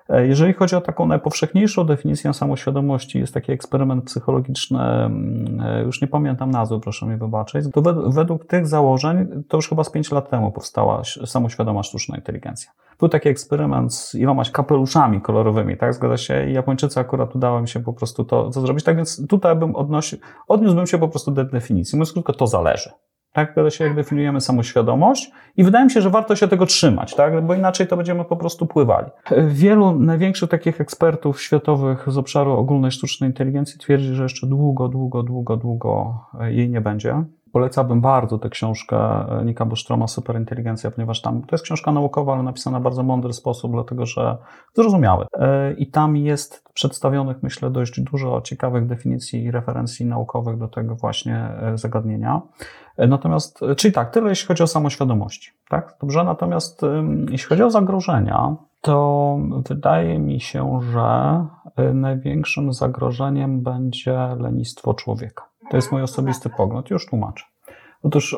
E, 0.09 0.27
jeżeli 0.27 0.53
chodzi 0.53 0.75
o 0.75 0.81
taką 0.81 1.05
najpowszechniejszą 1.05 1.83
definicję 1.83 2.33
samoświadomości, 2.33 3.19
jest 3.19 3.33
taki 3.33 3.51
eksperyment 3.51 4.03
psychologiczny, 4.05 4.79
mm, 4.79 5.61
e, 5.61 5.83
już 5.83 6.01
nie 6.01 6.07
pamiętam 6.07 6.51
nazwy, 6.51 6.79
proszę 6.79 7.05
mi 7.05 7.17
wybaczyć, 7.17 7.65
to 7.73 7.81
według 8.07 8.45
tych 8.45 8.67
założeń, 8.67 9.43
to 9.47 9.57
już 9.57 9.69
chyba 9.69 9.83
z 9.83 9.91
5 9.91 10.11
lat 10.11 10.29
temu 10.29 10.51
powstała 10.51 11.01
samoświadoma 11.25 11.83
sztuczna 11.83 12.17
inteligencja. 12.17 12.71
Był 12.99 13.09
taki 13.09 13.29
eksperyment 13.29 13.93
z 13.93 14.15
ilomaś 14.15 14.51
kapeluszami 14.51 15.21
kolorowymi, 15.21 15.77
tak, 15.77 15.93
zgadza 15.93 16.17
się, 16.17 16.49
i 16.49 16.53
Japończycy 16.53 16.99
akurat 16.99 17.35
udało 17.35 17.61
mi 17.61 17.67
się 17.67 17.79
po 17.79 17.93
prostu 17.93 18.23
to, 18.23 18.49
to 18.49 18.61
zrobić, 18.61 18.83
tak 18.83 18.95
więc 18.95 19.27
tutaj 19.27 19.55
bym 19.55 19.75
odnosił, 19.75 20.19
odniósłbym 20.47 20.87
się 20.87 20.97
po 20.97 21.07
prostu 21.07 21.31
do 21.31 21.43
definicji, 21.43 21.97
mówiąc 21.97 22.13
krótko, 22.13 22.33
to 22.33 22.47
zależy. 22.47 22.89
Tak, 23.33 23.55
się 23.69 23.83
jak 23.83 23.95
definiujemy 23.95 24.41
samoświadomość 24.41 25.31
i 25.57 25.63
wydaje 25.63 25.85
mi 25.85 25.91
się, 25.91 26.01
że 26.01 26.09
warto 26.09 26.35
się 26.35 26.47
tego 26.47 26.65
trzymać, 26.65 27.15
tak, 27.15 27.45
bo 27.45 27.53
inaczej 27.53 27.87
to 27.87 27.97
będziemy 27.97 28.25
po 28.25 28.35
prostu 28.35 28.65
pływali. 28.65 29.07
Wielu 29.47 29.99
największych 29.99 30.49
takich 30.49 30.81
ekspertów 30.81 31.41
światowych 31.41 32.05
z 32.07 32.17
obszaru 32.17 32.51
ogólnej 32.51 32.91
sztucznej 32.91 33.29
inteligencji 33.29 33.79
twierdzi, 33.79 34.13
że 34.13 34.23
jeszcze 34.23 34.47
długo, 34.47 34.87
długo, 34.87 35.23
długo, 35.23 35.57
długo 35.57 36.19
jej 36.41 36.69
nie 36.69 36.81
będzie. 36.81 37.23
Polecałbym 37.53 38.01
bardzo 38.01 38.37
tę 38.39 38.49
książkę 38.49 39.25
Nika 39.45 39.65
Busztroma 39.65 40.07
Superinteligencja, 40.07 40.91
ponieważ 40.91 41.21
tam 41.21 41.41
to 41.41 41.47
jest 41.51 41.63
książka 41.63 41.91
naukowa, 41.91 42.33
ale 42.33 42.43
napisana 42.43 42.79
w 42.79 42.83
bardzo 42.83 43.03
mądry 43.03 43.33
sposób, 43.33 43.71
dlatego 43.71 44.05
że 44.05 44.37
zrozumiały. 44.75 45.25
E, 45.39 45.73
I 45.73 45.87
tam 45.87 46.17
jest 46.17 46.63
przedstawionych, 46.73 47.43
myślę, 47.43 47.69
dość 47.69 48.01
dużo 48.01 48.41
ciekawych 48.41 48.87
definicji 48.87 49.43
i 49.43 49.51
referencji 49.51 50.05
naukowych 50.05 50.57
do 50.57 50.67
tego 50.67 50.95
właśnie 50.95 51.35
e, 51.35 51.77
zagadnienia. 51.77 52.41
E, 52.97 53.07
natomiast, 53.07 53.59
czyli 53.77 53.93
tak, 53.93 54.09
tyle 54.09 54.29
jeśli 54.29 54.47
chodzi 54.47 54.63
o 54.63 54.67
samoświadomości. 54.67 55.51
Tak? 55.69 55.97
Dobrze, 56.01 56.23
natomiast 56.23 56.81
jeśli 57.29 57.49
chodzi 57.49 57.63
o 57.63 57.71
zagrożenia, 57.71 58.55
to 58.81 59.37
wydaje 59.69 60.19
mi 60.19 60.41
się, 60.41 60.79
że 60.91 61.45
największym 61.93 62.73
zagrożeniem 62.73 63.61
będzie 63.61 64.17
lenistwo 64.39 64.93
człowieka. 64.93 65.52
To 65.69 65.77
jest 65.77 65.91
mój 65.91 66.01
osobisty 66.01 66.49
pogląd, 66.49 66.89
już 66.89 67.05
tłumaczę. 67.05 67.45
Otóż 68.03 68.37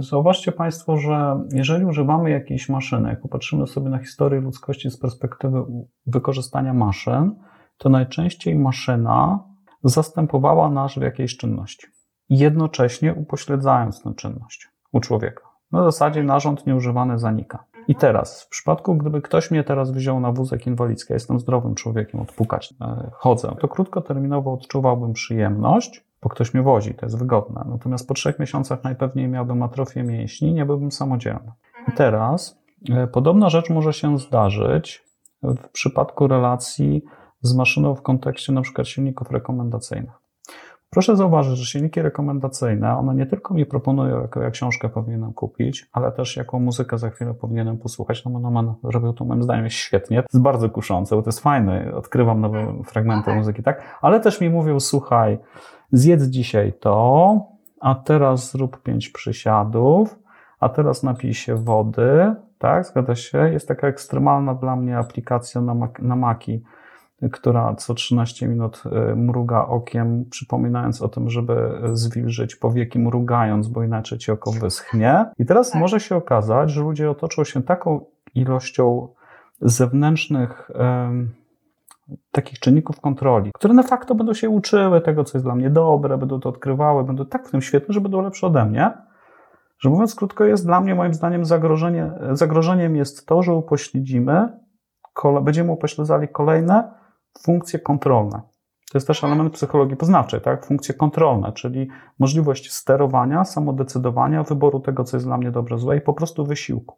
zauważcie 0.00 0.52
Państwo, 0.52 0.96
że 0.96 1.40
jeżeli 1.52 1.84
używamy 1.84 2.30
jakiejś 2.30 2.68
maszyny, 2.68 3.08
jak 3.08 3.20
popatrzymy 3.20 3.66
sobie 3.66 3.90
na 3.90 3.98
historię 3.98 4.40
ludzkości 4.40 4.90
z 4.90 4.98
perspektywy 4.98 5.64
wykorzystania 6.06 6.74
maszyn, 6.74 7.34
to 7.78 7.88
najczęściej 7.88 8.58
maszyna 8.58 9.44
zastępowała 9.84 10.70
nas 10.70 10.94
w 10.94 11.02
jakiejś 11.02 11.36
czynności, 11.36 11.86
jednocześnie 12.28 13.14
upośledzając 13.14 14.02
tę 14.02 14.14
czynność 14.16 14.68
u 14.92 15.00
człowieka. 15.00 15.42
Na 15.72 15.84
zasadzie 15.84 16.22
narząd 16.22 16.66
nieużywany 16.66 17.18
zanika. 17.18 17.64
I 17.88 17.94
teraz, 17.94 18.42
w 18.42 18.48
przypadku, 18.48 18.94
gdyby 18.94 19.22
ktoś 19.22 19.50
mnie 19.50 19.64
teraz 19.64 19.90
wziął 19.90 20.20
na 20.20 20.32
wózek 20.32 20.66
inwalidzki, 20.66 21.12
ja 21.12 21.16
jestem 21.16 21.40
zdrowym 21.40 21.74
człowiekiem, 21.74 22.20
odpukać, 22.20 22.74
e, 22.80 23.10
chodzę, 23.12 23.54
to 23.60 23.68
krótkoterminowo 23.68 24.52
odczuwałbym 24.52 25.12
przyjemność, 25.12 26.04
bo 26.22 26.28
ktoś 26.28 26.54
mnie 26.54 26.62
wozi, 26.62 26.94
to 26.94 27.06
jest 27.06 27.18
wygodne. 27.18 27.64
Natomiast 27.68 28.08
po 28.08 28.14
trzech 28.14 28.38
miesiącach 28.38 28.84
najpewniej 28.84 29.28
miałbym 29.28 29.62
atrofię 29.62 30.02
mięśni, 30.02 30.54
nie 30.54 30.66
byłbym 30.66 30.92
samodzielny. 30.92 31.52
I 31.88 31.92
teraz 31.92 32.58
e, 32.90 33.06
podobna 33.06 33.50
rzecz 33.50 33.70
może 33.70 33.92
się 33.92 34.18
zdarzyć 34.18 35.04
w 35.42 35.68
przypadku 35.68 36.26
relacji 36.26 37.02
z 37.40 37.54
maszyną 37.54 37.94
w 37.94 38.02
kontekście 38.02 38.52
na 38.52 38.62
przykład 38.62 38.88
silników 38.88 39.30
rekomendacyjnych. 39.30 40.21
Proszę 40.94 41.16
zauważyć, 41.16 41.58
że 41.58 41.66
silniki 41.66 42.02
rekomendacyjne, 42.02 42.98
one 42.98 43.14
nie 43.14 43.26
tylko 43.26 43.54
mi 43.54 43.66
proponują, 43.66 44.20
jaką 44.20 44.40
ja 44.40 44.50
książkę 44.50 44.88
powinienem 44.88 45.32
kupić, 45.32 45.88
ale 45.92 46.12
też 46.12 46.36
jaką 46.36 46.60
muzykę 46.60 46.98
za 46.98 47.10
chwilę 47.10 47.34
powinienem 47.34 47.78
posłuchać. 47.78 48.24
No 48.24 48.30
Monoman 48.30 48.74
robił 48.82 49.12
to 49.12 49.24
moim 49.24 49.42
zdaniem 49.42 49.70
świetnie. 49.70 50.22
To 50.22 50.28
jest 50.32 50.42
bardzo 50.42 50.70
kuszące, 50.70 51.16
bo 51.16 51.22
to 51.22 51.28
jest 51.28 51.40
fajne. 51.40 51.94
Odkrywam 51.94 52.40
nowe 52.40 52.82
fragmenty 52.84 53.34
muzyki, 53.34 53.62
tak? 53.62 53.82
Ale 54.02 54.20
też 54.20 54.40
mi 54.40 54.50
mówił, 54.50 54.80
słuchaj, 54.80 55.38
zjedz 55.92 56.24
dzisiaj 56.24 56.72
to, 56.80 57.40
a 57.80 57.94
teraz 57.94 58.50
zrób 58.50 58.82
pięć 58.82 59.08
przysiadów, 59.08 60.18
a 60.60 60.68
teraz 60.68 61.02
napij 61.02 61.34
się 61.34 61.54
wody, 61.54 62.34
tak? 62.58 62.86
Zgadza 62.86 63.14
się? 63.14 63.38
Jest 63.52 63.68
taka 63.68 63.86
ekstremalna 63.88 64.54
dla 64.54 64.76
mnie 64.76 64.98
aplikacja 64.98 65.60
na, 65.60 65.88
na 65.98 66.16
Maki, 66.16 66.62
która 67.32 67.74
co 67.74 67.94
13 67.94 68.48
minut 68.48 68.82
y, 69.12 69.16
mruga 69.16 69.66
okiem, 69.66 70.24
przypominając 70.30 71.02
o 71.02 71.08
tym, 71.08 71.30
żeby 71.30 71.80
zwilżyć 71.92 72.56
powieki 72.56 72.98
mrugając, 72.98 73.68
bo 73.68 73.82
inaczej 73.82 74.18
ci 74.18 74.32
oko 74.32 74.52
wyschnie. 74.52 75.24
I 75.38 75.46
teraz 75.46 75.70
tak. 75.70 75.80
może 75.80 76.00
się 76.00 76.16
okazać, 76.16 76.70
że 76.70 76.82
ludzie 76.82 77.10
otoczą 77.10 77.44
się 77.44 77.62
taką 77.62 78.04
ilością 78.34 79.08
zewnętrznych 79.60 80.70
takich 82.32 82.58
czynników 82.58 83.00
kontroli, 83.00 83.50
które 83.54 83.74
na 83.74 83.82
facto 83.82 84.14
będą 84.14 84.34
się 84.34 84.50
uczyły 84.50 85.00
tego, 85.00 85.24
co 85.24 85.38
jest 85.38 85.46
dla 85.46 85.54
mnie 85.54 85.70
dobre, 85.70 86.18
będą 86.18 86.40
to 86.40 86.48
odkrywały, 86.48 87.04
będą 87.04 87.26
tak 87.26 87.48
w 87.48 87.50
tym 87.50 87.62
świetne, 87.62 87.94
że 87.94 88.00
będą 88.00 88.22
lepsze 88.22 88.46
ode 88.46 88.64
mnie, 88.64 88.92
że 89.78 89.90
mówiąc 89.90 90.14
krótko, 90.14 90.44
jest 90.44 90.66
dla 90.66 90.80
mnie 90.80 90.94
moim 90.94 91.14
zdaniem 91.14 91.44
zagrożenie, 91.44 92.10
zagrożeniem 92.32 92.96
jest 92.96 93.26
to, 93.26 93.42
że 93.42 93.54
upośledzimy, 93.54 94.48
będziemy 95.42 95.72
upośledzali 95.72 96.28
kolejne 96.28 97.01
funkcje 97.38 97.78
kontrolne. 97.78 98.42
To 98.92 98.98
jest 98.98 99.06
też 99.06 99.24
element 99.24 99.52
psychologii 99.52 99.96
poznawczej, 99.96 100.40
tak? 100.40 100.66
Funkcje 100.66 100.94
kontrolne, 100.94 101.52
czyli 101.52 101.88
możliwość 102.18 102.72
sterowania, 102.72 103.44
samodecydowania, 103.44 104.42
wyboru 104.42 104.80
tego, 104.80 105.04
co 105.04 105.16
jest 105.16 105.26
dla 105.26 105.38
mnie 105.38 105.50
dobrze, 105.50 105.78
złe 105.78 105.96
i 105.96 106.00
po 106.00 106.14
prostu 106.14 106.46
wysiłku. 106.46 106.96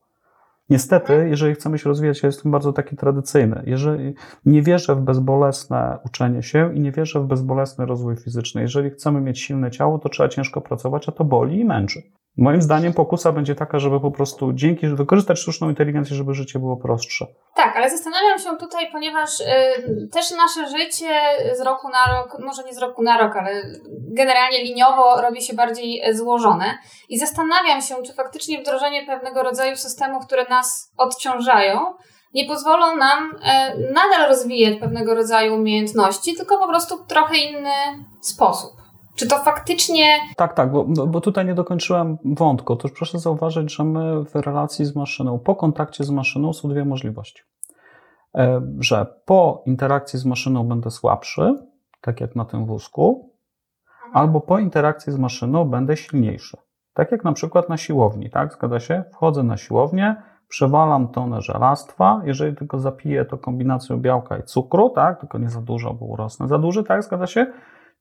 Niestety, 0.70 1.28
jeżeli 1.28 1.54
chcemy 1.54 1.78
się 1.78 1.88
rozwijać, 1.88 2.22
ja 2.22 2.26
jestem 2.26 2.52
bardzo 2.52 2.72
taki 2.72 2.96
tradycyjny. 2.96 3.62
Jeżeli 3.66 4.14
nie 4.46 4.62
wierzę 4.62 4.94
w 4.94 5.00
bezbolesne 5.00 5.98
uczenie 6.04 6.42
się 6.42 6.74
i 6.74 6.80
nie 6.80 6.92
wierzę 6.92 7.20
w 7.20 7.26
bezbolesny 7.26 7.86
rozwój 7.86 8.16
fizyczny. 8.16 8.60
Jeżeli 8.62 8.90
chcemy 8.90 9.20
mieć 9.20 9.40
silne 9.40 9.70
ciało, 9.70 9.98
to 9.98 10.08
trzeba 10.08 10.28
ciężko 10.28 10.60
pracować, 10.60 11.08
a 11.08 11.12
to 11.12 11.24
boli 11.24 11.60
i 11.60 11.64
męczy. 11.64 12.02
Moim 12.36 12.62
zdaniem 12.62 12.92
pokusa 12.92 13.32
będzie 13.32 13.54
taka, 13.54 13.78
żeby 13.78 14.00
po 14.00 14.10
prostu 14.10 14.52
dzięki 14.52 14.86
wykorzystać 14.86 15.38
sztuczną 15.38 15.68
inteligencję, 15.68 16.16
żeby 16.16 16.34
życie 16.34 16.58
było 16.58 16.76
prostsze. 16.76 17.26
Tak, 17.54 17.76
ale 17.76 17.90
zastanawiam 17.90 18.38
się 18.38 18.56
tutaj, 18.56 18.92
ponieważ 18.92 19.40
y, 19.40 19.44
też 20.12 20.30
nasze 20.30 20.78
życie 20.78 21.20
z 21.58 21.60
roku 21.60 21.88
na 21.88 22.14
rok, 22.14 22.38
może 22.44 22.64
nie 22.64 22.74
z 22.74 22.78
roku 22.78 23.02
na 23.02 23.18
rok, 23.18 23.36
ale 23.36 23.62
generalnie 23.90 24.64
liniowo 24.64 25.22
robi 25.22 25.42
się 25.42 25.54
bardziej 25.54 26.14
złożone. 26.14 26.78
I 27.08 27.18
zastanawiam 27.18 27.82
się, 27.82 27.94
czy 28.02 28.12
faktycznie 28.14 28.60
wdrożenie 28.60 29.06
pewnego 29.06 29.42
rodzaju 29.42 29.76
systemów, 29.76 30.26
które 30.26 30.44
nas 30.48 30.92
odciążają, 30.96 31.80
nie 32.34 32.44
pozwolą 32.44 32.96
nam 32.96 33.30
y, 33.30 33.92
nadal 33.92 34.28
rozwijać 34.28 34.80
pewnego 34.80 35.14
rodzaju 35.14 35.54
umiejętności, 35.54 36.34
tylko 36.36 36.58
po 36.58 36.68
prostu 36.68 36.96
w 36.96 37.06
trochę 37.06 37.36
inny 37.36 38.04
sposób. 38.20 38.83
Czy 39.16 39.28
to 39.28 39.38
faktycznie. 39.38 40.18
Tak, 40.36 40.54
tak, 40.54 40.72
bo, 40.72 40.84
bo 40.84 41.20
tutaj 41.20 41.46
nie 41.46 41.54
dokończyłem 41.54 42.18
wątku. 42.24 42.72
Otóż 42.72 42.92
proszę 42.92 43.18
zauważyć, 43.18 43.74
że 43.76 43.84
my 43.84 44.24
w 44.24 44.34
relacji 44.34 44.84
z 44.84 44.96
maszyną, 44.96 45.38
po 45.38 45.56
kontakcie 45.56 46.04
z 46.04 46.10
maszyną 46.10 46.52
są 46.52 46.68
dwie 46.68 46.84
możliwości. 46.84 47.42
E, 48.34 48.60
że 48.78 49.06
po 49.24 49.62
interakcji 49.66 50.18
z 50.18 50.24
maszyną 50.24 50.68
będę 50.68 50.90
słabszy, 50.90 51.54
tak 52.00 52.20
jak 52.20 52.36
na 52.36 52.44
tym 52.44 52.66
wózku, 52.66 53.32
mhm. 53.86 54.16
albo 54.16 54.40
po 54.40 54.58
interakcji 54.58 55.12
z 55.12 55.18
maszyną 55.18 55.64
będę 55.64 55.96
silniejszy. 55.96 56.56
Tak 56.94 57.12
jak 57.12 57.24
na 57.24 57.32
przykład 57.32 57.68
na 57.68 57.76
siłowni, 57.76 58.30
tak? 58.30 58.52
Zgadza 58.52 58.80
się? 58.80 59.04
Wchodzę 59.12 59.42
na 59.42 59.56
siłownię, 59.56 60.16
przewalam 60.48 61.08
tonę 61.08 61.40
żelastwa, 61.42 62.22
jeżeli 62.24 62.56
tylko 62.56 62.78
zapiję 62.78 63.24
to 63.24 63.38
kombinacją 63.38 64.00
białka 64.00 64.38
i 64.38 64.42
cukru, 64.42 64.90
tak? 64.90 65.20
Tylko 65.20 65.38
nie 65.38 65.50
za 65.50 65.60
dużo, 65.60 65.94
bo 65.94 66.06
urosnę 66.06 66.48
za 66.48 66.58
duży, 66.58 66.84
tak? 66.84 67.02
Zgadza 67.02 67.26
się? 67.26 67.46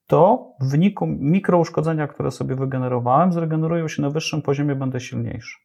To 0.07 0.53
w 0.59 0.69
wyniku 0.69 1.07
mikrouszkodzenia, 1.07 2.07
które 2.07 2.31
sobie 2.31 2.55
wygenerowałem, 2.55 3.33
zregenerują 3.33 3.87
się 3.87 4.01
na 4.01 4.09
wyższym 4.09 4.41
poziomie, 4.41 4.75
będę 4.75 4.99
silniejszy. 4.99 5.57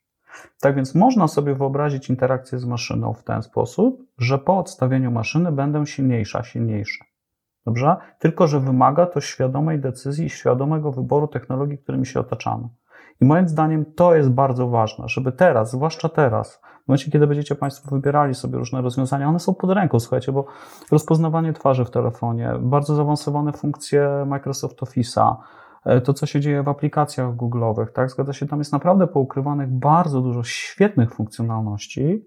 Tak 0.61 0.77
więc 0.77 0.95
można 0.95 1.29
sobie 1.29 1.55
wyobrazić 1.55 2.11
interakcję 2.11 2.59
z 2.59 2.65
maszyną 2.65 3.13
w 3.13 3.25
ten 3.25 3.43
sposób, 3.43 4.03
że 4.19 4.39
po 4.39 4.59
odstawieniu 4.59 5.11
maszyny 5.11 5.53
będę 5.53 5.87
silniejsza, 5.87 6.43
silniejszy. 6.43 7.05
Dobrze? 7.67 7.97
Tylko, 8.19 8.47
że 8.47 8.61
wymaga 8.61 9.07
to 9.07 9.21
świadomej 9.21 9.79
decyzji 9.79 10.27
i 10.27 10.31
świadomego 10.31 10.93
wyboru 10.93 11.29
technologii, 11.29 11.79
którymi 11.79 12.07
się 12.07 12.21
otaczamy. 12.21 12.69
I 13.21 13.25
moim 13.25 13.49
zdaniem 13.49 13.85
to 13.95 14.15
jest 14.15 14.31
bardzo 14.31 14.69
ważne, 14.69 15.09
żeby 15.09 15.33
teraz, 15.33 15.71
zwłaszcza 15.71 16.09
teraz, 16.09 16.61
w 16.85 16.89
momencie, 16.89 17.11
kiedy 17.11 17.27
będziecie 17.27 17.55
Państwo 17.55 17.91
wybierali 17.91 18.35
sobie 18.35 18.59
różne 18.59 18.83
rozwiązania, 18.83 19.29
one 19.29 19.39
są 19.41 19.55
pod 19.55 19.71
ręką, 19.71 20.01
słuchajcie, 20.01 20.33
bo 20.33 20.47
rozpoznawanie 20.91 21.53
twarzy 21.53 21.85
w 21.85 21.91
telefonie, 21.91 22.53
bardzo 22.61 22.95
zaawansowane 22.95 23.53
funkcje 23.53 24.25
Microsoft 24.27 24.81
Office'a, 24.81 25.37
e, 25.85 26.01
to, 26.01 26.15
co 26.15 26.27
się 26.27 26.41
dzieje 26.41 26.63
w 26.63 26.69
aplikacjach 26.69 27.37
Google'owych, 27.37 27.87
tak? 27.87 28.11
Zgadza 28.11 28.33
się, 28.33 28.47
tam 28.47 28.59
jest 28.59 28.73
naprawdę 28.73 29.07
poukrywanych 29.07 29.69
bardzo 29.69 30.21
dużo 30.21 30.43
świetnych 30.43 31.15
funkcjonalności, 31.15 32.25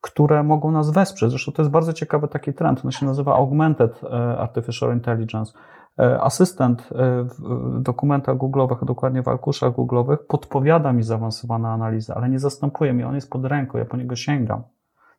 które 0.00 0.42
mogą 0.42 0.70
nas 0.70 0.90
wesprzeć. 0.90 1.30
Zresztą 1.30 1.52
to 1.52 1.62
jest 1.62 1.72
bardzo 1.72 1.92
ciekawy 1.92 2.28
taki 2.28 2.54
trend, 2.54 2.84
on 2.84 2.90
się 2.90 3.06
nazywa 3.06 3.34
Augmented 3.34 4.00
e, 4.04 4.38
Artificial 4.38 4.94
Intelligence. 4.94 5.52
E, 5.98 6.20
asystent 6.20 6.88
w 7.24 7.82
dokumentach 7.82 8.36
Google'owych, 8.36 8.76
a 8.82 8.84
dokładnie 8.84 9.22
w 9.22 9.28
arkuszach 9.28 9.72
Google'owych, 9.72 10.16
podpowiada 10.28 10.92
mi 10.92 11.02
zaawansowane 11.02 11.68
analizy, 11.68 12.14
ale 12.14 12.28
nie 12.28 12.38
zastępuje 12.38 12.92
mi, 12.92 13.04
on 13.04 13.14
jest 13.14 13.30
pod 13.30 13.44
ręką, 13.44 13.78
ja 13.78 13.84
po 13.84 13.96
niego 13.96 14.16
sięgam. 14.16 14.62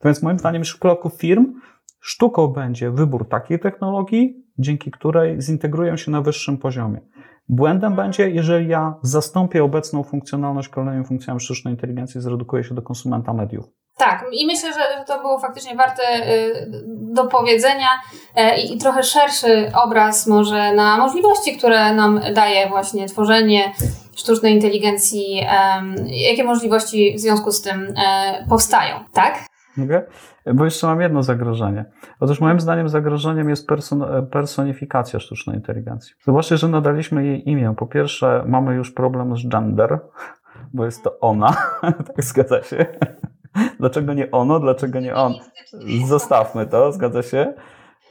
więc 0.05 0.23
moim 0.23 0.39
zdaniem 0.39 0.63
w 0.63 0.65
przypadku 0.65 1.09
firm 1.09 1.53
sztuką 1.99 2.47
będzie 2.47 2.91
wybór 2.91 3.29
takiej 3.29 3.59
technologii, 3.59 4.45
dzięki 4.57 4.91
której 4.91 5.41
zintegrują 5.41 5.97
się 5.97 6.11
na 6.11 6.21
wyższym 6.21 6.57
poziomie. 6.57 7.01
Błędem 7.49 7.95
będzie, 7.95 8.29
jeżeli 8.29 8.67
ja 8.67 8.95
zastąpię 9.01 9.63
obecną 9.63 10.03
funkcjonalność 10.03 10.69
kolejnymi 10.69 11.05
funkcjami 11.05 11.39
sztucznej 11.39 11.73
inteligencji 11.73 12.17
i 12.17 12.21
zredukuję 12.21 12.63
się 12.63 12.75
do 12.75 12.81
konsumenta 12.81 13.33
mediów. 13.33 13.82
Tak, 13.97 14.25
i 14.31 14.45
myślę, 14.45 14.73
że 14.73 15.05
to 15.07 15.21
było 15.21 15.39
faktycznie 15.39 15.75
warte 15.75 16.03
y, 16.03 16.69
do 16.87 17.27
powiedzenia 17.27 17.87
e, 18.35 18.61
i 18.61 18.77
trochę 18.77 19.03
szerszy 19.03 19.71
obraz 19.83 20.27
może 20.27 20.73
na 20.73 20.97
możliwości, 20.97 21.57
które 21.57 21.93
nam 21.93 22.19
daje 22.33 22.69
właśnie 22.69 23.07
tworzenie 23.07 23.73
sztucznej 24.15 24.53
inteligencji, 24.53 25.45
jakie 26.07 26.43
możliwości 26.43 27.13
w 27.17 27.19
związku 27.19 27.51
z 27.51 27.61
tym 27.61 27.93
e, 28.05 28.45
powstają, 28.49 28.95
tak? 29.13 29.39
Mogę? 29.77 30.05
Bo 30.53 30.65
jeszcze 30.65 30.87
mam 30.87 31.01
jedno 31.01 31.23
zagrożenie. 31.23 31.85
Otóż 32.19 32.39
moim 32.39 32.59
zdaniem 32.59 32.89
zagrożeniem 32.89 33.49
jest 33.49 33.67
person 33.67 34.05
personifikacja 34.31 35.19
sztucznej 35.19 35.55
inteligencji. 35.55 36.13
Zobaczcie, 36.25 36.57
że 36.57 36.67
nadaliśmy 36.67 37.25
jej 37.25 37.49
imię. 37.49 37.73
Po 37.77 37.87
pierwsze, 37.87 38.43
mamy 38.47 38.75
już 38.75 38.91
problem 38.91 39.37
z 39.37 39.47
gender, 39.47 39.99
bo 40.73 40.85
jest 40.85 41.03
to 41.03 41.19
ona. 41.19 41.55
tak 42.07 42.23
zgadza 42.23 42.63
się. 42.63 42.85
Dlaczego 43.79 44.13
nie 44.13 44.31
ono? 44.31 44.59
Dlaczego 44.59 44.99
nie 44.99 45.15
on? 45.15 45.33
Zostawmy 46.07 46.67
to, 46.67 46.91
zgadza 46.91 47.23
się. 47.23 47.53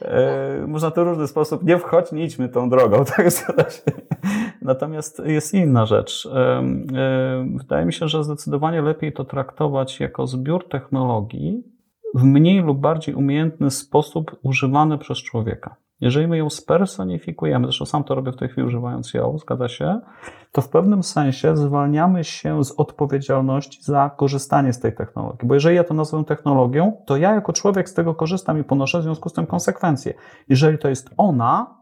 E, 0.01 0.65
można 0.67 0.91
to 0.91 1.05
w 1.05 1.07
różny 1.07 1.27
sposób, 1.27 1.63
nie 1.63 1.77
wchodź, 1.77 2.11
nie 2.11 2.23
idźmy 2.23 2.49
tą 2.49 2.69
drogą, 2.69 3.05
tak 3.17 3.31
zgadza 3.31 3.69
się. 3.69 3.81
Natomiast 4.61 5.21
jest 5.25 5.53
inna 5.53 5.85
rzecz. 5.85 6.25
E, 6.25 6.39
e, 6.39 7.47
wydaje 7.57 7.85
mi 7.85 7.93
się, 7.93 8.07
że 8.07 8.23
zdecydowanie 8.23 8.81
lepiej 8.81 9.13
to 9.13 9.25
traktować 9.25 9.99
jako 9.99 10.27
zbiór 10.27 10.69
technologii 10.69 11.63
w 12.15 12.23
mniej 12.23 12.61
lub 12.61 12.79
bardziej 12.79 13.15
umiejętny 13.15 13.71
sposób 13.71 14.39
używany 14.43 14.97
przez 14.97 15.17
człowieka. 15.17 15.75
Jeżeli 16.03 16.27
my 16.27 16.37
ją 16.37 16.49
spersonifikujemy, 16.49 17.67
zresztą 17.67 17.85
sam 17.85 18.03
to 18.03 18.15
robię 18.15 18.31
w 18.31 18.35
tej 18.35 18.49
chwili 18.49 18.67
używając 18.67 19.13
ją, 19.13 19.37
zgadza 19.37 19.67
się, 19.67 19.99
to 20.51 20.61
w 20.61 20.69
pewnym 20.69 21.03
sensie 21.03 21.57
zwalniamy 21.57 22.23
się 22.23 22.63
z 22.63 22.71
odpowiedzialności 22.71 23.83
za 23.83 24.11
korzystanie 24.17 24.73
z 24.73 24.79
tej 24.79 24.95
technologii. 24.95 25.47
Bo 25.47 25.53
jeżeli 25.53 25.75
ja 25.75 25.83
to 25.83 25.93
nazwę 25.93 26.23
technologią, 26.23 26.93
to 27.05 27.17
ja 27.17 27.33
jako 27.33 27.53
człowiek 27.53 27.89
z 27.89 27.93
tego 27.93 28.15
korzystam 28.15 28.59
i 28.59 28.63
ponoszę 28.63 28.99
w 28.99 29.03
związku 29.03 29.29
z 29.29 29.33
tym 29.33 29.45
konsekwencje. 29.45 30.13
Jeżeli 30.49 30.77
to 30.77 30.89
jest 30.89 31.09
ona, 31.17 31.75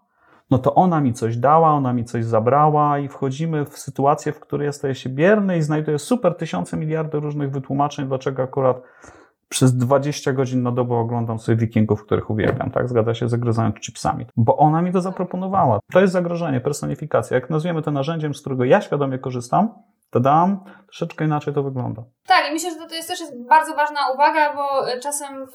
no 0.51 0.57
to 0.57 0.75
ona 0.75 1.01
mi 1.01 1.13
coś 1.13 1.37
dała, 1.37 1.71
ona 1.71 1.93
mi 1.93 2.05
coś 2.05 2.25
zabrała 2.25 2.99
i 2.99 3.07
wchodzimy 3.07 3.65
w 3.65 3.77
sytuację, 3.77 4.31
w 4.31 4.39
której 4.39 4.65
ja 4.65 4.71
staję 4.71 4.95
się 4.95 5.09
bierny 5.09 5.57
i 5.57 5.61
znajduję 5.61 5.99
super 5.99 6.35
tysiące 6.35 6.77
miliardy 6.77 7.19
różnych 7.19 7.51
wytłumaczeń, 7.51 8.07
dlaczego 8.07 8.43
akurat 8.43 8.81
przez 9.51 9.77
20 9.77 10.33
godzin 10.33 10.63
na 10.63 10.71
dobę 10.71 10.95
oglądam 10.95 11.39
sobie 11.39 11.57
wikingów, 11.57 12.05
których 12.05 12.29
uwielbiam, 12.29 12.71
tak? 12.71 12.89
Zgadza 12.89 13.13
się, 13.13 13.29
zagryzając 13.29 13.75
chipsami. 13.75 14.25
Bo 14.35 14.57
ona 14.57 14.81
mi 14.81 14.91
to 14.91 15.01
zaproponowała. 15.01 15.79
To 15.93 16.01
jest 16.01 16.13
zagrożenie, 16.13 16.61
personifikacja. 16.61 17.35
Jak 17.35 17.49
nazwiemy 17.49 17.81
to 17.81 17.91
narzędziem, 17.91 18.33
z 18.33 18.41
którego 18.41 18.63
ja 18.63 18.81
świadomie 18.81 19.19
korzystam, 19.19 19.73
to 20.11 20.19
dam, 20.19 20.63
troszeczkę 20.85 21.25
inaczej 21.25 21.53
to 21.53 21.63
wygląda. 21.63 22.03
Tak, 22.27 22.49
i 22.49 22.53
myślę, 22.53 22.71
że 22.71 22.87
to 22.87 22.95
jest 22.95 23.07
też 23.07 23.19
jest 23.19 23.47
bardzo 23.47 23.75
ważna 23.75 23.99
uwaga, 24.13 24.55
bo 24.55 24.99
czasem 25.03 25.45
w 25.45 25.51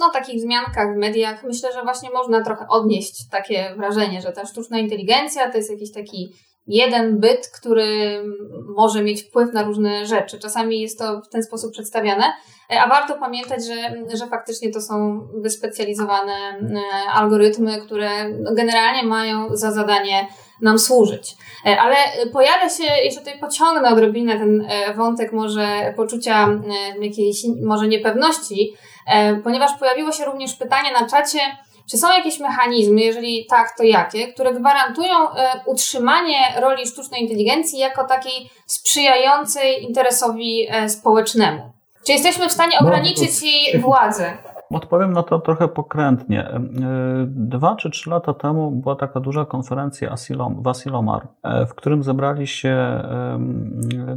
no, 0.00 0.10
takich 0.12 0.40
zmiankach 0.40 0.94
w 0.94 0.98
mediach 0.98 1.44
myślę, 1.44 1.72
że 1.72 1.82
właśnie 1.82 2.10
można 2.10 2.44
trochę 2.44 2.66
odnieść 2.68 3.28
takie 3.28 3.74
wrażenie, 3.76 4.22
że 4.22 4.32
ta 4.32 4.46
sztuczna 4.46 4.78
inteligencja 4.78 5.50
to 5.50 5.56
jest 5.56 5.70
jakiś 5.70 5.92
taki 5.92 6.32
jeden 6.66 7.20
byt, 7.20 7.48
który 7.48 8.20
może 8.76 9.02
mieć 9.02 9.22
wpływ 9.22 9.52
na 9.52 9.62
różne 9.62 10.06
rzeczy. 10.06 10.38
Czasami 10.38 10.80
jest 10.80 10.98
to 10.98 11.20
w 11.20 11.28
ten 11.28 11.42
sposób 11.42 11.72
przedstawiane, 11.72 12.24
e, 12.70 12.80
a 12.80 12.88
warto 12.88 13.14
pamiętać, 13.14 13.66
że, 13.66 13.74
że 14.16 14.26
faktycznie 14.26 14.72
to 14.72 14.80
są 14.80 15.28
wyspecjalizowane 15.34 16.32
e, 16.32 17.10
algorytmy, 17.12 17.80
które 17.80 18.08
generalnie 18.56 19.02
mają 19.02 19.56
za 19.56 19.72
zadanie 19.72 20.28
nam 20.62 20.78
służyć. 20.78 21.36
E, 21.66 21.80
ale 21.80 21.96
pojawia 22.32 22.68
się, 22.68 22.84
jeszcze 23.04 23.20
tutaj 23.20 23.38
pociągnę 23.40 23.88
odrobinę 23.88 24.38
ten 24.38 24.68
wątek 24.96 25.32
może 25.32 25.94
poczucia 25.96 26.48
jakiejś 27.00 27.36
może 27.62 27.88
niepewności, 27.88 28.74
ponieważ 29.44 29.70
pojawiło 29.78 30.12
się 30.12 30.24
również 30.24 30.54
pytanie 30.54 30.92
na 31.00 31.06
czacie, 31.06 31.38
czy 31.90 31.98
są 31.98 32.08
jakieś 32.08 32.40
mechanizmy, 32.40 33.00
jeżeli 33.00 33.46
tak, 33.50 33.74
to 33.78 33.82
jakie, 33.82 34.32
które 34.32 34.54
gwarantują 34.54 35.30
e, 35.30 35.60
utrzymanie 35.66 36.38
roli 36.60 36.86
sztucznej 36.86 37.22
inteligencji 37.22 37.78
jako 37.78 38.04
takiej 38.04 38.50
sprzyjającej 38.66 39.82
interesowi 39.82 40.66
e, 40.70 40.88
społecznemu? 40.88 41.72
Czy 42.06 42.12
jesteśmy 42.12 42.48
w 42.48 42.52
stanie 42.52 42.78
ograniczyć 42.78 43.42
jej 43.42 43.80
władzę? 43.80 44.32
Odpowiem 44.70 45.12
na 45.12 45.22
to 45.22 45.38
trochę 45.38 45.68
pokrętnie. 45.68 46.40
E, 46.48 46.60
dwa 47.26 47.76
czy 47.76 47.90
trzy 47.90 48.10
lata 48.10 48.34
temu 48.34 48.70
była 48.70 48.96
taka 48.96 49.20
duża 49.20 49.44
konferencja 49.44 50.10
Asilom, 50.10 50.62
w 50.62 50.68
Asilomar, 50.68 51.28
w 51.68 51.74
którym 51.74 52.02
zebrali 52.02 52.46
się 52.46 53.02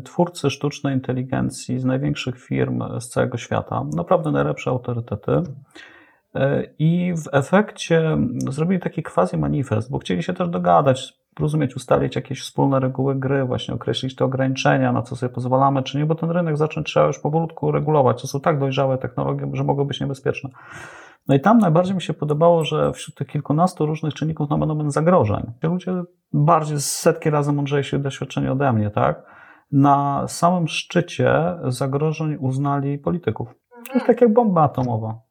twórcy 0.03 0.49
sztucznej 0.49 0.93
inteligencji 0.93 1.79
z 1.79 1.85
największych 1.85 2.43
firm 2.43 2.83
z 2.99 3.09
całego 3.09 3.37
świata, 3.37 3.83
naprawdę 3.95 4.31
najlepsze 4.31 4.69
autorytety. 4.69 5.43
E, 6.37 6.63
I 6.79 7.13
w 7.13 7.29
efekcie 7.31 8.17
zrobili 8.49 8.79
taki 8.79 9.03
quasi 9.03 9.37
manifest, 9.37 9.91
bo 9.91 9.97
chcieli 9.97 10.23
się 10.23 10.33
też 10.33 10.49
dogadać, 10.49 11.13
rozumieć, 11.39 11.75
ustalić 11.75 12.15
jakieś 12.15 12.41
wspólne 12.41 12.79
reguły 12.79 13.15
gry, 13.15 13.45
właśnie 13.45 13.73
określić 13.73 14.15
te 14.15 14.25
ograniczenia, 14.25 14.91
na 14.91 15.01
co 15.01 15.15
sobie 15.15 15.33
pozwalamy, 15.33 15.83
czy 15.83 15.97
nie, 15.97 16.05
bo 16.05 16.15
ten 16.15 16.31
rynek 16.31 16.57
zacząć 16.57 16.87
trzeba 16.87 17.07
już 17.07 17.19
powolutku 17.19 17.71
regulować. 17.71 18.21
To 18.21 18.27
są 18.27 18.39
tak 18.39 18.59
dojrzałe 18.59 18.97
technologie, 18.97 19.49
że 19.53 19.63
mogą 19.63 19.85
być 19.85 20.01
niebezpieczne. 20.01 20.49
No 21.27 21.35
i 21.35 21.39
tam 21.39 21.57
najbardziej 21.57 21.95
mi 21.95 22.01
się 22.01 22.13
podobało, 22.13 22.63
że 22.63 22.93
wśród 22.93 23.17
tych 23.17 23.27
kilkunastu 23.27 23.85
różnych 23.85 24.13
czynników 24.13 24.49
no 24.49 24.57
będą 24.57 24.91
zagrożeń. 24.91 25.51
Ludzie 25.63 26.03
bardziej 26.33 26.79
setki 26.79 27.29
razy 27.29 27.53
mądrzejsi 27.53 27.99
doświadczeni 27.99 28.47
ode 28.47 28.73
mnie, 28.73 28.89
tak? 28.89 29.23
Na 29.71 30.27
samym 30.27 30.67
szczycie 30.67 31.55
zagrożeń 31.67 32.37
uznali 32.39 32.97
polityków. 32.97 33.47
To 33.87 33.93
jest 33.93 34.07
tak 34.07 34.21
jak 34.21 34.33
bomba 34.33 34.63
atomowa. 34.63 35.26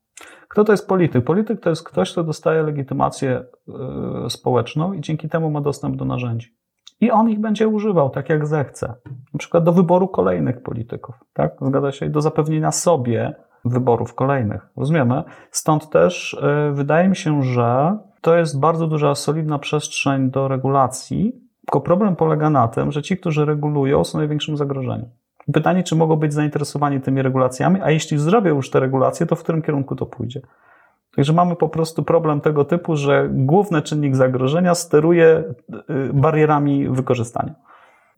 Kto 0.49 0.65
to 0.65 0.73
jest 0.73 0.89
polityk? 0.89 1.25
Polityk 1.25 1.61
to 1.61 1.71
jest 1.71 1.85
ktoś, 1.85 2.13
kto 2.13 2.25
dostaje 2.25 2.63
legitymację 2.63 3.45
y, 4.27 4.31
społeczną 4.31 4.93
i 4.93 5.01
dzięki 5.01 5.29
temu 5.29 5.51
ma 5.51 5.61
dostęp 5.61 5.97
do 5.97 6.05
narzędzi. 6.05 6.57
I 7.01 7.11
on 7.11 7.31
ich 7.31 7.41
będzie 7.41 7.69
używał 7.69 8.11
tak, 8.11 8.29
jak 8.29 8.47
zechce. 8.47 8.95
Na 9.35 9.39
przykład 9.39 9.65
do 9.65 9.73
wyboru 9.73 10.09
kolejnych 10.09 10.63
polityków, 10.63 11.15
tak? 11.33 11.53
Zgadza 11.63 11.93
się? 11.93 12.07
I 12.07 12.11
do 12.11 12.21
zapewnienia 12.21 12.73
sobie 12.73 13.35
wyborów 13.65 14.15
kolejnych. 14.15 14.69
Rozumiemy? 14.77 15.23
Stąd 15.51 15.91
też 15.91 16.35
y, 16.35 16.73
wydaje 16.73 17.09
mi 17.09 17.17
się, 17.17 17.43
że 17.43 17.99
to 18.21 18.37
jest 18.37 18.61
bardzo 18.61 18.87
duża, 18.87 19.15
solidna 19.15 19.59
przestrzeń 19.59 20.31
do 20.31 20.49
regulacji, 20.49 21.33
tylko 21.67 21.81
problem 21.81 22.17
polega 22.17 22.51
na 22.51 22.69
tym, 22.69 22.93
że 22.93 23.03
ci, 23.03 23.17
którzy 23.17 23.45
regulują, 23.45 24.05
są 24.05 24.19
największym 24.19 24.57
zagrożeniem. 24.57 25.11
Pytanie, 25.53 25.83
czy 25.83 25.97
mogą 25.97 26.17
być 26.17 26.33
zainteresowani 26.33 27.01
tymi 27.01 27.23
regulacjami, 27.23 27.81
a 27.83 27.91
jeśli 27.91 28.19
zrobią 28.19 28.55
już 28.55 28.71
te 28.71 28.81
regulacje, 28.81 29.27
to 29.27 29.37
w 29.37 29.43
którym 29.43 29.63
kierunku 29.63 29.97
to 29.97 30.07
pójdzie. 30.07 30.41
Także 31.17 31.33
mamy 31.33 31.57
po 31.57 31.69
prostu 31.69 32.03
problem 32.03 32.41
tego 32.41 32.65
typu, 32.65 32.97
że 32.97 33.29
główny 33.33 33.83
czynnik 33.83 34.17
zagrożenia 34.17 34.75
steruje 34.75 35.45
y, 35.91 36.13
barierami 36.13 36.89
wykorzystania. 36.89 37.55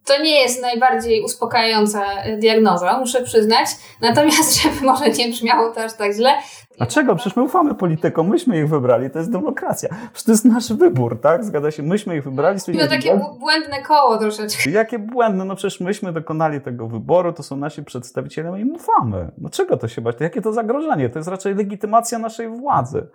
To 0.05 0.21
nie 0.21 0.41
jest 0.41 0.61
najbardziej 0.61 1.23
uspokajająca 1.23 2.05
diagnoza, 2.37 2.99
muszę 2.99 3.23
przyznać. 3.23 3.67
Natomiast, 4.01 4.55
żeby 4.61 4.85
może 4.85 5.09
nie 5.09 5.29
brzmiało 5.29 5.71
to 5.71 5.83
aż 5.83 5.93
tak 5.93 6.13
źle, 6.13 6.31
Dlaczego? 6.79 7.15
Przecież 7.15 7.35
my 7.35 7.43
ufamy 7.43 7.75
politykom, 7.75 8.27
myśmy 8.27 8.59
ich 8.59 8.69
wybrali, 8.69 9.09
to 9.09 9.19
jest 9.19 9.31
demokracja. 9.31 9.89
Przecież 9.89 10.23
to 10.23 10.31
jest 10.31 10.45
nasz 10.45 10.73
wybór, 10.73 11.21
tak? 11.21 11.43
Zgadza 11.43 11.71
się, 11.71 11.83
myśmy 11.83 12.17
ich 12.17 12.23
wybrali. 12.23 12.59
No 12.67 12.87
takie 12.87 13.21
błędne 13.39 13.81
koło 13.81 14.17
troszeczkę. 14.17 14.69
Jakie 14.69 14.99
błędne? 14.99 15.45
No 15.45 15.55
przecież 15.55 15.79
myśmy 15.79 16.13
dokonali 16.13 16.61
tego 16.61 16.87
wyboru, 16.87 17.33
to 17.33 17.43
są 17.43 17.57
nasi 17.57 17.83
przedstawiciele, 17.83 18.51
my 18.51 18.59
im 18.59 18.75
ufamy. 18.75 19.31
No 19.37 19.49
czego 19.49 19.77
to 19.77 19.87
się 19.87 20.01
bać? 20.01 20.15
Jakie 20.19 20.41
to 20.41 20.53
zagrożenie? 20.53 21.09
To 21.09 21.19
jest 21.19 21.29
raczej 21.29 21.55
legitymacja 21.55 22.19
naszej 22.19 22.47
władzy. 22.47 23.07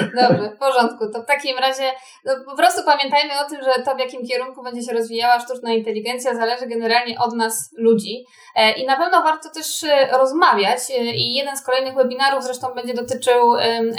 Dobrze, 0.00 0.50
w 0.56 0.58
porządku. 0.58 1.10
To 1.12 1.22
w 1.22 1.26
takim 1.26 1.58
razie 1.58 1.92
no, 2.24 2.32
po 2.46 2.56
prostu 2.56 2.82
pamiętajmy 2.84 3.32
o 3.46 3.50
tym, 3.50 3.58
że 3.62 3.82
to 3.82 3.94
w 3.94 3.98
jakim 3.98 4.26
kierunku 4.26 4.62
będzie 4.62 4.82
się 4.82 4.92
rozwijała 4.92 5.40
sztuczna 5.40 5.72
inteligencja 5.72 6.34
zależy 6.34 6.66
generalnie 6.66 7.18
od 7.18 7.34
nas 7.34 7.70
ludzi 7.76 8.24
e, 8.56 8.72
i 8.72 8.86
na 8.86 8.96
pewno 8.96 9.22
warto 9.22 9.48
też 9.50 9.84
e, 9.84 10.08
rozmawiać 10.18 10.78
e, 10.90 10.94
i 10.94 11.34
jeden 11.34 11.56
z 11.56 11.62
kolejnych 11.62 11.94
webinarów 11.94 12.44
zresztą 12.44 12.74
będzie 12.74 12.94
dotyczył 12.94 13.54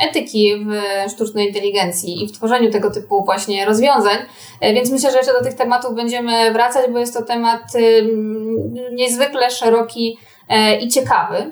etyki 0.09 0.65
w 0.65 1.11
sztucznej 1.11 1.47
inteligencji 1.47 2.23
i 2.23 2.28
w 2.28 2.32
tworzeniu 2.32 2.71
tego 2.71 2.91
typu 2.91 3.26
właśnie 3.26 3.65
rozwiązań, 3.65 4.17
więc 4.61 4.91
myślę, 4.91 5.11
że 5.11 5.17
jeszcze 5.17 5.34
do 5.34 5.43
tych 5.43 5.53
tematów 5.53 5.95
będziemy 5.95 6.53
wracać, 6.53 6.91
bo 6.91 6.99
jest 6.99 7.13
to 7.13 7.21
temat 7.21 7.61
niezwykle 8.91 9.51
szeroki 9.51 10.17
i 10.82 10.88
ciekawy. 10.88 11.51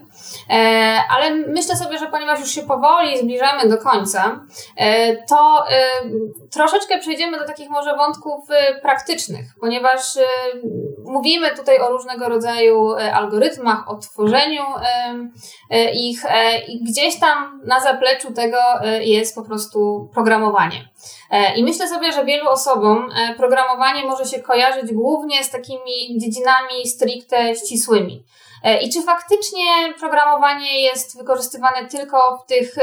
Ale 1.17 1.35
myślę 1.35 1.75
sobie, 1.75 1.97
że 1.97 2.07
ponieważ 2.07 2.39
już 2.39 2.49
się 2.49 2.61
powoli 2.61 3.17
zbliżamy 3.17 3.69
do 3.69 3.77
końca, 3.77 4.39
to 5.29 5.65
troszeczkę 6.51 6.99
przejdziemy 6.99 7.39
do 7.39 7.45
takich 7.45 7.69
może 7.69 7.95
wątków 7.97 8.45
praktycznych, 8.81 9.45
ponieważ 9.59 10.01
mówimy 11.05 11.55
tutaj 11.55 11.79
o 11.79 11.89
różnego 11.89 12.29
rodzaju 12.29 12.93
algorytmach, 13.13 13.89
o 13.89 13.95
tworzeniu 13.95 14.63
ich 15.93 16.23
i 16.67 16.83
gdzieś 16.83 17.19
tam 17.19 17.61
na 17.65 17.79
zapleczu 17.79 18.33
tego 18.33 18.57
jest 19.01 19.35
po 19.35 19.43
prostu 19.43 20.09
programowanie. 20.13 20.89
I 21.55 21.63
myślę 21.63 21.87
sobie, 21.87 22.11
że 22.11 22.25
wielu 22.25 22.49
osobom 22.49 23.09
programowanie 23.37 24.05
może 24.05 24.25
się 24.25 24.39
kojarzyć 24.39 24.93
głównie 24.93 25.43
z 25.43 25.49
takimi 25.49 26.19
dziedzinami 26.21 26.87
stricte 26.87 27.55
ścisłymi. 27.55 28.23
E, 28.63 28.81
I 28.81 28.89
czy 28.89 29.01
faktycznie 29.01 29.93
programowanie 29.99 30.81
jest 30.81 31.17
wykorzystywane 31.17 31.87
tylko 31.87 32.37
w 32.37 32.49
tych 32.49 32.75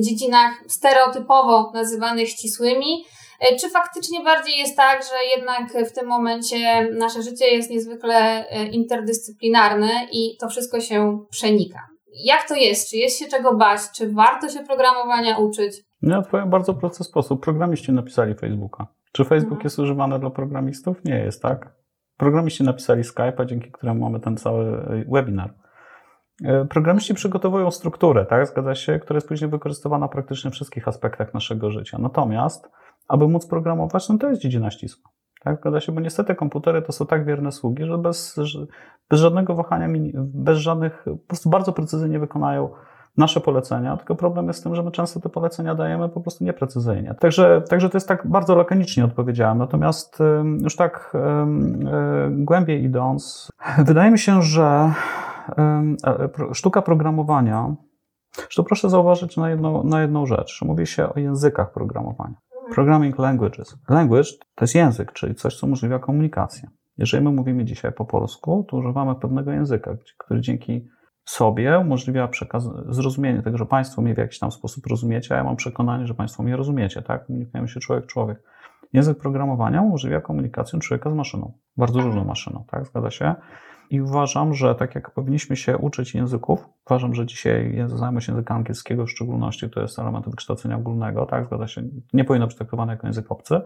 dziedzinach 0.00 0.52
stereotypowo 0.68 1.70
nazywanych 1.74 2.28
ścisłymi? 2.28 3.04
E, 3.40 3.56
czy 3.56 3.70
faktycznie 3.70 4.24
bardziej 4.24 4.58
jest 4.58 4.76
tak, 4.76 5.02
że 5.02 5.36
jednak 5.36 5.88
w 5.88 5.92
tym 5.92 6.06
momencie 6.06 6.88
nasze 6.92 7.22
życie 7.22 7.46
jest 7.46 7.70
niezwykle 7.70 8.48
e, 8.48 8.66
interdyscyplinarne 8.66 9.90
i 10.12 10.36
to 10.40 10.48
wszystko 10.48 10.80
się 10.80 11.24
przenika? 11.30 11.78
Jak 12.24 12.48
to 12.48 12.54
jest? 12.54 12.90
Czy 12.90 12.96
jest 12.96 13.18
się 13.18 13.26
czego 13.28 13.54
bać? 13.54 13.80
Czy 13.96 14.12
warto 14.12 14.48
się 14.48 14.60
programowania 14.60 15.38
uczyć? 15.38 15.76
Ja 16.02 16.18
odpowiem 16.18 16.50
bardzo 16.50 16.74
prosty 16.74 17.04
sposób. 17.04 17.42
Programiści 17.42 17.92
napisali 17.92 18.34
Facebooka. 18.34 18.86
Czy 19.12 19.24
Facebook 19.24 19.52
mhm. 19.52 19.64
jest 19.64 19.78
używany 19.78 20.18
dla 20.18 20.30
programistów? 20.30 21.04
Nie 21.04 21.14
jest, 21.14 21.42
tak? 21.42 21.83
Programiści 22.16 22.64
napisali 22.64 23.02
Skype'a, 23.02 23.46
dzięki 23.46 23.72
któremu 23.72 24.00
mamy 24.00 24.20
ten 24.20 24.36
cały 24.36 24.64
e, 24.64 25.04
webinar. 25.08 25.54
E, 26.44 26.64
programiści 26.64 27.14
przygotowują 27.14 27.70
strukturę, 27.70 28.26
tak, 28.26 28.46
zgadza 28.46 28.74
się, 28.74 28.98
która 28.98 29.16
jest 29.16 29.28
później 29.28 29.50
wykorzystywana 29.50 30.08
praktycznie 30.08 30.50
w 30.50 30.54
wszystkich 30.54 30.88
aspektach 30.88 31.34
naszego 31.34 31.70
życia. 31.70 31.98
Natomiast, 31.98 32.70
aby 33.08 33.28
móc 33.28 33.46
programować, 33.46 34.08
no 34.08 34.18
to 34.18 34.28
jest 34.28 34.42
dziedzina 34.42 34.70
ścisła. 34.70 35.10
Tak, 35.44 35.56
zgadza 35.60 35.80
się, 35.80 35.92
bo 35.92 36.00
niestety 36.00 36.34
komputery 36.34 36.82
to 36.82 36.92
są 36.92 37.06
tak 37.06 37.26
wierne 37.26 37.52
sługi, 37.52 37.84
że 37.84 37.98
bez, 37.98 38.36
bez 39.10 39.20
żadnego 39.20 39.54
wahania, 39.54 39.88
bez 40.14 40.58
żadnych, 40.58 41.04
po 41.04 41.26
prostu 41.28 41.50
bardzo 41.50 41.72
precyzyjnie 41.72 42.18
wykonają 42.18 42.70
nasze 43.16 43.40
polecenia, 43.40 43.96
tylko 43.96 44.14
problem 44.14 44.46
jest 44.46 44.60
z 44.60 44.62
tym, 44.62 44.74
że 44.74 44.82
my 44.82 44.90
często 44.90 45.20
te 45.20 45.28
polecenia 45.28 45.74
dajemy 45.74 46.08
po 46.08 46.20
prostu 46.20 46.44
nieprecyzyjnie. 46.44 47.14
Także, 47.20 47.62
także 47.68 47.90
to 47.90 47.96
jest 47.96 48.08
tak 48.08 48.26
bardzo 48.26 48.54
lakonicznie 48.54 49.04
odpowiedziałem. 49.04 49.58
Natomiast 49.58 50.18
już 50.62 50.76
tak 50.76 51.12
e, 51.14 51.46
głębiej 52.30 52.84
idąc, 52.84 53.50
wydaje 53.86 54.10
mi 54.10 54.18
się, 54.18 54.42
że 54.42 54.92
e, 55.58 55.94
sztuka 56.52 56.82
programowania, 56.82 57.74
to 58.56 58.64
proszę 58.64 58.90
zauważyć 58.90 59.36
na 59.36 59.50
jedną, 59.50 59.84
na 59.84 60.02
jedną 60.02 60.26
rzecz. 60.26 60.62
Mówi 60.62 60.86
się 60.86 61.08
o 61.08 61.18
językach 61.18 61.72
programowania. 61.72 62.34
Programming 62.74 63.18
languages. 63.18 63.76
Language 63.88 64.30
to 64.54 64.64
jest 64.64 64.74
język, 64.74 65.12
czyli 65.12 65.34
coś, 65.34 65.56
co 65.56 65.66
umożliwia 65.66 65.98
komunikację. 65.98 66.68
Jeżeli 66.98 67.24
my 67.24 67.32
mówimy 67.32 67.64
dzisiaj 67.64 67.92
po 67.92 68.04
polsku, 68.04 68.66
to 68.70 68.76
używamy 68.76 69.14
pewnego 69.14 69.52
języka, 69.52 69.96
który 70.18 70.40
dzięki 70.40 70.88
sobie 71.24 71.78
umożliwia 71.78 72.28
przekaz, 72.28 72.68
zrozumienie 72.88 73.42
tego, 73.42 73.58
że 73.58 73.66
Państwo 73.66 74.02
mnie 74.02 74.14
w 74.14 74.18
jakiś 74.18 74.38
tam 74.38 74.52
sposób 74.52 74.86
rozumiecie, 74.86 75.34
a 75.34 75.38
ja 75.38 75.44
mam 75.44 75.56
przekonanie, 75.56 76.06
że 76.06 76.14
Państwo 76.14 76.42
mnie 76.42 76.56
rozumiecie, 76.56 77.02
tak? 77.02 77.26
Komunikujemy 77.26 77.68
się 77.68 77.80
człowiek-człowiek. 77.80 78.42
Język 78.92 79.18
programowania 79.18 79.82
umożliwia 79.82 80.20
komunikację 80.20 80.78
człowieka 80.78 81.10
z 81.10 81.14
maszyną, 81.14 81.52
bardzo 81.76 82.00
różną 82.00 82.24
maszyną, 82.24 82.64
tak? 82.70 82.86
Zgadza 82.86 83.10
się? 83.10 83.34
I 83.90 84.00
uważam, 84.00 84.54
że 84.54 84.74
tak 84.74 84.94
jak 84.94 85.10
powinniśmy 85.10 85.56
się 85.56 85.78
uczyć 85.78 86.14
języków, 86.14 86.68
uważam, 86.86 87.14
że 87.14 87.26
dzisiaj 87.26 87.84
znajomość 87.86 88.28
języka 88.28 88.54
angielskiego 88.54 89.06
w 89.06 89.10
szczególności 89.10 89.70
to 89.70 89.80
jest 89.80 89.98
element 89.98 90.28
wykształcenia 90.28 90.76
ogólnego, 90.76 91.26
tak? 91.26 91.46
Zgadza 91.46 91.68
się? 91.68 91.82
Nie 92.12 92.24
powinno 92.24 92.46
być 92.46 92.56
traktowane 92.56 92.92
jako 92.92 93.06
język 93.06 93.32
obcy, 93.32 93.60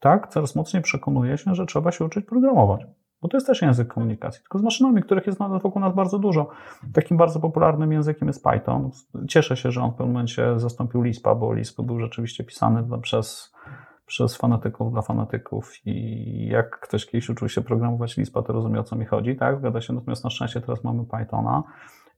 tak? 0.00 0.28
Coraz 0.28 0.56
mocniej 0.56 0.82
przekonuję 0.82 1.38
się, 1.38 1.54
że 1.54 1.66
trzeba 1.66 1.92
się 1.92 2.04
uczyć 2.04 2.26
programować 2.26 2.86
bo 3.22 3.28
to 3.28 3.36
jest 3.36 3.46
też 3.46 3.62
język 3.62 3.88
komunikacji, 3.88 4.42
tylko 4.42 4.58
z 4.58 4.62
maszynami, 4.62 5.02
których 5.02 5.26
jest 5.26 5.38
wokół 5.62 5.82
nas 5.82 5.94
bardzo 5.94 6.18
dużo. 6.18 6.48
Takim 6.92 7.16
bardzo 7.16 7.40
popularnym 7.40 7.92
językiem 7.92 8.28
jest 8.28 8.44
Python. 8.44 8.90
Cieszę 9.28 9.56
się, 9.56 9.70
że 9.70 9.82
on 9.82 9.90
w 9.90 9.94
pewnym 9.94 10.12
momencie 10.12 10.58
zastąpił 10.58 11.02
Lispa, 11.02 11.34
bo 11.34 11.54
Lisp 11.54 11.80
był 11.82 12.00
rzeczywiście 12.00 12.44
pisany 12.44 12.84
przez, 13.02 13.54
przez 14.06 14.36
fanatyków 14.36 14.92
dla 14.92 15.02
fanatyków 15.02 15.72
i 15.86 16.48
jak 16.50 16.80
ktoś 16.80 17.06
kiedyś 17.06 17.28
uczył 17.30 17.48
się 17.48 17.60
programować 17.60 18.16
Lispa, 18.16 18.42
to 18.42 18.52
rozumie 18.52 18.80
o 18.80 18.84
co 18.84 18.96
mi 18.96 19.04
chodzi, 19.04 19.36
tak? 19.36 19.58
Zgadza 19.58 19.80
się, 19.80 19.92
natomiast 19.92 20.24
na 20.24 20.30
szczęście 20.30 20.60
teraz 20.60 20.84
mamy 20.84 21.04
Pythona. 21.04 21.62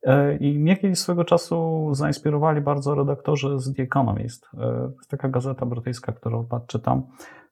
E, 0.03 0.37
I 0.37 0.59
mnie 0.59 0.77
kiedyś 0.77 0.99
swego 0.99 1.25
czasu 1.25 1.89
zainspirowali 1.93 2.61
bardzo 2.61 2.95
redaktorzy 2.95 3.59
z 3.59 3.75
The 3.75 3.83
Economist. 3.83 4.49
E, 4.55 4.59
to 4.59 4.95
jest 4.99 5.11
taka 5.11 5.29
gazeta 5.29 5.67
brytyjska, 5.67 6.13
którą 6.13 6.49
czytam 6.67 7.03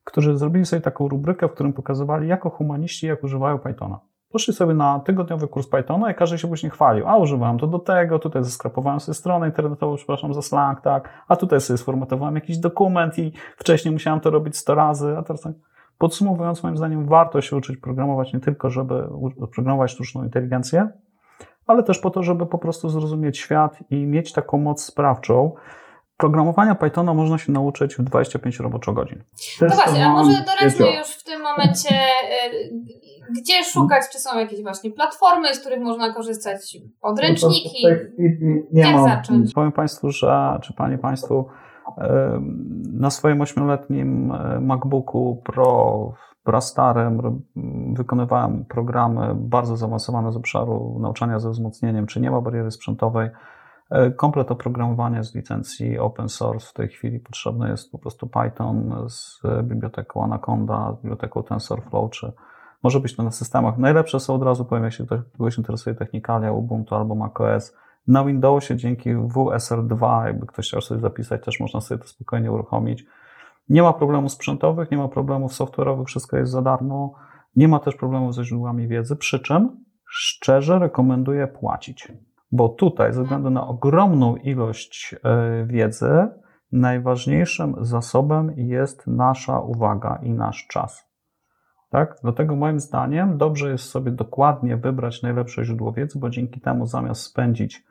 którzy 0.07 0.37
zrobili 0.37 0.67
sobie 0.67 0.83
taką 0.83 1.09
rubrykę, 1.09 1.49
w 1.49 1.53
którym 1.53 1.73
pokazywali, 1.73 2.29
jako 2.29 2.51
humaniści, 2.51 3.07
jak 3.07 3.25
używają 3.25 3.59
Pythona. 3.59 4.01
Poszli 4.33 4.55
sobie 4.55 4.75
na 4.75 5.01
tygodniowy 5.01 5.49
kurs 5.49 5.69
Pythona 5.69 6.11
i 6.11 6.15
każdy 6.15 6.39
się 6.39 6.49
później 6.49 6.71
chwalił. 6.71 7.09
A 7.09 7.17
używałem 7.17 7.59
to 7.59 7.67
do 7.67 7.79
tego, 7.79 8.19
tutaj 8.19 8.45
zeskrapowałem 8.45 9.01
sobie 9.01 9.15
stronę 9.15 9.47
internetową, 9.47 9.97
przepraszam 9.97 10.35
za 10.35 10.43
slang, 10.43 10.81
tak, 10.81 11.09
a 11.29 11.37
tutaj 11.37 11.61
sobie 11.61 11.79
sformatowałem 11.79 12.35
jakiś 12.35 12.59
dokument 12.59 13.19
i 13.19 13.33
wcześniej 13.57 13.93
musiałem 13.93 14.21
to 14.21 14.31
robić 14.31 14.57
100 14.57 14.75
razy, 14.75 15.17
a 15.19 15.23
teraz 15.23 15.41
tak. 15.41 15.53
Podsumowując, 15.99 16.63
moim 16.63 16.77
zdaniem 16.77 17.07
warto 17.07 17.41
się 17.41 17.57
uczyć 17.57 17.77
programować 17.77 18.33
nie 18.33 18.41
tylko, 18.41 18.71
żeby 18.71 19.09
programować 19.55 19.91
sztuczną 19.91 20.25
inteligencję, 20.25 20.89
ale 21.67 21.83
też 21.83 21.99
po 21.99 22.11
to, 22.11 22.23
żeby 22.23 22.47
po 22.47 22.59
prostu 22.59 22.89
zrozumieć 22.89 23.39
świat 23.39 23.79
i 23.91 24.07
mieć 24.07 24.33
taką 24.33 24.59
moc 24.59 24.85
sprawczą, 24.85 25.53
Programowania 26.17 26.75
Pythona 26.75 27.15
można 27.15 27.39
się 27.39 27.53
nauczyć 27.53 27.95
w 27.95 28.03
25 28.03 28.61
roboczo-godzin. 28.61 29.23
No 29.61 29.69
właśnie, 29.69 30.07
a 30.07 30.09
może 30.09 30.33
doradźmy 30.33 30.97
już 30.97 31.09
w 31.09 31.25
tym 31.25 31.43
momencie, 31.43 31.95
y, 32.53 32.71
gdzie 33.41 33.65
szukać, 33.65 34.03
czy 34.13 34.19
są 34.19 34.39
jakieś 34.39 34.63
właśnie 34.63 34.91
platformy, 34.91 35.55
z 35.55 35.61
których 35.61 35.81
można 35.81 36.15
korzystać, 36.15 36.77
podręczniki, 37.01 37.87
no 37.89 37.91
nie 38.73 38.83
jak 38.83 38.95
mam. 38.95 39.09
zacząć? 39.09 39.55
Powiem 39.55 39.73
Państwu, 39.73 40.11
że, 40.11 40.59
czy 40.63 40.73
Panie 40.73 40.99
Państwu, 40.99 41.49
na 42.93 43.11
swoim 43.11 43.41
ośmioletnim 43.41 44.33
e, 44.33 44.61
MacBooku 44.61 45.43
Pro 45.45 46.13
prastarym 46.45 47.43
wykonywałem 47.93 48.65
programy 48.65 49.35
bardzo 49.35 49.77
zaawansowane 49.77 50.33
z 50.33 50.37
obszaru 50.37 50.99
nauczania 51.01 51.39
ze 51.39 51.51
wzmocnieniem, 51.51 52.07
czy 52.07 52.21
nie 52.21 52.31
ma 52.31 52.41
bariery 52.41 52.71
sprzętowej, 52.71 53.31
komplet 54.17 54.51
oprogramowania 54.51 55.23
z 55.23 55.35
licencji 55.35 55.99
open 55.99 56.29
source 56.29 56.71
w 56.71 56.73
tej 56.73 56.89
chwili 56.89 57.21
potrzebny 57.21 57.69
jest 57.69 57.93
po 57.93 57.99
prostu 57.99 58.27
Python 58.27 59.09
z 59.09 59.41
biblioteką 59.63 60.25
Anaconda, 60.25 60.93
z 60.93 61.03
biblioteką 61.03 61.43
TensorFlow, 61.43 62.11
czy 62.11 62.33
może 62.83 63.01
być 63.01 63.17
to 63.17 63.23
na 63.23 63.31
systemach. 63.31 63.79
Najlepsze 63.79 64.21
są 64.21 64.35
od 64.35 64.43
razu, 64.43 64.65
powiem, 64.65 64.85
jeśli 64.85 65.07
ktoś, 65.35 65.59
interesuje 65.59 65.95
technikalia, 65.95 66.53
Ubuntu 66.53 66.95
albo 66.95 67.15
macOS. 67.15 67.77
Na 68.07 68.25
Windowsie 68.25 68.77
dzięki 68.77 69.15
WSR2, 69.15 70.27
jakby 70.27 70.47
ktoś 70.47 70.69
chciał 70.69 70.81
sobie 70.81 71.01
zapisać, 71.01 71.45
też 71.45 71.61
można 71.61 71.81
sobie 71.81 72.03
to 72.03 72.09
spokojnie 72.09 72.53
uruchomić. 72.53 73.07
Nie 73.69 73.83
ma 73.83 73.93
problemów 73.93 74.33
sprzętowych, 74.33 74.91
nie 74.91 74.97
ma 74.97 75.09
problemów 75.09 75.53
software'owych, 75.53 76.05
wszystko 76.05 76.37
jest 76.37 76.53
za 76.53 76.63
darmo. 76.63 77.15
Nie 77.57 77.69
ma 77.69 77.79
też 77.79 77.97
problemów 77.97 78.35
ze 78.35 78.45
źródłami 78.45 78.89
wiedzy, 78.89 79.17
przy 79.17 79.41
czym 79.41 79.85
szczerze 80.07 80.79
rekomenduję 80.79 81.47
płacić 81.47 82.13
bo 82.53 82.69
tutaj, 82.69 83.13
ze 83.13 83.23
względu 83.23 83.51
na 83.51 83.67
ogromną 83.67 84.37
ilość 84.37 85.15
e, 85.25 85.67
wiedzy, 85.67 86.29
najważniejszym 86.73 87.75
zasobem 87.81 88.53
jest 88.57 89.07
nasza 89.07 89.61
uwaga 89.61 90.19
i 90.23 90.31
nasz 90.31 90.67
czas. 90.67 91.07
Tak? 91.91 92.17
Dlatego 92.23 92.57
moim 92.57 92.81
zdaniem 92.81 93.39
dobrze 93.39 93.71
jest 93.71 93.85
sobie 93.85 94.13
dokładnie 94.13 94.77
wybrać 94.77 95.23
najlepsze 95.23 95.65
źródło 95.65 95.93
wiedzy, 95.93 96.19
bo 96.19 96.31
dzięki 96.31 96.61
temu 96.61 96.87
zamiast 96.87 97.23
spędzić 97.23 97.85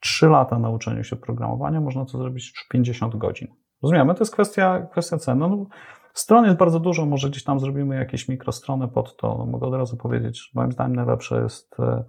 3 0.00 0.28
lata 0.28 0.58
na 0.58 0.70
uczeniu 0.70 1.04
się 1.04 1.16
programowania, 1.16 1.80
można 1.80 2.04
to 2.04 2.18
zrobić 2.18 2.52
w 2.66 2.68
50 2.68 3.16
godzin. 3.16 3.48
Rozumiemy? 3.82 4.14
To 4.14 4.20
jest 4.20 4.32
kwestia, 4.32 4.86
kwestia 4.92 5.18
ceny. 5.18 5.40
No, 5.40 5.66
stron 6.12 6.44
jest 6.44 6.56
bardzo 6.56 6.80
dużo, 6.80 7.06
może 7.06 7.30
gdzieś 7.30 7.44
tam 7.44 7.60
zrobimy 7.60 7.96
jakieś 7.96 8.28
mikrostrony 8.28 8.88
pod 8.88 9.16
to. 9.16 9.38
No, 9.38 9.46
mogę 9.46 9.66
od 9.66 9.74
razu 9.74 9.96
powiedzieć, 9.96 10.38
że 10.38 10.50
moim 10.54 10.72
zdaniem 10.72 10.96
najlepsze 10.96 11.42
jest 11.42 11.80
e, 11.80 12.04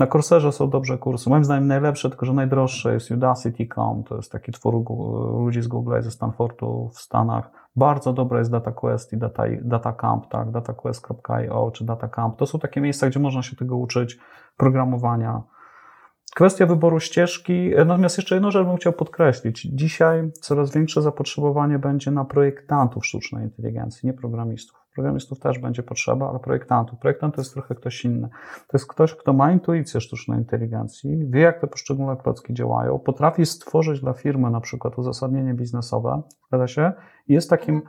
na 0.00 0.06
Courserze 0.06 0.52
są 0.52 0.70
dobrze 0.70 0.98
kursy. 0.98 1.30
Moim 1.30 1.44
zdaniem 1.44 1.66
najlepsze, 1.66 2.10
tylko 2.10 2.26
że 2.26 2.32
najdroższe 2.32 2.94
jest 2.94 3.10
Udacity.com. 3.10 4.04
To 4.04 4.16
jest 4.16 4.32
taki 4.32 4.52
twór 4.52 4.74
ludzi 5.44 5.62
z 5.62 5.68
Google 5.68 5.98
i 6.00 6.02
ze 6.02 6.10
Stanfordu 6.10 6.90
w 6.94 7.00
Stanach. 7.00 7.50
Bardzo 7.76 8.12
dobre 8.12 8.38
jest 8.38 8.50
DataQuest 8.50 9.12
i 9.12 9.16
Data, 9.16 9.42
DataCamp, 9.62 10.28
tak, 10.28 10.50
dataquest.io 10.50 11.70
czy 11.70 11.84
DataCamp. 11.84 12.36
To 12.36 12.46
są 12.46 12.58
takie 12.58 12.80
miejsca, 12.80 13.08
gdzie 13.08 13.20
można 13.20 13.42
się 13.42 13.56
tego 13.56 13.76
uczyć, 13.76 14.18
programowania. 14.56 15.42
Kwestia 16.34 16.66
wyboru 16.66 17.00
ścieżki. 17.00 17.70
Natomiast 17.86 18.18
jeszcze 18.18 18.34
jedną 18.34 18.50
rzecz 18.50 18.66
bym 18.66 18.76
chciał 18.76 18.92
podkreślić. 18.92 19.62
Dzisiaj 19.62 20.30
coraz 20.40 20.74
większe 20.74 21.02
zapotrzebowanie 21.02 21.78
będzie 21.78 22.10
na 22.10 22.24
projektantów 22.24 23.06
sztucznej 23.06 23.44
inteligencji, 23.44 24.06
nie 24.06 24.12
programistów. 24.12 24.79
Programistów 24.94 25.40
też 25.40 25.58
będzie 25.58 25.82
potrzeba, 25.82 26.30
ale 26.30 26.38
projektantów. 26.38 26.98
Projektant 26.98 27.34
to 27.34 27.40
jest 27.40 27.52
trochę 27.52 27.74
ktoś 27.74 28.04
inny. 28.04 28.28
To 28.54 28.76
jest 28.76 28.86
ktoś, 28.86 29.14
kto 29.14 29.32
ma 29.32 29.52
intuicję 29.52 30.00
sztucznej 30.00 30.38
inteligencji, 30.38 31.30
wie, 31.30 31.40
jak 31.40 31.60
te 31.60 31.66
poszczególne 31.66 32.16
klocki 32.16 32.54
działają, 32.54 32.98
potrafi 32.98 33.46
stworzyć 33.46 34.00
dla 34.00 34.12
firmy 34.12 34.50
na 34.50 34.60
przykład 34.60 34.98
uzasadnienie 34.98 35.54
biznesowe, 35.54 36.22
zgadza 36.48 36.66
się, 36.66 36.92
jest 37.28 37.50
takim 37.50 37.82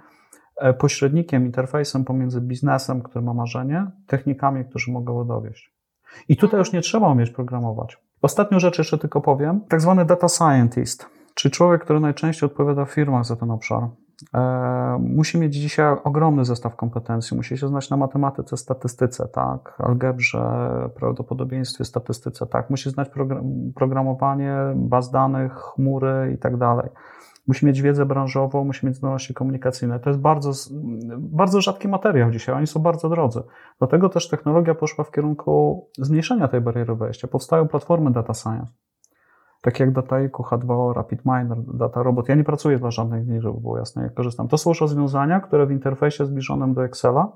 e, 0.58 0.74
pośrednikiem, 0.74 1.46
interfejsem 1.46 2.06
pomiędzy 2.06 2.42
biznesem, 2.42 3.04
który 3.04 3.26
ma 3.26 3.34
marzenie, 3.34 3.92
technikami, 4.08 4.66
którzy 4.66 4.92
mogą 4.92 5.14
go 5.14 5.26
dowieść. 5.26 5.74
I 6.30 6.38
tutaj 6.38 6.60
już 6.60 6.74
nie 6.74 6.82
trzeba 6.82 7.10
umieć 7.10 7.30
programować. 7.30 7.98
Ostatnią 8.22 8.60
rzecz 8.60 8.78
jeszcze 8.78 8.98
tylko 8.98 9.22
powiem. 9.22 9.62
Tak 9.70 9.82
zwany 9.82 10.06
data 10.06 10.28
scientist, 10.30 11.10
czyli 11.36 11.52
człowiek, 11.52 11.84
który 11.84 12.00
najczęściej 12.00 12.48
odpowiada 12.48 12.86
w 12.86 12.92
firmach 12.92 13.26
za 13.26 13.36
ten 13.36 13.52
obszar. 13.52 13.90
E, 14.34 14.98
musi 15.00 15.40
mieć 15.40 15.54
dzisiaj 15.54 15.96
ogromny 16.04 16.46
zestaw 16.46 16.76
kompetencji. 16.76 17.38
Musi 17.38 17.58
się 17.58 17.68
znać 17.68 17.90
na 17.90 17.98
matematyce, 17.98 18.58
statystyce, 18.58 19.28
tak, 19.28 19.76
algebrze, 19.80 20.44
prawdopodobieństwie, 20.96 21.86
statystyce, 21.86 22.48
tak. 22.48 22.70
Musi 22.70 22.90
znać 22.90 23.10
programowanie, 23.76 24.56
baz 24.76 25.12
danych, 25.12 25.54
chmury 25.54 26.32
i 26.36 26.38
tak 26.38 26.58
dalej. 26.58 26.90
Musi 27.48 27.66
mieć 27.66 27.82
wiedzę 27.82 28.06
branżową, 28.06 28.64
musi 28.64 28.86
mieć 28.86 28.96
zdolności 28.96 29.34
komunikacyjne. 29.34 30.00
To 30.00 30.10
jest 30.10 30.20
bardzo, 30.20 30.52
bardzo 31.18 31.62
rzadki 31.62 31.88
materiał 31.88 32.32
dzisiaj, 32.32 32.56
oni 32.56 32.68
są 32.68 32.80
bardzo 32.80 33.10
drodzy. 33.10 33.44
Dlatego 33.80 34.10
też 34.10 34.30
technologia 34.30 34.76
poszła 34.76 35.04
w 35.04 35.12
kierunku 35.12 35.86
zmniejszenia 35.98 36.48
tej 36.48 36.62
bariery 36.62 36.96
wejścia. 36.96 37.28
Powstają 37.28 37.68
platformy 37.68 38.12
data 38.12 38.34
science 38.34 38.72
takie 39.62 39.84
jak 39.84 39.94
DataIQ, 39.94 40.44
H2O, 40.44 40.94
RapidMiner, 40.94 41.58
Data 41.74 42.04
Robot. 42.04 42.30
Ja 42.30 42.36
nie 42.36 42.44
pracuję 42.44 42.80
dla 42.80 42.92
żadnych 42.92 43.26
z 43.26 43.28
nich, 43.28 43.42
żeby 43.42 43.60
było 43.60 43.78
jasne, 43.78 44.04
jak 44.04 44.14
korzystam. 44.14 44.48
To 44.48 44.58
są 44.58 44.74
rozwiązania, 44.82 45.40
które 45.40 45.66
w 45.66 45.72
interfejsie 45.72 46.26
zbliżonym 46.26 46.74
do 46.74 46.86
Excela 46.86 47.32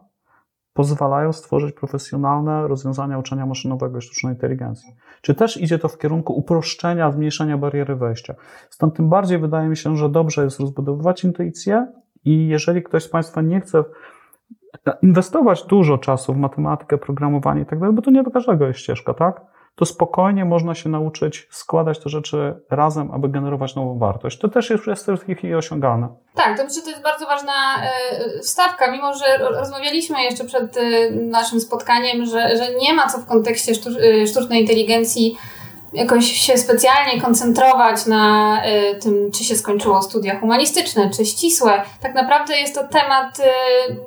pozwalają 0.74 1.34
stworzyć 1.34 1.76
profesjonalne 1.76 2.68
rozwiązania 2.68 3.20
uczenia 3.20 3.46
maszynowego 3.46 3.98
i 3.98 4.02
sztucznej 4.02 4.34
inteligencji. 4.34 4.96
Czy 5.22 5.36
też 5.36 5.62
idzie 5.62 5.80
to 5.80 5.88
w 5.88 5.98
kierunku 5.98 6.34
uproszczenia, 6.34 7.12
zmniejszenia 7.12 7.58
bariery 7.58 7.96
wejścia? 7.96 8.36
Stąd 8.70 8.96
tym 8.96 9.10
bardziej 9.10 9.40
wydaje 9.40 9.70
mi 9.70 9.78
się, 9.78 9.98
że 9.98 10.10
dobrze 10.10 10.44
jest 10.44 10.60
rozbudowywać 10.60 11.24
intuicję 11.24 11.88
i 12.26 12.48
jeżeli 12.48 12.84
ktoś 12.84 13.04
z 13.04 13.10
Państwa 13.10 13.42
nie 13.42 13.62
chce 13.62 13.84
inwestować 15.02 15.64
dużo 15.64 15.98
czasu 15.98 16.34
w 16.34 16.38
matematykę, 16.38 16.98
programowanie 16.98 17.62
i 17.62 17.66
tak 17.66 17.80
dalej, 17.80 17.96
bo 17.96 18.02
to 18.02 18.12
nie 18.12 18.24
do 18.24 18.32
każdego 18.32 18.68
jest 18.68 18.80
ścieżka, 18.80 19.14
tak? 19.14 19.42
To 19.76 19.86
spokojnie 19.86 20.46
można 20.46 20.76
się 20.76 20.90
nauczyć 20.90 21.48
składać 21.52 22.00
te 22.00 22.10
rzeczy 22.10 22.56
razem, 22.70 23.12
aby 23.12 23.30
generować 23.30 23.76
nową 23.76 24.00
wartość. 24.00 24.40
To 24.40 24.48
też 24.48 24.70
jest 24.70 24.84
w 25.06 25.26
tej 25.26 25.36
chwili 25.36 25.56
osiągalne. 25.56 26.08
Tak, 26.36 26.58
to 26.58 26.64
myślę, 26.64 26.76
że 26.76 26.82
to 26.82 26.90
jest 26.90 27.04
bardzo 27.04 27.26
ważna 27.26 27.54
e, 27.84 28.40
wstawka, 28.40 28.92
mimo 28.92 29.14
że 29.14 29.38
rozmawialiśmy 29.38 30.24
jeszcze 30.24 30.44
przed 30.44 30.78
e, 30.78 31.12
naszym 31.12 31.62
spotkaniem, 31.62 32.26
że, 32.26 32.58
że 32.58 32.76
nie 32.82 32.94
ma 32.94 33.08
co 33.08 33.18
w 33.18 33.26
kontekście 33.26 33.72
e, 33.72 34.28
sztucznej 34.28 34.62
inteligencji 34.62 35.38
jakoś 35.96 36.26
się 36.26 36.58
specjalnie 36.58 37.22
koncentrować 37.22 38.06
na 38.06 38.62
y, 38.66 38.96
tym, 38.96 39.32
czy 39.32 39.44
się 39.44 39.56
skończyło 39.56 40.02
studia 40.02 40.40
humanistyczne, 40.40 41.10
czy 41.18 41.26
ścisłe. 41.26 41.84
Tak 42.02 42.16
naprawdę 42.16 42.58
jest 42.58 42.76
to 42.76 42.88
temat 42.88 43.40
y, 43.40 43.44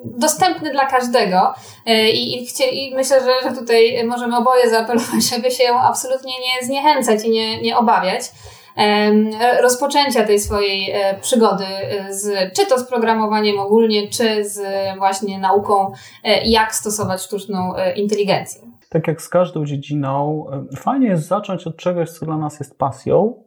dostępny 0.05 0.71
dla 0.71 0.87
każdego 0.87 1.55
y, 1.89 1.93
i, 2.11 2.45
i, 2.45 2.49
i 2.73 2.95
myślę, 2.95 3.21
że, 3.21 3.51
że 3.51 3.57
tutaj 3.57 4.05
możemy 4.07 4.37
oboje 4.37 4.71
zaapelować, 4.71 5.25
żeby 5.35 5.51
się 5.51 5.75
absolutnie 5.75 6.33
nie 6.33 6.67
zniechęcać 6.67 7.25
i 7.25 7.31
nie, 7.31 7.63
nie 7.63 7.79
obawiać 7.79 8.23
rozpoczęcia 9.63 10.27
tej 10.27 10.41
swojej 10.41 10.91
e, 10.91 11.19
przygody 11.21 11.65
z, 12.11 12.55
czy 12.57 12.67
to 12.67 12.79
z 12.79 12.89
programowaniem 12.89 13.59
ogólnie, 13.59 14.09
czy 14.09 14.49
z 14.49 14.61
właśnie 14.99 15.39
nauką, 15.39 15.93
e, 16.25 16.45
jak 16.45 16.75
stosować 16.75 17.23
sztuczną 17.23 17.77
e, 17.77 17.95
inteligencję 17.95 18.68
tak 18.89 19.09
jak 19.09 19.23
z 19.23 19.29
każdą 19.29 19.65
dziedziną, 19.65 20.47
fajnie 20.77 21.07
jest 21.07 21.27
zacząć 21.29 21.67
od 21.67 21.77
czegoś, 21.77 22.11
co 22.11 22.27
dla 22.27 22.37
nas 22.37 22.61
jest 22.61 22.79
pasją, 22.79 23.45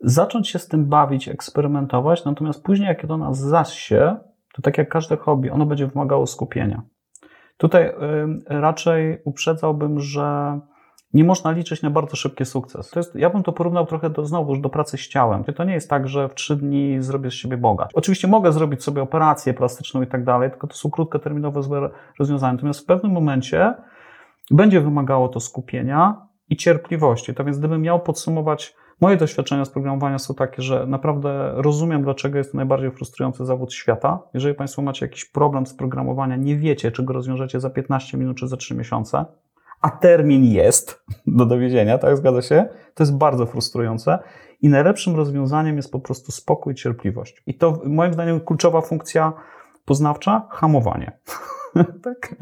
zacząć 0.00 0.48
się 0.48 0.58
z 0.58 0.68
tym 0.68 0.86
bawić, 0.86 1.28
eksperymentować, 1.28 2.24
natomiast 2.24 2.64
później, 2.64 2.88
jak 2.88 3.06
to 3.06 3.16
nas 3.16 3.38
zasie, 3.38 4.16
to 4.54 4.62
tak 4.62 4.78
jak 4.78 4.88
każde 4.88 5.16
hobby, 5.16 5.50
ono 5.50 5.66
będzie 5.66 5.86
wymagało 5.86 6.26
skupienia. 6.26 6.82
Tutaj 7.56 7.92
raczej 8.46 9.22
uprzedzałbym, 9.24 10.00
że 10.00 10.60
nie 11.14 11.24
można 11.24 11.50
liczyć 11.50 11.82
na 11.82 11.90
bardzo 11.90 12.16
szybki 12.16 12.44
sukces. 12.44 12.90
To 12.90 13.00
jest, 13.00 13.14
ja 13.14 13.30
bym 13.30 13.42
to 13.42 13.52
porównał 13.52 13.86
trochę 13.86 14.10
do, 14.10 14.24
znowuż 14.24 14.60
do 14.60 14.68
pracy 14.68 14.96
z 14.96 15.08
ciałem. 15.08 15.44
To 15.44 15.64
nie 15.64 15.72
jest 15.72 15.90
tak, 15.90 16.08
że 16.08 16.28
w 16.28 16.34
trzy 16.34 16.56
dni 16.56 16.96
zrobię 17.02 17.30
z 17.30 17.34
siebie 17.34 17.56
Boga. 17.56 17.88
Oczywiście 17.94 18.28
mogę 18.28 18.52
zrobić 18.52 18.84
sobie 18.84 19.02
operację 19.02 19.54
plastyczną 19.54 20.02
i 20.02 20.06
tak 20.06 20.24
dalej, 20.24 20.50
tylko 20.50 20.66
to 20.66 20.74
są 20.74 20.90
krótkoterminowe 20.90 21.62
złe 21.62 21.90
rozwiązania. 22.18 22.52
Natomiast 22.52 22.80
w 22.80 22.84
pewnym 22.84 23.12
momencie 23.12 23.74
będzie 24.50 24.80
wymagało 24.80 25.28
to 25.28 25.40
skupienia 25.40 26.26
i 26.48 26.56
cierpliwości. 26.56 27.34
Tak 27.34 27.46
więc 27.46 27.58
gdybym 27.58 27.82
miał 27.82 28.00
podsumować, 28.00 28.74
moje 29.00 29.16
doświadczenia 29.16 29.64
z 29.64 29.70
programowania 29.70 30.18
są 30.18 30.34
takie, 30.34 30.62
że 30.62 30.86
naprawdę 30.86 31.52
rozumiem, 31.54 32.02
dlaczego 32.02 32.38
jest 32.38 32.52
to 32.52 32.56
najbardziej 32.56 32.90
frustrujący 32.90 33.44
zawód 33.44 33.72
świata. 33.74 34.18
Jeżeli 34.34 34.54
Państwo 34.54 34.82
macie 34.82 35.06
jakiś 35.06 35.24
problem 35.24 35.66
z 35.66 35.74
programowaniem, 35.74 36.44
nie 36.44 36.56
wiecie, 36.56 36.92
czy 36.92 37.02
go 37.02 37.12
rozwiążecie 37.12 37.60
za 37.60 37.70
15 37.70 38.18
minut, 38.18 38.36
czy 38.36 38.48
za 38.48 38.56
3 38.56 38.74
miesiące, 38.74 39.24
a 39.80 39.90
termin 39.90 40.44
jest 40.44 41.04
do 41.26 41.46
dowiezienia, 41.46 41.98
tak, 41.98 42.16
zgadza 42.16 42.42
się? 42.42 42.68
To 42.94 43.02
jest 43.02 43.16
bardzo 43.16 43.46
frustrujące. 43.46 44.18
I 44.62 44.68
najlepszym 44.68 45.16
rozwiązaniem 45.16 45.76
jest 45.76 45.92
po 45.92 46.00
prostu 46.00 46.32
spokój, 46.32 46.74
cierpliwość. 46.74 47.42
I 47.46 47.54
to 47.54 47.82
moim 47.84 48.12
zdaniem 48.12 48.40
kluczowa 48.40 48.80
funkcja 48.80 49.32
poznawcza, 49.84 50.48
hamowanie. 50.50 51.12
tak? 52.04 52.34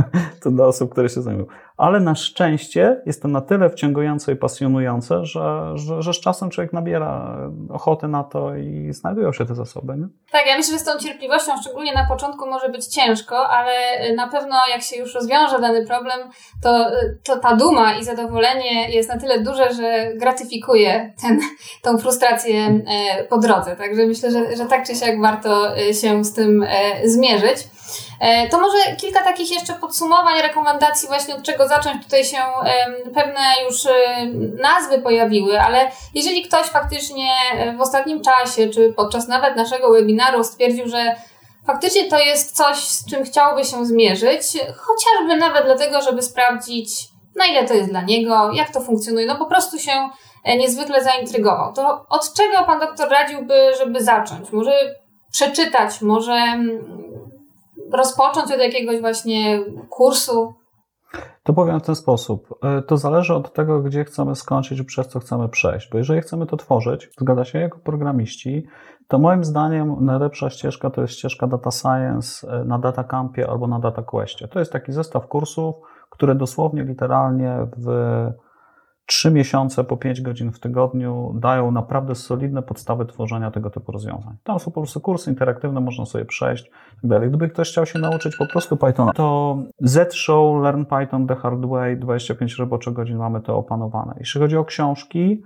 To 0.43 0.51
dla 0.51 0.67
osób, 0.67 0.93
które 0.93 1.09
się 1.09 1.23
zajmują. 1.23 1.47
Ale 1.77 2.01
na 2.01 2.15
szczęście 2.15 3.03
jest 3.07 3.23
to 3.23 3.29
na 3.29 3.41
tyle 3.41 3.71
wciągające 3.71 4.33
i 4.33 4.37
pasjonujące, 4.37 5.25
że, 5.25 5.73
że, 5.75 6.03
że 6.03 6.15
z 6.15 6.21
czasem 6.21 6.51
człowiek 6.51 6.73
nabiera 6.73 7.39
ochoty 7.71 8.09
na 8.09 8.25
to 8.25 8.57
i 8.57 8.93
znajdują 8.93 9.33
się 9.33 9.47
te 9.47 9.55
zasoby. 9.55 9.97
Nie? 9.97 10.09
Tak, 10.33 10.47
ja 10.47 10.57
myślę, 10.57 10.73
że 10.73 10.79
z 10.79 10.85
tą 10.85 10.99
cierpliwością, 10.99 11.53
szczególnie 11.61 11.95
na 11.95 12.07
początku, 12.07 12.47
może 12.47 12.69
być 12.69 12.87
ciężko, 12.87 13.49
ale 13.49 13.73
na 14.15 14.29
pewno 14.29 14.57
jak 14.73 14.83
się 14.83 14.97
już 14.97 15.15
rozwiąże 15.15 15.61
dany 15.61 15.87
problem, 15.87 16.21
to, 16.63 16.87
to 17.25 17.37
ta 17.37 17.57
duma 17.57 17.95
i 17.95 18.05
zadowolenie 18.05 18.91
jest 18.91 19.09
na 19.09 19.19
tyle 19.19 19.41
duże, 19.41 19.75
że 19.75 20.13
gratyfikuje 20.15 21.15
ten, 21.23 21.41
tą 21.83 21.99
frustrację 21.99 22.81
e, 22.87 23.25
po 23.25 23.39
drodze. 23.39 23.77
Także 23.77 24.07
myślę, 24.07 24.31
że, 24.31 24.57
że 24.57 24.67
tak 24.67 24.87
czy 24.87 24.95
siak 24.95 25.21
warto 25.21 25.79
e, 25.79 25.95
się 25.95 26.25
z 26.25 26.33
tym 26.33 26.63
e, 26.63 27.09
zmierzyć. 27.09 27.76
E, 28.21 28.49
to 28.49 28.61
może 28.61 28.79
kilka 28.97 29.25
takich 29.25 29.51
jeszcze 29.51 29.73
podsumowań, 29.73 30.43
rekomendacji 30.43 31.09
właśnie 31.09 31.35
od 31.35 31.43
czego 31.43 31.69
zacząć. 31.69 32.05
Tutaj 32.05 32.25
się 32.25 32.39
pewne 33.15 33.41
już 33.69 33.87
e, 33.87 33.93
nazwy 34.63 34.99
pojawiły, 34.99 35.61
ale 35.61 35.91
jeżeli 36.15 36.43
ktoś 36.43 36.67
faktycznie 36.67 37.29
w 37.79 37.81
ostatnim 37.81 38.23
czasie, 38.23 38.69
czy 38.69 38.93
podczas 38.97 39.29
nawet 39.29 39.57
naszego 39.57 39.93
webinaru 39.93 40.45
stwierdził, 40.45 40.89
że 40.89 41.17
faktycznie 41.67 42.11
to 42.11 42.19
jest 42.19 42.57
coś, 42.57 42.77
z 42.77 43.11
czym 43.11 43.25
chciałby 43.25 43.65
się 43.65 43.87
zmierzyć, 43.87 44.43
chociażby 44.77 45.37
nawet 45.37 45.65
dlatego, 45.65 46.03
żeby 46.03 46.23
sprawdzić, 46.23 47.09
na 47.37 47.47
ile 47.47 47.65
to 47.65 47.75
jest 47.75 47.91
dla 47.91 48.03
niego, 48.03 48.51
jak 48.53 48.73
to 48.73 48.81
funkcjonuje, 48.81 49.27
no 49.27 49.37
po 49.37 49.47
prostu 49.47 49.79
się 49.79 50.11
e, 50.45 50.57
niezwykle 50.57 51.05
zaintrygował. 51.05 51.73
To 51.73 52.07
od 52.09 52.35
czego 52.35 52.65
pan 52.65 52.81
doktor 52.81 53.09
radziłby, 53.09 53.55
żeby 53.79 54.05
zacząć? 54.05 54.53
Może 54.53 54.73
przeczytać, 55.33 56.01
może 56.01 56.33
mm, 56.33 56.97
rozpocząć 57.93 58.53
od 58.53 58.59
jakiegoś 58.59 59.01
właśnie 59.01 59.65
kursu? 59.91 60.55
To 61.43 61.53
powiem 61.53 61.81
w 61.81 61.83
ten 61.83 61.95
sposób. 61.95 62.55
E, 62.63 62.83
to 62.83 62.97
zależy 62.97 63.35
od 63.35 63.53
tego, 63.53 63.81
gdzie 63.83 64.05
chcemy 64.05 64.37
skończyć 64.37 64.83
przez 64.83 65.09
co 65.09 65.21
chcemy 65.21 65.49
przejść. 65.49 65.91
Bo 65.91 65.99
jeżeli 65.99 66.21
chcemy 66.21 66.47
to 66.47 66.57
tworzyć, 66.57 67.11
zgadza 67.21 67.45
się, 67.45 67.59
jako 67.59 67.79
programiści, 67.79 68.67
to 69.09 69.19
moim 69.19 69.45
zdaniem 69.45 69.97
najlepsza 70.01 70.51
ścieżka 70.51 70.91
to 70.91 71.01
jest 71.01 71.15
ścieżka 71.15 71.47
Data 71.47 71.71
Science 71.71 72.49
e, 72.49 72.65
na 72.65 72.79
Data 72.79 73.05
Campie 73.05 73.51
albo 73.51 73.67
na 73.67 73.79
Data 73.79 74.03
Questie. 74.03 74.49
To 74.49 74.59
jest 74.59 74.73
taki 74.73 74.93
zestaw 74.93 75.29
kursów, 75.29 75.75
które 76.11 76.35
dosłownie, 76.35 76.83
literalnie 76.85 77.67
w 77.77 77.89
Trzy 79.07 79.31
miesiące 79.31 79.85
po 79.85 79.97
pięć 79.97 80.21
godzin 80.21 80.53
w 80.53 80.61
tygodniu 80.61 81.33
dają 81.35 81.71
naprawdę 81.71 82.15
solidne 82.15 82.63
podstawy 82.63 83.07
tworzenia 83.07 83.51
tego 83.51 83.71
typu 83.71 83.93
rozwiązań. 83.93 84.37
Tam 84.45 84.59
są 84.59 84.71
po 84.71 84.81
prostu 84.81 85.01
kursy 85.01 85.31
interaktywne, 85.31 85.81
można 85.81 86.07
sobie 86.07 86.25
przejść 86.25 86.71
tak 87.03 87.11
dalej. 87.11 87.29
Gdyby 87.29 87.49
ktoś 87.49 87.71
chciał 87.71 87.87
się 87.87 87.99
nauczyć 87.99 88.37
po 88.37 88.47
prostu 88.47 88.77
Pythona, 88.77 89.13
to 89.13 89.59
Z-Show, 89.81 90.63
Learn 90.63 90.85
Python 90.85 91.27
the 91.27 91.37
Hard 91.37 91.65
Way, 91.65 91.97
25 91.97 92.59
roboczych 92.59 92.93
godzin 92.93 93.17
mamy 93.17 93.41
to 93.41 93.57
opanowane. 93.57 94.15
Jeśli 94.19 94.41
chodzi 94.41 94.57
o 94.57 94.65
książki, 94.65 95.43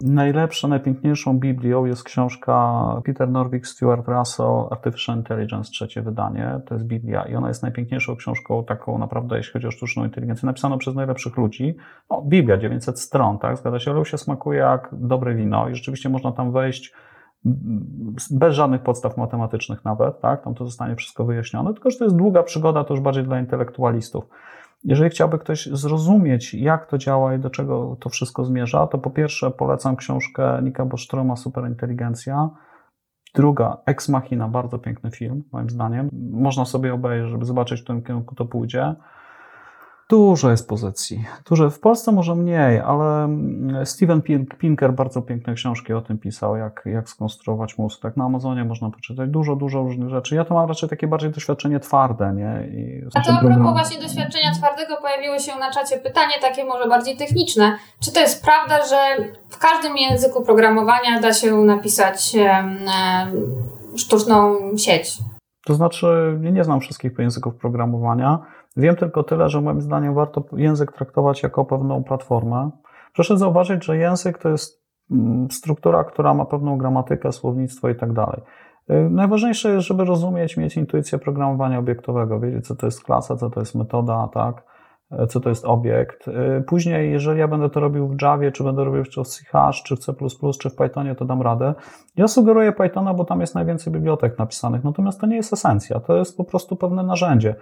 Najlepszą, 0.00 0.68
najpiękniejszą 0.68 1.38
Biblią 1.38 1.84
jest 1.84 2.04
książka 2.04 2.84
Peter 3.04 3.28
Norvig, 3.28 3.66
Stuart 3.66 4.08
Russell, 4.08 4.66
Artificial 4.70 5.16
Intelligence, 5.16 5.70
trzecie 5.70 6.02
wydanie. 6.02 6.60
To 6.66 6.74
jest 6.74 6.86
Biblia 6.86 7.22
i 7.22 7.34
ona 7.34 7.48
jest 7.48 7.62
najpiękniejszą 7.62 8.16
książką 8.16 8.64
taką 8.64 8.98
naprawdę, 8.98 9.36
jeśli 9.36 9.52
chodzi 9.52 9.66
o 9.66 9.70
sztuczną 9.70 10.04
inteligencję, 10.04 10.46
napisaną 10.46 10.78
przez 10.78 10.94
najlepszych 10.94 11.36
ludzi. 11.36 11.76
No, 12.10 12.22
Biblia, 12.22 12.56
900 12.56 13.00
stron, 13.00 13.38
tak, 13.38 13.56
zgadza 13.56 13.78
się, 13.78 13.90
ale 13.90 14.04
się 14.04 14.18
smakuje 14.18 14.58
jak 14.58 14.88
dobre 14.92 15.34
wino 15.34 15.68
i 15.68 15.74
rzeczywiście 15.74 16.08
można 16.08 16.32
tam 16.32 16.52
wejść 16.52 16.92
bez 18.30 18.54
żadnych 18.54 18.82
podstaw 18.82 19.16
matematycznych 19.16 19.84
nawet, 19.84 20.20
tak? 20.20 20.44
Tam 20.44 20.54
to 20.54 20.64
zostanie 20.64 20.96
wszystko 20.96 21.24
wyjaśnione, 21.24 21.72
tylko 21.72 21.90
że 21.90 21.98
to 21.98 22.04
jest 22.04 22.16
długa 22.16 22.42
przygoda, 22.42 22.84
to 22.84 22.94
już 22.94 23.00
bardziej 23.00 23.24
dla 23.24 23.40
intelektualistów. 23.40 24.24
Jeżeli 24.84 25.10
chciałby 25.10 25.38
ktoś 25.38 25.66
zrozumieć, 25.66 26.54
jak 26.54 26.86
to 26.86 26.98
działa 26.98 27.34
i 27.34 27.38
do 27.38 27.50
czego 27.50 27.96
to 28.00 28.08
wszystko 28.08 28.44
zmierza, 28.44 28.86
to 28.86 28.98
po 28.98 29.10
pierwsze 29.10 29.50
polecam 29.50 29.96
książkę 29.96 30.60
Nika 30.62 30.84
Bostroma 30.84 31.36
Superinteligencja. 31.36 32.50
Druga, 33.34 33.76
Ex 33.86 34.08
Machina, 34.08 34.48
bardzo 34.48 34.78
piękny 34.78 35.10
film, 35.10 35.44
moim 35.52 35.70
zdaniem. 35.70 36.08
Można 36.32 36.64
sobie 36.64 36.94
obejrzeć, 36.94 37.30
żeby 37.30 37.44
zobaczyć, 37.44 37.80
w 37.80 37.84
którym 37.84 38.02
kierunku 38.02 38.34
to 38.34 38.44
pójdzie. 38.44 38.94
Dużo 40.10 40.50
jest 40.50 40.68
pozycji. 40.68 41.24
Dużo. 41.48 41.70
W 41.70 41.80
Polsce 41.80 42.12
może 42.12 42.34
mniej, 42.34 42.78
ale 42.78 43.24
mm, 43.24 43.86
Steven 43.86 44.22
Pinker 44.58 44.92
bardzo 44.92 45.22
piękne 45.22 45.54
książki 45.54 45.92
o 45.92 46.00
tym 46.00 46.18
pisał, 46.18 46.56
jak, 46.56 46.82
jak 46.84 47.08
skonstruować 47.08 47.78
mózg. 47.78 48.02
Tak 48.02 48.16
na 48.16 48.24
Amazonie 48.24 48.64
można 48.64 48.90
poczytać 48.90 49.30
dużo, 49.30 49.56
dużo 49.56 49.82
różnych 49.82 50.08
rzeczy. 50.08 50.34
Ja 50.34 50.44
to 50.44 50.54
mam 50.54 50.68
raczej 50.68 50.88
takie 50.88 51.06
bardziej 51.06 51.30
doświadczenie 51.30 51.80
twarde, 51.80 52.32
nie? 52.36 52.68
I 52.68 53.04
A 53.14 53.20
to 53.20 53.32
a 53.32 53.40
propos 53.40 53.72
właśnie 53.72 54.00
doświadczenia 54.00 54.52
twardego 54.52 54.96
pojawiło 54.96 55.38
się 55.38 55.58
na 55.58 55.70
czacie 55.70 55.98
pytanie 55.98 56.34
takie 56.40 56.64
może 56.64 56.88
bardziej 56.88 57.16
techniczne. 57.16 57.76
Czy 58.00 58.12
to 58.12 58.20
jest 58.20 58.44
prawda, 58.44 58.86
że 58.86 59.24
w 59.48 59.58
każdym 59.58 59.96
języku 59.96 60.44
programowania 60.44 61.20
da 61.20 61.32
się 61.32 61.56
napisać 61.56 62.36
sztuczną 63.96 64.56
sieć? 64.76 65.18
To 65.64 65.74
znaczy, 65.74 66.36
nie, 66.40 66.52
nie 66.52 66.64
znam 66.64 66.80
wszystkich 66.80 67.12
języków 67.18 67.56
programowania. 67.56 68.38
Wiem 68.76 68.96
tylko 68.96 69.22
tyle, 69.22 69.48
że 69.48 69.60
moim 69.60 69.80
zdaniem 69.80 70.14
warto 70.14 70.44
język 70.52 70.92
traktować 70.92 71.42
jako 71.42 71.64
pewną 71.64 72.04
platformę. 72.04 72.70
Proszę 73.14 73.38
zauważyć, 73.38 73.84
że 73.84 73.96
język 73.96 74.38
to 74.38 74.48
jest 74.48 74.84
mm, 75.10 75.50
struktura, 75.50 76.04
która 76.04 76.34
ma 76.34 76.44
pewną 76.44 76.78
gramatykę, 76.78 77.32
słownictwo 77.32 77.88
i 77.88 77.94
tak 77.94 78.12
dalej. 78.12 78.40
Y, 78.90 79.10
najważniejsze 79.10 79.70
jest, 79.70 79.86
żeby 79.86 80.04
rozumieć, 80.04 80.56
mieć 80.56 80.76
intuicję 80.76 81.18
programowania 81.18 81.78
obiektowego, 81.78 82.40
wiedzieć, 82.40 82.66
co 82.66 82.76
to 82.76 82.86
jest 82.86 83.04
klasa, 83.04 83.36
co 83.36 83.50
to 83.50 83.60
jest 83.60 83.74
metoda, 83.74 84.28
tak, 84.34 84.64
y, 85.12 85.26
co 85.26 85.40
to 85.40 85.48
jest 85.48 85.64
obiekt. 85.64 86.28
Y, 86.28 86.64
później, 86.66 87.12
jeżeli 87.12 87.40
ja 87.40 87.48
będę 87.48 87.70
to 87.70 87.80
robił 87.80 88.08
w 88.08 88.22
Javie, 88.22 88.52
czy 88.52 88.64
będę 88.64 88.84
robił 88.84 89.04
w 89.04 89.08
C 89.08 89.44
czy 89.84 89.96
w 89.96 89.98
C++, 89.98 90.12
czy 90.60 90.70
w 90.70 90.76
Pythonie, 90.76 91.14
to 91.14 91.24
dam 91.24 91.42
radę. 91.42 91.74
Ja 92.16 92.28
sugeruję 92.28 92.72
Pythona, 92.72 93.14
bo 93.14 93.24
tam 93.24 93.40
jest 93.40 93.54
najwięcej 93.54 93.92
bibliotek 93.92 94.38
napisanych, 94.38 94.84
natomiast 94.84 95.20
to 95.20 95.26
nie 95.26 95.36
jest 95.36 95.52
esencja, 95.52 96.00
to 96.00 96.16
jest 96.16 96.36
po 96.36 96.44
prostu 96.44 96.76
pewne 96.76 97.02
narzędzie. 97.02 97.54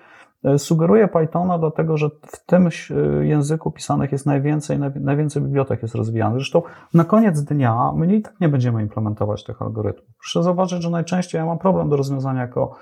E, 0.45 0.59
sugeruję 0.59 1.09
Pythona, 1.09 1.59
dlatego 1.59 1.97
że 1.97 2.11
w 2.27 2.47
tym 2.47 2.69
e, 2.69 3.27
języku 3.27 3.71
pisanych 3.71 4.13
jest 4.13 4.27
najwięcej, 4.27 4.79
najwięcej 5.01 5.43
bibliotek 5.43 5.83
jest 5.83 5.95
rozwijanych. 5.95 6.39
Zresztą 6.39 6.63
na 6.95 7.05
koniec 7.05 7.43
dnia 7.43 7.93
my 7.97 8.17
i 8.17 8.23
tak 8.23 8.41
nie 8.41 8.49
będziemy 8.49 8.83
implementować 8.83 9.45
tych 9.45 9.63
algorytmów. 9.63 10.17
Proszę 10.19 10.43
zauważyć, 10.43 10.83
że 10.83 10.91
najczęściej 10.91 11.39
ja 11.39 11.47
mam 11.47 11.59
problem 11.59 11.89
do 11.89 11.97
rozwiązania 11.97 12.41
jako 12.41 12.77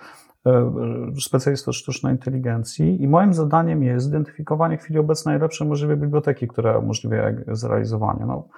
e, 0.47 0.73
specjalista 1.21 1.73
sztucznej 1.73 2.13
inteligencji 2.13 3.03
i 3.03 3.09
moim 3.09 3.35
zadaniem 3.35 3.83
jest 3.83 4.07
zidentyfikowanie 4.07 4.79
w 4.79 4.83
chwili 4.83 4.99
obecnej 4.99 5.33
najlepszej 5.33 5.69
możliwej 5.69 5.97
biblioteki, 5.97 6.49
która 6.49 6.79
umożliwia 6.79 7.33
zrealizowanie. 7.49 8.27
No, 8.27 8.49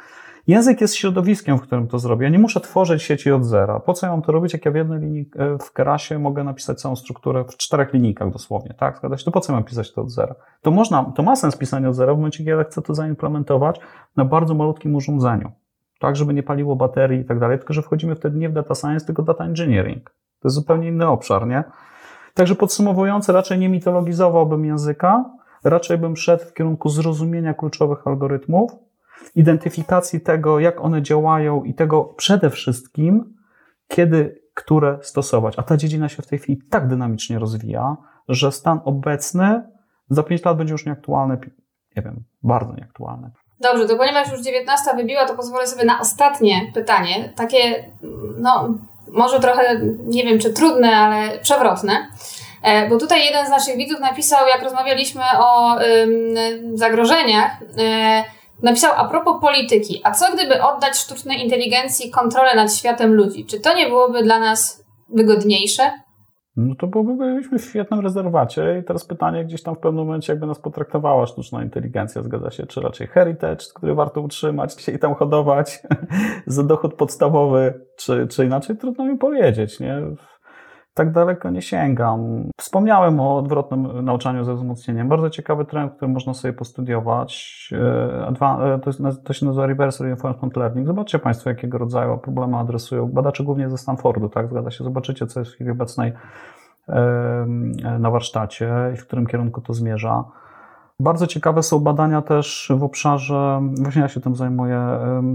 Język 0.49 0.81
jest 0.81 0.95
środowiskiem, 0.95 1.59
w 1.59 1.61
którym 1.61 1.89
to 1.89 1.99
zrobię. 1.99 2.25
Ja 2.25 2.31
nie 2.31 2.39
muszę 2.39 2.61
tworzyć 2.61 3.03
sieci 3.03 3.33
od 3.33 3.45
zera. 3.45 3.81
Po 3.81 3.95
co 3.95 4.07
ja 4.07 4.13
mam 4.13 4.23
to 4.23 4.33
robić, 4.33 4.53
jak 4.53 4.65
ja 4.65 4.71
w 4.71 4.75
jednej 4.75 5.01
linii, 5.01 5.31
e, 5.37 5.59
w 5.59 5.73
Kerasie 5.73 6.19
mogę 6.19 6.45
napisać 6.45 6.81
całą 6.81 6.97
strukturę 6.97 7.45
w 7.45 7.57
czterech 7.57 7.93
linijkach 7.93 8.31
dosłownie, 8.31 8.75
tak? 8.75 8.97
Zgadza 8.97 9.17
się? 9.17 9.25
To 9.25 9.31
po 9.31 9.41
co 9.41 9.53
mam 9.53 9.65
pisać 9.65 9.93
to 9.93 10.03
od 10.03 10.11
zera? 10.11 10.35
To 10.63 10.71
można, 10.71 11.05
to 11.05 11.23
ma 11.23 11.37
sens 11.37 11.57
pisania 11.57 11.89
od 11.89 11.95
zera 11.95 12.15
w 12.15 12.17
momencie, 12.17 12.39
kiedy 12.39 12.51
ja 12.51 12.65
chcę 12.65 12.83
to 12.83 12.95
zaimplementować 12.95 13.81
na 14.17 14.25
bardzo 14.25 14.55
malutkim 14.55 14.95
urządzeniu. 14.95 15.53
Tak, 16.01 16.17
żeby 16.17 16.35
nie 16.35 16.43
paliło 16.43 16.77
baterii 16.77 17.21
i 17.21 17.25
tak 17.25 17.39
dalej, 17.39 17.59
tylko 17.59 17.73
że 17.73 17.83
wchodzimy 17.83 18.15
wtedy 18.15 18.39
nie 18.39 18.49
w 18.49 18.53
data 18.53 18.75
science, 18.75 19.07
tylko 19.07 19.23
data 19.23 19.45
engineering. 19.45 20.05
To 20.41 20.49
jest 20.49 20.55
zupełnie 20.55 20.89
inny 20.89 21.09
obszar, 21.09 21.47
nie? 21.47 21.65
Także 22.35 22.55
podsumowując, 22.55 23.29
raczej 23.29 23.59
nie 23.59 23.69
mitologizowałbym 23.69 24.65
języka, 24.65 25.25
raczej 25.65 25.99
bym 25.99 26.17
szedł 26.17 26.45
w 26.45 26.53
kierunku 26.53 26.89
zrozumienia 26.89 27.55
kluczowych 27.55 28.07
algorytmów, 28.07 28.88
identyfikacji 29.35 30.21
tego, 30.21 30.61
jak 30.61 30.81
one 30.81 31.03
działają 31.03 31.65
i 31.65 31.75
tego 31.75 32.05
przede 32.05 32.51
wszystkim, 32.51 33.35
kiedy 33.89 34.43
które 34.59 34.99
stosować. 35.03 35.55
A 35.59 35.63
ta 35.63 35.77
dziedzina 35.77 36.09
się 36.09 36.23
w 36.23 36.27
tej 36.27 36.39
chwili 36.39 36.63
tak 36.71 36.89
dynamicznie 36.89 37.39
rozwija, 37.39 37.97
że 38.29 38.53
stan 38.53 38.81
obecny 38.85 39.63
za 40.11 40.23
5 40.23 40.45
lat 40.45 40.57
będzie 40.57 40.73
już 40.73 40.87
nieaktualny, 40.87 41.39
nie 41.97 42.03
wiem, 42.03 42.25
bardzo 42.43 42.75
nieaktualny. 42.75 43.31
Dobrze, 43.61 43.89
to 43.89 43.97
ponieważ 43.97 44.33
już 44.33 44.41
19 44.41 44.97
wybiła, 44.97 45.27
to 45.27 45.35
pozwolę 45.35 45.67
sobie 45.67 45.85
na 45.85 46.01
ostatnie 46.01 46.73
pytanie. 46.75 47.33
Takie, 47.37 47.93
no, 48.39 48.75
może 49.13 49.41
trochę, 49.41 49.81
nie 50.05 50.25
wiem 50.25 50.39
czy 50.39 50.53
trudne, 50.53 50.97
ale 50.97 51.39
przewrotne. 51.39 51.93
E, 52.63 52.89
bo 52.89 52.99
tutaj 52.99 53.25
jeden 53.25 53.47
z 53.47 53.51
naszych 53.51 53.77
widzów 53.77 54.01
napisał, 54.01 54.49
jak 54.49 54.63
rozmawialiśmy 54.63 55.23
o 55.39 55.81
ym, 55.81 56.79
zagrożeniach, 56.79 57.61
yy, 57.61 58.38
Napisał 58.63 58.93
a 58.97 59.09
propos 59.09 59.41
polityki, 59.41 60.01
a 60.05 60.11
co 60.11 60.35
gdyby 60.35 60.63
oddać 60.63 60.97
sztucznej 60.97 61.45
inteligencji 61.45 62.11
kontrolę 62.11 62.55
nad 62.57 62.75
światem 62.75 63.15
ludzi? 63.15 63.47
Czy 63.47 63.61
to 63.61 63.77
nie 63.77 63.87
byłoby 63.87 64.23
dla 64.23 64.39
nas 64.39 64.85
wygodniejsze? 65.15 65.83
No 66.57 66.75
to 66.75 66.87
byłoby, 66.87 67.17
byliśmy 67.17 67.59
w 67.59 67.65
świetnym 67.65 68.01
rezerwacie 68.01 68.79
i 68.83 68.85
teraz 68.85 69.05
pytanie 69.05 69.45
gdzieś 69.45 69.63
tam 69.63 69.75
w 69.75 69.79
pewnym 69.79 70.05
momencie 70.05 70.33
jakby 70.33 70.47
nas 70.47 70.61
potraktowała 70.61 71.27
sztuczna 71.27 71.63
inteligencja, 71.63 72.23
zgadza 72.23 72.51
się, 72.51 72.67
czy 72.67 72.81
raczej 72.81 73.07
heritage, 73.07 73.65
który 73.75 73.95
warto 73.95 74.21
utrzymać 74.21 74.83
się 74.83 74.93
i 74.93 74.99
tam 74.99 75.15
hodować 75.15 75.83
za 76.47 76.63
dochód 76.63 76.95
podstawowy, 76.95 77.87
czy, 77.99 78.27
czy 78.31 78.45
inaczej, 78.45 78.77
trudno 78.77 79.05
mi 79.05 79.19
powiedzieć, 79.19 79.81
nie? 79.81 80.03
Tak 80.99 81.13
daleko 81.13 81.51
nie 81.51 81.63
sięgam. 81.63 82.45
Wspomniałem 82.57 83.21
o 83.21 83.37
odwrotnym 83.37 84.05
nauczaniu 84.05 84.45
ze 84.45 84.55
wzmocnieniem. 84.55 85.09
Bardzo 85.09 85.31
ciekawy 85.31 85.65
trend, 85.65 85.93
który 85.93 86.13
można 86.13 86.35
sobie 86.35 86.53
postudiować. 86.55 87.71
E, 87.73 88.29
e, 88.41 88.79
to, 89.25 89.33
się 89.33 89.47
nazywa 89.47 89.67
Reverse 89.67 90.05
Reinforcement 90.05 90.57
Learning. 90.57 90.87
Zobaczcie 90.87 91.19
Państwo, 91.19 91.51
jakiego 91.51 91.79
rodzaju 91.79 92.19
problemy 92.19 92.57
adresują. 92.57 93.09
Badacze 93.09 93.45
głównie 93.45 93.71
ze 93.71 93.79
Stanfordu, 93.79 94.29
tak? 94.29 94.49
Zgadza 94.49 94.71
się. 94.71 94.85
Zobaczycie, 94.85 95.27
co 95.27 95.41
jest 95.41 95.53
w 95.53 95.55
chwili 95.55 95.71
obecnej 95.71 96.13
na 97.99 98.11
warsztacie 98.11 98.71
i 98.95 98.97
w 98.97 99.07
którym 99.07 99.27
kierunku 99.27 99.61
to 99.61 99.75
zmierza. 99.75 100.25
Bardzo 101.01 101.27
ciekawe 101.27 101.63
są 101.63 101.81
badania 101.81 102.23
też 102.23 102.73
w 102.77 102.83
obszarze, 102.83 103.61
właśnie 103.83 104.03
ja 104.03 104.09
się 104.09 104.21
tym 104.21 104.37
zajmuję, 104.37 104.81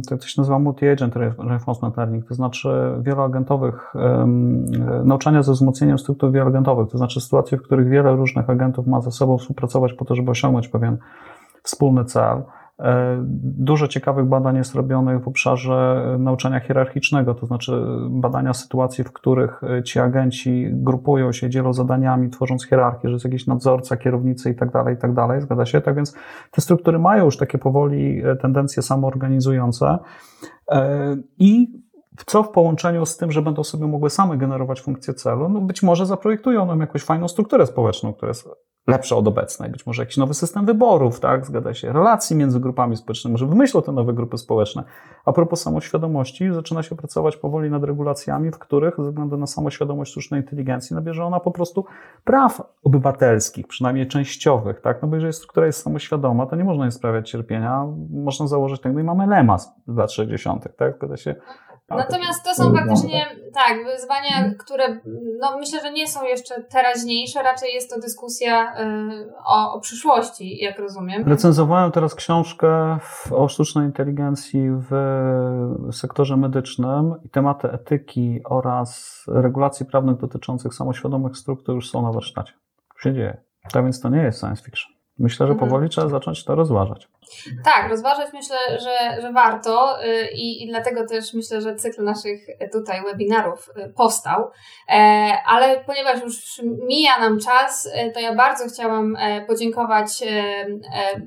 to 0.10 0.28
się 0.28 0.42
nazywa 0.42 0.60
multi-agent 0.60 1.16
reinforcement 1.38 1.98
learning, 1.98 2.28
to 2.28 2.34
znaczy 2.34 2.70
wieloagentowych, 3.02 3.94
nauczania 5.06 5.44
ze 5.44 5.52
wzmocnieniem 5.52 6.00
struktur 6.00 6.32
wieloagentowych, 6.32 6.90
to 6.90 6.98
znaczy 6.98 7.22
sytuacje, 7.22 7.58
w 7.58 7.62
których 7.62 7.90
wiele 7.90 8.16
różnych 8.16 8.50
agentów 8.50 8.88
ma 8.88 9.02
ze 9.02 9.12
sobą 9.12 9.38
współpracować 9.38 9.94
po 9.94 10.06
to, 10.06 10.16
żeby 10.16 10.32
osiągnąć 10.32 10.68
pewien 10.68 10.98
wspólny 11.64 12.06
cel. 12.06 12.42
E, 12.84 13.24
dużo 13.44 13.88
ciekawych 13.88 14.26
badań 14.26 14.56
jest 14.56 14.76
robionych 14.76 15.24
w 15.24 15.28
obszarze 15.28 16.06
nauczania 16.20 16.60
hierarchicznego, 16.60 17.34
to 17.34 17.46
znaczy 17.46 17.86
badania 18.10 18.54
sytuacji, 18.54 19.04
w 19.04 19.14
których 19.14 19.64
e, 19.64 19.84
ci 19.84 20.00
agenci 20.00 20.68
grupują 20.72 21.32
się, 21.32 21.50
dzielą 21.50 21.74
zadaniami, 21.74 22.30
tworząc 22.30 22.68
hierarchię, 22.68 23.10
że 23.10 23.14
jest 23.14 23.26
jakiś 23.26 23.48
nadzorca, 23.48 23.98
kierownicy 23.98 24.50
i 24.50 24.56
tak 24.56 24.72
dalej, 24.72 24.96
i 24.96 24.98
tak 24.98 25.14
dalej, 25.14 25.42
zgadza 25.42 25.66
się? 25.66 25.82
Tak 25.82 25.96
więc 25.96 26.16
te 26.52 26.62
struktury 26.62 27.00
mają 27.00 27.26
już 27.26 27.38
takie 27.38 27.58
powoli 27.58 28.22
e, 28.26 28.36
tendencje 28.36 28.84
samoorganizujące 28.84 29.98
i 31.40 31.68
co 32.26 32.44
w 32.44 32.50
połączeniu 32.50 33.06
z 33.06 33.18
tym, 33.18 33.32
że 33.32 33.42
będą 33.42 33.64
sobie 33.64 33.88
mogły 33.88 34.10
same 34.10 34.38
generować 34.38 34.82
funkcję 34.82 35.14
celu, 35.14 35.50
no 35.50 35.62
być 35.62 35.84
może 35.84 36.06
zaprojektują 36.06 36.66
nam 36.66 36.80
jakąś 36.80 37.04
fajną 37.04 37.28
strukturę 37.28 37.66
społeczną, 37.66 38.14
która 38.14 38.30
jest 38.30 38.50
lepsze 38.88 39.16
od 39.16 39.28
obecnej, 39.28 39.70
być 39.70 39.86
może 39.86 40.02
jakiś 40.02 40.18
nowy 40.18 40.34
system 40.34 40.66
wyborów, 40.66 41.20
tak, 41.20 41.46
zgadza 41.46 41.74
się, 41.74 41.94
relacji 41.94 42.36
między 42.36 42.60
grupami 42.60 42.98
społecznymi, 42.98 43.32
może 43.32 43.48
wymyślą 43.48 43.82
te 43.82 43.92
nowe 43.92 44.14
grupy 44.14 44.38
społeczne. 44.38 44.84
A 45.26 45.34
propos 45.34 45.62
samoświadomości, 45.62 46.54
zaczyna 46.54 46.84
się 46.84 46.96
pracować 46.96 47.38
powoli 47.38 47.70
nad 47.70 47.84
regulacjami, 47.84 48.52
w 48.52 48.60
których 48.60 48.96
ze 48.98 49.10
względu 49.10 49.38
na 49.38 49.48
samoświadomość 49.48 50.12
sztucznej 50.12 50.42
inteligencji 50.42 50.96
nabierze 50.96 51.26
ona 51.26 51.40
po 51.40 51.52
prostu 51.52 51.86
praw 52.24 52.62
obywatelskich, 52.84 53.68
przynajmniej 53.68 54.08
częściowych, 54.08 54.82
tak, 54.82 55.02
no 55.02 55.08
bo 55.08 55.16
jeżeli 55.16 55.34
struktura 55.34 55.66
jest 55.66 55.82
samoświadoma, 55.82 56.46
to 56.46 56.56
nie 56.56 56.64
można 56.64 56.84
jej 56.84 56.92
sprawiać 56.92 57.30
cierpienia, 57.30 57.86
można 58.10 58.48
założyć 58.48 58.82
tak, 58.82 58.94
no 58.94 59.00
i 59.00 59.04
mamy 59.04 59.28
lemas 59.28 59.76
z 59.88 59.98
lat 59.98 60.12
60., 60.12 60.78
tak, 60.78 60.96
zgadza 60.96 61.18
się, 61.18 61.36
Natomiast 61.90 62.44
to 62.44 62.56
są 62.56 62.74
faktycznie, 62.74 63.26
tak, 63.54 63.86
wyzwania, 63.86 64.54
które 64.60 65.00
no, 65.42 65.58
myślę, 65.58 65.82
że 65.82 65.92
nie 65.92 66.08
są 66.08 66.24
jeszcze 66.24 66.64
teraźniejsze, 66.64 67.44
raczej 67.44 67.74
jest 67.74 67.90
to 67.90 68.00
dyskusja 68.00 68.74
y, 68.82 69.34
o, 69.46 69.74
o 69.74 69.80
przyszłości, 69.80 70.58
jak 70.58 70.80
rozumiem. 70.80 71.28
Recenzowałem 71.28 71.92
teraz 71.92 72.16
książkę 72.16 72.98
o 73.32 73.48
sztucznej 73.48 73.86
inteligencji 73.86 74.62
w 74.72 74.92
sektorze 75.92 76.38
medycznym 76.38 77.16
i 77.24 77.30
tematy 77.30 77.72
etyki 77.72 78.42
oraz 78.46 79.24
regulacji 79.28 79.86
prawnych 79.86 80.18
dotyczących 80.18 80.74
samoświadomych 80.74 81.38
struktur 81.38 81.76
już 81.76 81.90
są 81.90 82.02
na 82.02 82.12
warsztacie. 82.12 82.54
Się 83.00 83.14
dzieje. 83.14 83.44
Tak 83.72 83.84
więc 83.84 84.02
to 84.02 84.10
nie 84.10 84.22
jest 84.22 84.40
science 84.40 84.64
fiction. 84.64 84.93
Myślę, 85.20 85.48
że 85.48 85.54
mhm. 85.54 85.70
powoli 85.70 85.90
trzeba 85.90 86.08
zacząć 86.08 86.44
to 86.44 86.56
rozważać. 86.56 87.08
Tak, 87.64 87.90
rozważać 87.90 88.34
myślę, 88.34 88.58
że, 88.70 89.22
że 89.22 89.32
warto 89.34 90.04
y, 90.06 90.28
i, 90.34 90.64
i 90.64 90.68
dlatego 90.68 91.08
też 91.08 91.34
myślę, 91.34 91.62
że 91.62 91.76
cykl 91.76 92.04
naszych 92.04 92.48
tutaj 92.72 93.04
webinarów 93.04 93.70
y, 93.78 93.94
powstał. 93.98 94.52
E, 94.90 94.94
ale 95.46 95.84
ponieważ 95.86 96.22
już 96.22 96.62
mija 96.88 97.20
nam 97.20 97.40
czas, 97.40 97.86
y, 97.86 98.12
to 98.14 98.20
ja 98.20 98.36
bardzo 98.36 98.66
chciałam 98.68 99.16
e, 99.16 99.46
podziękować 99.46 100.24
e, 100.24 100.66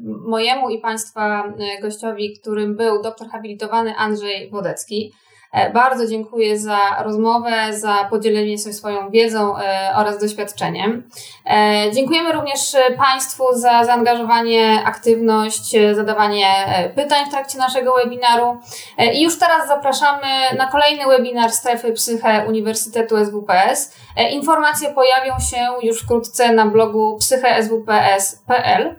mojemu 0.05 0.70
i 0.70 0.78
Państwa 0.78 1.53
gościowi, 1.82 2.39
którym 2.41 2.76
był 2.76 3.03
doktor 3.03 3.28
habilitowany 3.28 3.95
Andrzej 3.97 4.51
Wodecki. 4.51 5.12
E, 5.53 5.70
bardzo 5.70 6.07
dziękuję 6.07 6.59
za 6.59 6.78
rozmowę, 7.05 7.53
za 7.70 8.07
podzielenie 8.11 8.59
się 8.59 8.72
swoją 8.72 9.11
wiedzą 9.11 9.59
e, 9.59 9.90
oraz 9.97 10.18
doświadczeniem. 10.20 11.11
E, 11.47 11.92
dziękujemy 11.92 12.32
również 12.32 12.61
Państwu 12.97 13.44
za 13.53 13.84
zaangażowanie, 13.84 14.82
aktywność, 14.84 15.76
zadawanie 15.92 16.47
pytań 16.94 17.26
w 17.26 17.30
trakcie 17.30 17.59
naszego 17.59 17.94
webinaru. 17.94 18.57
I 19.12 19.22
już 19.22 19.38
teraz 19.38 19.68
zapraszamy 19.68 20.26
na 20.59 20.66
kolejny 20.66 21.07
webinar 21.07 21.51
Strefy 21.51 21.92
Psyche 21.92 22.44
Uniwersytetu 22.49 23.16
SWPS. 23.24 23.94
Informacje 24.30 24.88
pojawią 24.94 25.32
się 25.51 25.66
już 25.82 26.03
wkrótce 26.03 26.53
na 26.53 26.66
blogu 26.66 27.16
psycheswps.pl. 27.18 28.94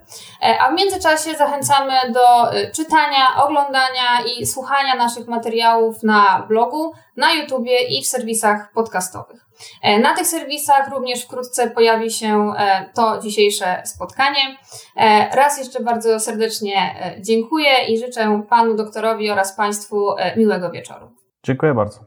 A 0.60 0.72
w 0.72 0.74
międzyczasie 0.74 1.36
zachęcamy 1.38 1.94
do 2.14 2.52
czytania, 2.76 3.44
oglądania 3.44 4.22
i 4.38 4.46
słuchania 4.46 4.96
naszych 4.96 5.28
materiałów 5.28 6.04
na 6.04 6.46
blogu, 6.48 6.94
na 7.16 7.34
YouTubie 7.34 7.82
i 7.82 8.04
w 8.04 8.08
serwisach 8.08 8.72
podcastowych. 8.72 9.48
E, 9.82 10.00
na 10.00 10.16
tych 10.16 10.28
serwisach 10.28 10.90
również 10.90 11.24
wkrótce 11.24 11.70
pojawi 11.70 12.12
się 12.12 12.54
e, 12.58 12.90
to 12.96 13.20
dzisiejsze 13.20 13.82
spotkanie. 13.86 14.58
E, 14.96 15.36
raz 15.36 15.60
jeszcze 15.60 15.84
bardzo 15.84 16.20
serdecznie 16.20 16.96
dziękuję 17.22 17.86
i 17.88 17.98
życzę 17.98 18.42
panu 18.50 18.76
doktorowi 18.76 19.32
oraz 19.32 19.56
państwu 19.56 20.16
miłego 20.38 20.72
wieczoru. 20.72 21.12
Dziękuję 21.44 21.74
bardzo. 21.74 22.07